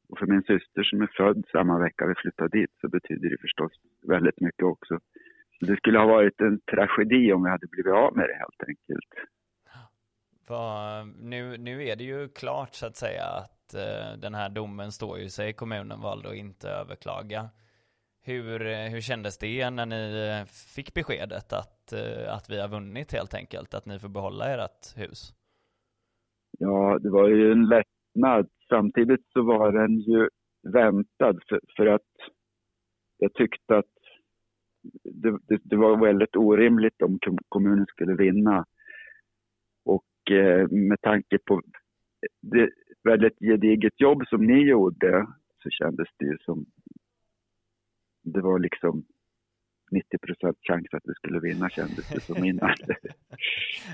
Och 0.08 0.18
för 0.18 0.26
min 0.26 0.42
syster 0.42 0.82
som 0.82 1.02
är 1.02 1.10
född 1.16 1.44
samma 1.52 1.78
vecka 1.78 2.06
vi 2.06 2.14
flyttade 2.14 2.58
dit 2.58 2.70
så 2.80 2.88
betyder 2.88 3.30
det 3.30 3.40
förstås 3.40 3.72
väldigt 4.08 4.40
mycket 4.40 4.64
också. 4.64 4.98
Det 5.60 5.76
skulle 5.76 5.98
ha 5.98 6.06
varit 6.06 6.40
en 6.40 6.60
tragedi 6.60 7.32
om 7.32 7.44
vi 7.44 7.50
hade 7.50 7.66
blivit 7.66 7.92
av 7.92 8.16
med 8.16 8.28
det 8.28 8.34
helt 8.34 8.62
enkelt. 8.68 9.12
För, 10.46 11.04
nu, 11.28 11.56
nu 11.58 11.84
är 11.84 11.96
det 11.96 12.04
ju 12.04 12.28
klart 12.28 12.74
så 12.74 12.86
att 12.86 12.96
säga 12.96 13.24
att 13.24 13.61
Eh, 13.74 14.18
den 14.18 14.34
här 14.34 14.48
domen 14.48 14.92
står 14.92 15.18
ju 15.18 15.28
sig. 15.28 15.52
Kommunen 15.52 16.00
valde 16.00 16.28
att 16.28 16.34
inte 16.34 16.68
överklaga. 16.68 17.50
Hur, 18.24 18.66
eh, 18.66 18.90
hur 18.90 19.00
kändes 19.00 19.38
det 19.38 19.70
när 19.70 19.86
ni 19.86 20.28
eh, 20.28 20.46
fick 20.74 20.94
beskedet 20.94 21.52
att, 21.52 21.92
att 22.28 22.50
vi 22.50 22.60
har 22.60 22.68
vunnit 22.68 23.12
helt 23.12 23.34
enkelt? 23.34 23.74
Att 23.74 23.86
ni 23.86 23.98
får 23.98 24.08
behålla 24.08 24.54
ert 24.54 24.96
hus? 24.96 25.34
Ja, 26.58 26.98
det 26.98 27.10
var 27.10 27.28
ju 27.28 27.52
en 27.52 27.68
lättnad. 27.68 28.48
Samtidigt 28.68 29.26
så 29.32 29.42
var 29.42 29.72
den 29.72 30.00
ju 30.00 30.28
väntad 30.62 31.38
för, 31.48 31.60
för 31.76 31.86
att 31.86 32.12
jag 33.18 33.34
tyckte 33.34 33.76
att 33.76 33.84
det, 35.04 35.30
det, 35.30 35.58
det, 35.62 35.76
var 35.76 36.06
väldigt 36.06 36.36
orimligt 36.36 37.02
om 37.02 37.18
kommunen 37.48 37.86
skulle 37.86 38.14
vinna. 38.14 38.64
Och 39.84 40.30
eh, 40.30 40.68
med 40.68 41.00
tanke 41.00 41.38
på 41.38 41.62
det 42.40 42.70
väldigt 43.04 43.38
gediget 43.38 44.00
jobb 44.00 44.26
som 44.28 44.46
ni 44.46 44.68
gjorde 44.68 45.26
så 45.62 45.70
kändes 45.70 46.08
det 46.18 46.24
ju 46.24 46.38
som 46.38 46.66
det 48.22 48.40
var 48.40 48.58
liksom 48.58 49.04
90 49.90 50.18
procent 50.18 50.58
chans 50.60 50.86
att 50.92 51.02
vi 51.04 51.14
skulle 51.14 51.40
vinna 51.40 51.68
kändes 51.68 52.08
det 52.08 52.20
som 52.20 52.44
innan. 52.44 52.68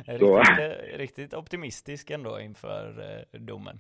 riktigt, 0.07 0.99
riktigt 0.99 1.35
optimistisk 1.35 2.11
ändå 2.11 2.41
inför 2.41 2.85
eh, 3.01 3.41
domen. 3.41 3.79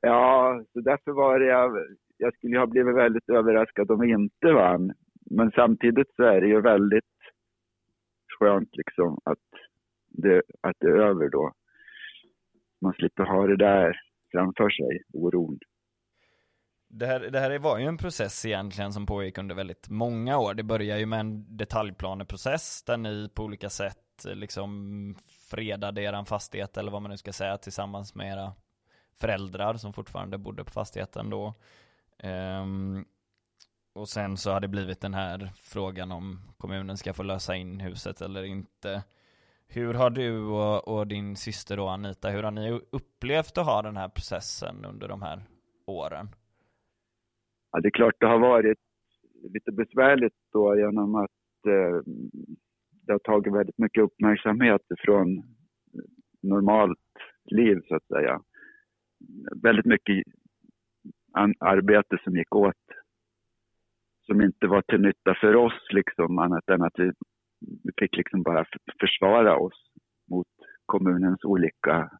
Ja, 0.00 0.62
så 0.72 0.80
därför 0.80 1.12
var 1.12 1.40
det 1.40 1.46
jag, 1.46 1.86
jag 2.16 2.34
skulle 2.34 2.58
ha 2.58 2.66
blivit 2.66 2.96
väldigt 2.96 3.28
överraskad 3.28 3.90
om 3.90 4.00
vi 4.00 4.10
inte 4.10 4.52
vann 4.52 4.92
men 5.30 5.50
samtidigt 5.50 6.14
så 6.16 6.22
är 6.22 6.40
det 6.40 6.46
ju 6.46 6.60
väldigt 6.60 7.04
skönt 8.38 8.76
liksom 8.76 9.18
att 9.24 9.38
det, 10.08 10.42
att 10.60 10.76
det 10.78 10.86
är 10.86 10.96
över 10.96 11.28
då. 11.28 11.52
Man 12.80 12.92
slipper 12.92 13.24
ha 13.24 13.46
det 13.46 13.56
där 13.56 14.00
framför 14.34 14.70
sig, 14.70 15.02
oron. 15.12 15.58
Det 16.88 17.06
här, 17.06 17.20
det 17.20 17.40
här 17.40 17.58
var 17.58 17.78
ju 17.78 17.84
en 17.84 17.98
process 17.98 18.44
egentligen 18.44 18.92
som 18.92 19.06
pågick 19.06 19.38
under 19.38 19.54
väldigt 19.54 19.88
många 19.88 20.38
år. 20.38 20.54
Det 20.54 20.62
började 20.62 21.00
ju 21.00 21.06
med 21.06 21.20
en 21.20 21.56
detaljplaneprocess 21.56 22.82
där 22.82 22.96
ni 22.96 23.28
på 23.34 23.42
olika 23.42 23.70
sätt 23.70 24.24
eh, 24.26 24.34
liksom 24.34 25.16
fredade 25.28 26.02
eran 26.02 26.26
fastighet 26.26 26.76
eller 26.76 26.92
vad 26.92 27.02
man 27.02 27.10
nu 27.10 27.16
ska 27.16 27.32
säga 27.32 27.58
tillsammans 27.58 28.14
med 28.14 28.32
era 28.32 28.52
föräldrar 29.20 29.74
som 29.74 29.92
fortfarande 29.92 30.38
bodde 30.38 30.64
på 30.64 30.70
fastigheten 30.70 31.30
då. 31.30 31.54
Um, 32.22 33.04
och 33.92 34.08
sen 34.08 34.36
så 34.36 34.50
har 34.50 34.60
det 34.60 34.68
blivit 34.68 35.00
den 35.00 35.14
här 35.14 35.52
frågan 35.56 36.12
om 36.12 36.40
kommunen 36.58 36.96
ska 36.96 37.12
få 37.12 37.22
lösa 37.22 37.56
in 37.56 37.80
huset 37.80 38.20
eller 38.20 38.44
inte. 38.44 39.02
Hur 39.68 39.94
har 39.94 40.10
du 40.10 40.46
och, 40.46 40.88
och, 40.88 41.06
din 41.06 41.36
syster 41.36 41.76
då 41.76 41.88
Anita, 41.88 42.28
hur 42.28 42.42
har 42.42 42.50
ni 42.50 42.80
upplevt 42.92 43.58
att 43.58 43.66
ha 43.66 43.82
den 43.82 43.96
här 43.96 44.08
processen 44.08 44.84
under 44.84 45.08
de 45.08 45.22
här 45.22 45.42
åren? 45.86 46.26
Ja, 47.72 47.80
det 47.80 47.88
är 47.88 47.90
klart 47.90 48.14
det 48.18 48.26
har 48.26 48.38
varit 48.38 48.78
lite 49.42 49.72
besvärligt 49.72 50.34
då 50.52 50.76
genom 50.76 51.14
att 51.14 51.66
eh, 51.66 52.02
det 53.06 53.12
har 53.12 53.18
tagit 53.18 53.54
väldigt 53.54 53.78
mycket 53.78 54.02
uppmärksamhet 54.02 54.82
från 54.98 55.42
normalt 56.42 56.98
liv 57.44 57.80
så 57.88 57.96
att 57.96 58.06
säga. 58.06 58.40
Väldigt 59.62 59.86
mycket 59.86 60.24
arbete 61.60 62.18
som 62.24 62.36
gick 62.36 62.54
åt 62.54 62.74
som 64.26 64.40
inte 64.40 64.66
var 64.66 64.82
till 64.82 65.00
nytta 65.00 65.34
för 65.40 65.56
oss 65.56 65.88
liksom 65.90 66.38
annat 66.38 66.68
än 66.68 66.82
att 66.82 66.98
vi, 66.98 67.12
vi 67.60 67.90
fick 67.98 68.16
liksom 68.16 68.42
bara 68.42 68.64
försvara 69.00 69.58
oss 69.58 69.90
mot 70.30 70.46
kommunens 70.86 71.44
olika 71.44 72.10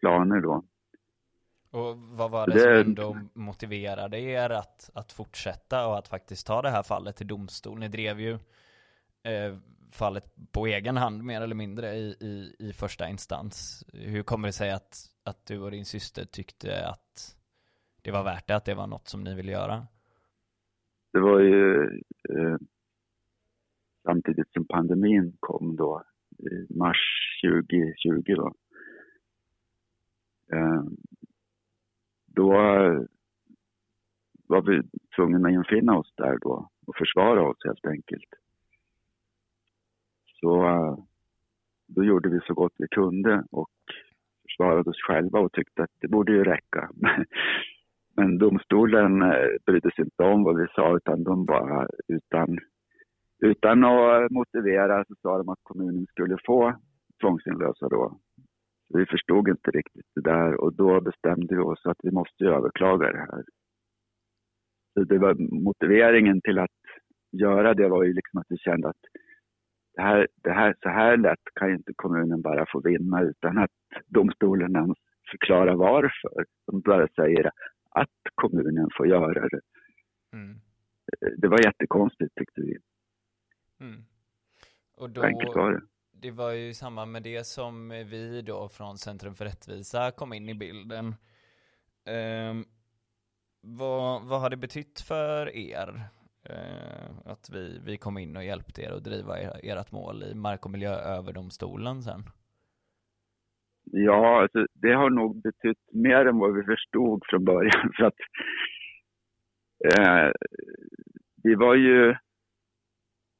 planer 0.00 0.40
då. 0.40 0.64
Och 1.70 1.98
vad 1.98 2.30
var 2.30 2.46
det, 2.46 2.52
det 2.52 2.60
som 2.60 2.70
ändå 2.70 3.16
motiverade 3.34 4.20
er 4.20 4.50
att, 4.50 4.90
att 4.94 5.12
fortsätta 5.12 5.86
och 5.86 5.98
att 5.98 6.08
faktiskt 6.08 6.46
ta 6.46 6.62
det 6.62 6.70
här 6.70 6.82
fallet 6.82 7.16
till 7.16 7.26
domstol? 7.26 7.78
Ni 7.78 7.88
drev 7.88 8.20
ju 8.20 8.32
eh, 9.22 9.56
fallet 9.92 10.34
på 10.52 10.66
egen 10.66 10.96
hand 10.96 11.24
mer 11.24 11.40
eller 11.40 11.54
mindre 11.54 11.94
i, 11.94 12.16
i, 12.20 12.56
i 12.58 12.72
första 12.72 13.08
instans. 13.08 13.84
Hur 13.92 14.22
kommer 14.22 14.48
det 14.48 14.52
sig 14.52 14.70
att, 14.70 14.96
att 15.24 15.46
du 15.46 15.60
och 15.60 15.70
din 15.70 15.84
syster 15.84 16.24
tyckte 16.24 16.86
att 16.86 17.36
det 18.02 18.10
var 18.10 18.24
värt 18.24 18.46
det, 18.46 18.56
att 18.56 18.64
det 18.64 18.74
var 18.74 18.86
något 18.86 19.08
som 19.08 19.24
ni 19.24 19.34
ville 19.34 19.52
göra? 19.52 19.86
det 21.12 21.20
var 21.20 21.40
ju 21.40 21.84
eh, 22.28 22.56
samtidigt 24.02 24.52
som 24.52 24.64
pandemin 24.64 25.36
kom 25.40 25.76
då, 25.76 26.02
i 26.38 26.74
mars 26.74 26.98
2020 27.44 28.34
då. 28.34 28.54
Eh, 30.52 30.82
då 32.26 32.50
var 34.46 34.62
vi 34.62 34.82
tvungna 35.16 35.48
att 35.48 35.54
infinna 35.54 35.98
oss 35.98 36.12
där 36.16 36.38
då 36.40 36.70
och 36.86 36.96
försvara 36.96 37.48
oss 37.48 37.58
helt 37.64 37.86
enkelt. 37.86 38.34
Så 40.40 40.64
eh, 40.64 40.98
då 41.86 42.04
gjorde 42.04 42.28
vi 42.28 42.40
så 42.46 42.54
gott 42.54 42.74
vi 42.78 42.88
kunde 42.88 43.44
och 43.50 43.70
försvarade 44.42 44.90
oss 44.90 45.02
själva 45.06 45.38
och 45.40 45.52
tyckte 45.52 45.82
att 45.82 45.90
det 46.00 46.08
borde 46.08 46.32
ju 46.32 46.44
räcka. 46.44 46.90
Men 48.16 48.38
domstolen 48.38 49.22
eh, 49.22 49.48
brydde 49.66 49.90
sig 49.90 50.04
inte 50.04 50.22
om 50.22 50.44
vad 50.44 50.56
vi 50.56 50.66
sa 50.74 50.96
utan 50.96 51.24
de 51.24 51.44
bara 51.44 51.88
utan, 52.08 52.58
utan 53.40 53.84
att 53.84 54.30
motivera 54.30 55.04
så 55.04 55.14
sa 55.22 55.38
de 55.38 55.48
att 55.48 55.58
kommunen 55.62 56.06
skulle 56.06 56.36
få 56.46 56.74
tvångsinlösa 57.20 57.88
då. 57.88 58.18
Så 58.90 58.98
vi 58.98 59.06
förstod 59.06 59.48
inte 59.48 59.70
riktigt 59.70 60.06
det 60.14 60.20
där 60.20 60.60
och 60.60 60.74
då 60.74 61.00
bestämde 61.00 61.54
vi 61.54 61.60
oss 61.60 61.86
att 61.86 61.98
vi 62.02 62.10
måste 62.10 62.44
överklaga 62.44 63.12
det 63.12 63.18
här. 63.18 63.44
Så 64.94 65.04
det 65.04 65.18
var 65.18 65.34
motiveringen 65.64 66.40
till 66.40 66.58
att 66.58 66.80
göra 67.32 67.74
det 67.74 67.88
var 67.88 68.04
ju 68.04 68.12
liksom 68.12 68.40
att 68.40 68.46
vi 68.48 68.58
kände 68.58 68.88
att 68.88 69.04
det 69.94 70.02
här, 70.02 70.26
det 70.34 70.50
här, 70.50 70.74
så 70.82 70.88
här 70.88 71.16
lätt 71.16 71.44
kan 71.54 71.68
ju 71.68 71.74
inte 71.74 71.92
kommunen 71.96 72.42
bara 72.42 72.66
få 72.72 72.80
vinna 72.80 73.22
utan 73.22 73.58
att 73.58 73.70
domstolen 74.06 74.76
ens 74.76 74.98
förklara 75.30 75.76
varför. 75.76 76.44
De 76.66 76.80
bara 76.80 77.08
säger 77.08 77.50
att 77.90 78.20
kommunen 78.34 78.88
får 78.96 79.06
göra 79.06 79.48
det. 79.48 79.60
Mm. 80.32 80.56
Det 81.36 81.48
var 81.48 81.58
jättekonstigt 81.64 82.34
tyckte 82.34 82.60
vi. 82.60 82.76
Mm. 83.80 84.04
Och 84.96 85.10
då, 85.10 85.22
enkelt 85.22 85.56
var 85.56 85.72
det. 85.72 85.80
det 86.12 86.30
var 86.30 86.50
ju 86.50 86.68
i 86.68 86.74
samband 86.74 87.12
med 87.12 87.22
det 87.22 87.46
som 87.46 87.88
vi 87.88 88.42
då 88.42 88.68
från 88.68 88.98
Centrum 88.98 89.34
för 89.34 89.44
rättvisa 89.44 90.10
kom 90.10 90.32
in 90.32 90.48
i 90.48 90.54
bilden. 90.54 91.14
Ehm, 92.04 92.64
vad, 93.60 94.22
vad 94.22 94.40
har 94.40 94.50
det 94.50 94.56
betytt 94.56 95.00
för 95.00 95.56
er? 95.56 96.10
eh, 96.48 97.32
att 97.32 97.50
vi, 97.52 97.80
vi 97.84 97.96
kom 97.96 98.18
in 98.18 98.36
och 98.36 98.44
hjälpte 98.44 98.82
er 98.82 98.90
att 98.90 99.04
driva 99.04 99.40
er, 99.40 99.60
ert 99.62 99.92
mål 99.92 100.22
i 100.22 100.34
Mark 100.34 100.64
och 100.64 100.70
miljööverdomstolen 100.70 102.02
sen? 102.02 102.22
Ja, 103.84 104.42
alltså, 104.42 104.66
det 104.74 104.92
har 104.92 105.10
nog 105.10 105.42
betytt 105.42 105.78
mer 105.92 106.26
än 106.26 106.38
vad 106.38 106.54
vi 106.54 106.62
förstod 106.62 107.22
från 107.26 107.44
början. 107.44 107.92
För 107.96 108.04
att 108.04 108.18
eh, 109.84 110.32
vi 111.42 111.54
var 111.54 111.74
ju 111.74 112.16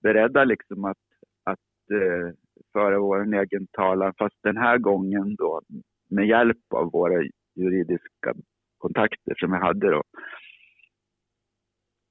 beredda 0.02 0.44
liksom 0.44 0.84
att, 0.84 0.98
att 1.44 1.90
eh, 1.92 2.34
föra 2.72 2.98
vår 2.98 3.34
egen 3.34 3.66
talan, 3.72 4.14
fast 4.18 4.36
den 4.42 4.56
här 4.56 4.78
gången 4.78 5.36
då 5.36 5.60
med 6.10 6.26
hjälp 6.26 6.72
av 6.74 6.90
våra 6.92 7.22
juridiska 7.54 8.34
kontakter 8.78 9.34
som 9.36 9.52
vi 9.52 9.58
hade 9.58 9.90
då. 9.90 10.02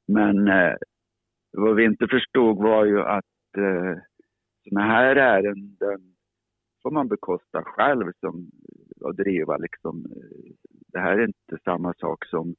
Men 0.08 0.48
eh, 0.48 0.76
vad 1.52 1.76
vi 1.76 1.86
inte 1.86 2.08
förstod 2.08 2.58
var 2.58 2.86
ju 2.86 3.02
att 3.02 3.58
eh, 3.58 3.98
sådana 4.64 4.88
här 4.88 5.16
ärenden 5.16 6.16
får 6.84 6.92
man 6.92 7.08
bekosta 7.08 7.64
själv 7.64 8.12
som 8.20 8.52
att 9.06 9.18
driva 9.18 9.58
liksom. 9.58 10.06
Eh, 10.06 10.52
det 10.88 11.00
här 11.00 11.18
är 11.18 11.28
inte 11.28 11.64
samma 11.64 11.94
sak 11.94 12.26
som 12.26 12.56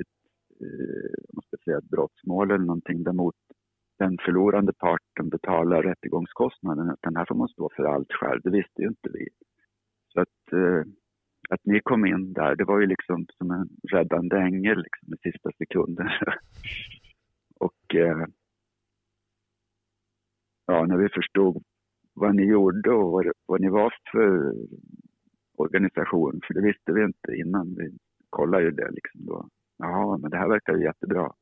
ett, 0.00 0.16
eh, 0.60 1.24
måste 1.32 1.56
säga, 1.64 1.78
ett 1.78 1.90
brottsmål 1.90 2.50
eller 2.50 2.64
någonting 2.64 3.02
där 3.04 3.12
mot 3.12 3.34
den 3.98 4.18
förlorande 4.24 4.72
parten 4.72 5.28
betalar 5.28 5.82
rättegångskostnaden. 5.82 6.90
Utan 6.90 7.16
här 7.16 7.24
får 7.28 7.34
man 7.34 7.48
stå 7.48 7.70
för 7.76 7.84
allt 7.84 8.12
själv. 8.12 8.40
Det 8.44 8.50
visste 8.50 8.82
ju 8.82 8.88
inte 8.88 9.10
vi. 9.12 9.28
Så 10.12 10.20
att, 10.20 10.52
eh, 10.52 10.92
att 11.50 11.60
ni 11.64 11.80
kom 11.80 12.06
in 12.06 12.32
där, 12.32 12.56
det 12.56 12.64
var 12.64 12.80
ju 12.80 12.86
liksom 12.86 13.26
som 13.38 13.50
en 13.50 13.68
räddande 13.92 14.36
ängel 14.36 14.82
liksom 14.82 15.14
i 15.14 15.30
sista 15.30 15.50
sekunden. 15.58 16.08
Och 17.60 17.94
eh, 17.94 18.26
ja, 20.66 20.86
när 20.86 20.96
vi 20.96 21.08
förstod 21.08 21.62
vad 22.14 22.34
ni 22.34 22.42
gjorde 22.42 22.90
och 22.90 23.12
vad, 23.12 23.32
vad 23.46 23.60
ni 23.60 23.68
var 23.68 23.94
för 24.12 24.54
organisation, 25.56 26.40
för 26.46 26.54
det 26.54 26.60
visste 26.60 26.92
vi 26.92 27.04
inte 27.04 27.32
innan. 27.36 27.74
Vi 27.74 27.98
kollade 28.30 28.64
ju 28.64 28.70
det 28.70 28.90
liksom 28.90 29.26
då. 29.26 29.48
Ja, 29.78 30.18
men 30.22 30.30
det 30.30 30.36
här 30.36 30.48
verkar 30.48 30.76
ju 30.76 30.84
jättebra. 30.84 31.32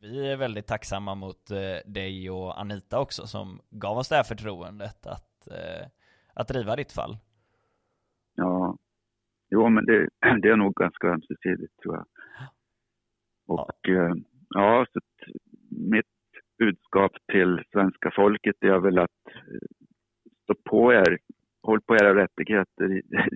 Vi 0.00 0.32
är 0.32 0.36
väldigt 0.36 0.66
tacksamma 0.66 1.14
mot 1.14 1.50
eh, 1.50 1.92
dig 1.92 2.30
och 2.30 2.60
Anita 2.60 3.00
också 3.00 3.26
som 3.26 3.60
gav 3.70 3.98
oss 3.98 4.08
det 4.08 4.16
här 4.16 4.22
förtroendet 4.22 5.06
att, 5.06 5.46
eh, 5.50 5.86
att 6.34 6.48
driva 6.48 6.76
ditt 6.76 6.92
fall. 6.92 7.16
Ja, 8.34 8.76
jo 9.50 9.68
men 9.68 9.86
det, 9.86 10.08
det 10.42 10.48
är 10.48 10.56
nog 10.56 10.74
ganska 10.74 11.06
ömsesidigt 11.08 11.76
tror 11.82 11.94
jag. 11.94 12.06
Och 13.46 13.88
eh, 13.88 14.14
ja, 14.48 14.86
så 14.92 15.00
mitt 15.70 16.06
budskap 16.58 17.12
till 17.32 17.62
svenska 17.72 18.10
folket 18.16 18.56
är 18.60 18.78
väl 18.78 18.98
att 18.98 19.22
stå 20.42 20.54
på 20.70 20.92
er, 20.92 21.18
håll 21.62 21.80
på 21.80 21.94
era 21.94 22.14
rättigheter. 22.14 23.02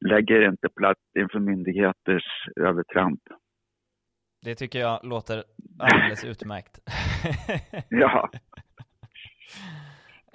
Lägg 0.00 0.30
er 0.30 0.48
inte 0.48 0.68
platt 0.68 0.98
inför 1.18 1.38
myndigheters 1.38 2.24
övertramp. 2.56 3.20
Det 4.44 4.54
tycker 4.54 4.78
jag 4.78 5.00
låter 5.02 5.44
alldeles 5.78 6.24
utmärkt. 6.24 6.78
Ja, 7.88 8.30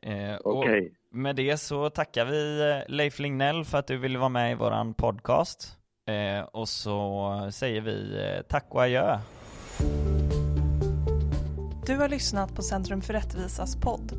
Eh, 0.01 0.37
okej. 0.43 0.93
med 1.11 1.35
det 1.35 1.57
så 1.57 1.89
tackar 1.89 2.25
vi 2.25 2.61
eh, 2.71 2.93
Leif 2.95 3.19
Lignell 3.19 3.65
för 3.65 3.77
att 3.77 3.87
du 3.87 3.97
ville 3.97 4.19
vara 4.19 4.29
med 4.29 4.51
i 4.51 4.55
våran 4.55 4.93
podcast. 4.93 5.77
Eh, 6.07 6.41
och 6.45 6.69
så 6.69 7.49
säger 7.51 7.81
vi 7.81 8.23
eh, 8.23 8.41
tack 8.41 8.65
och 8.69 8.81
adjö. 8.83 9.19
Du 11.85 11.95
har 11.97 12.09
lyssnat 12.09 12.55
på 12.55 12.61
Centrum 12.61 13.01
för 13.01 13.13
rättvisas 13.13 13.75
podd. 13.75 14.11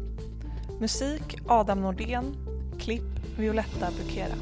Musik 0.80 1.36
Adam 1.48 1.80
Nordén, 1.82 2.36
klipp 2.80 3.38
Violetta 3.38 3.88
Bukera. 3.98 4.34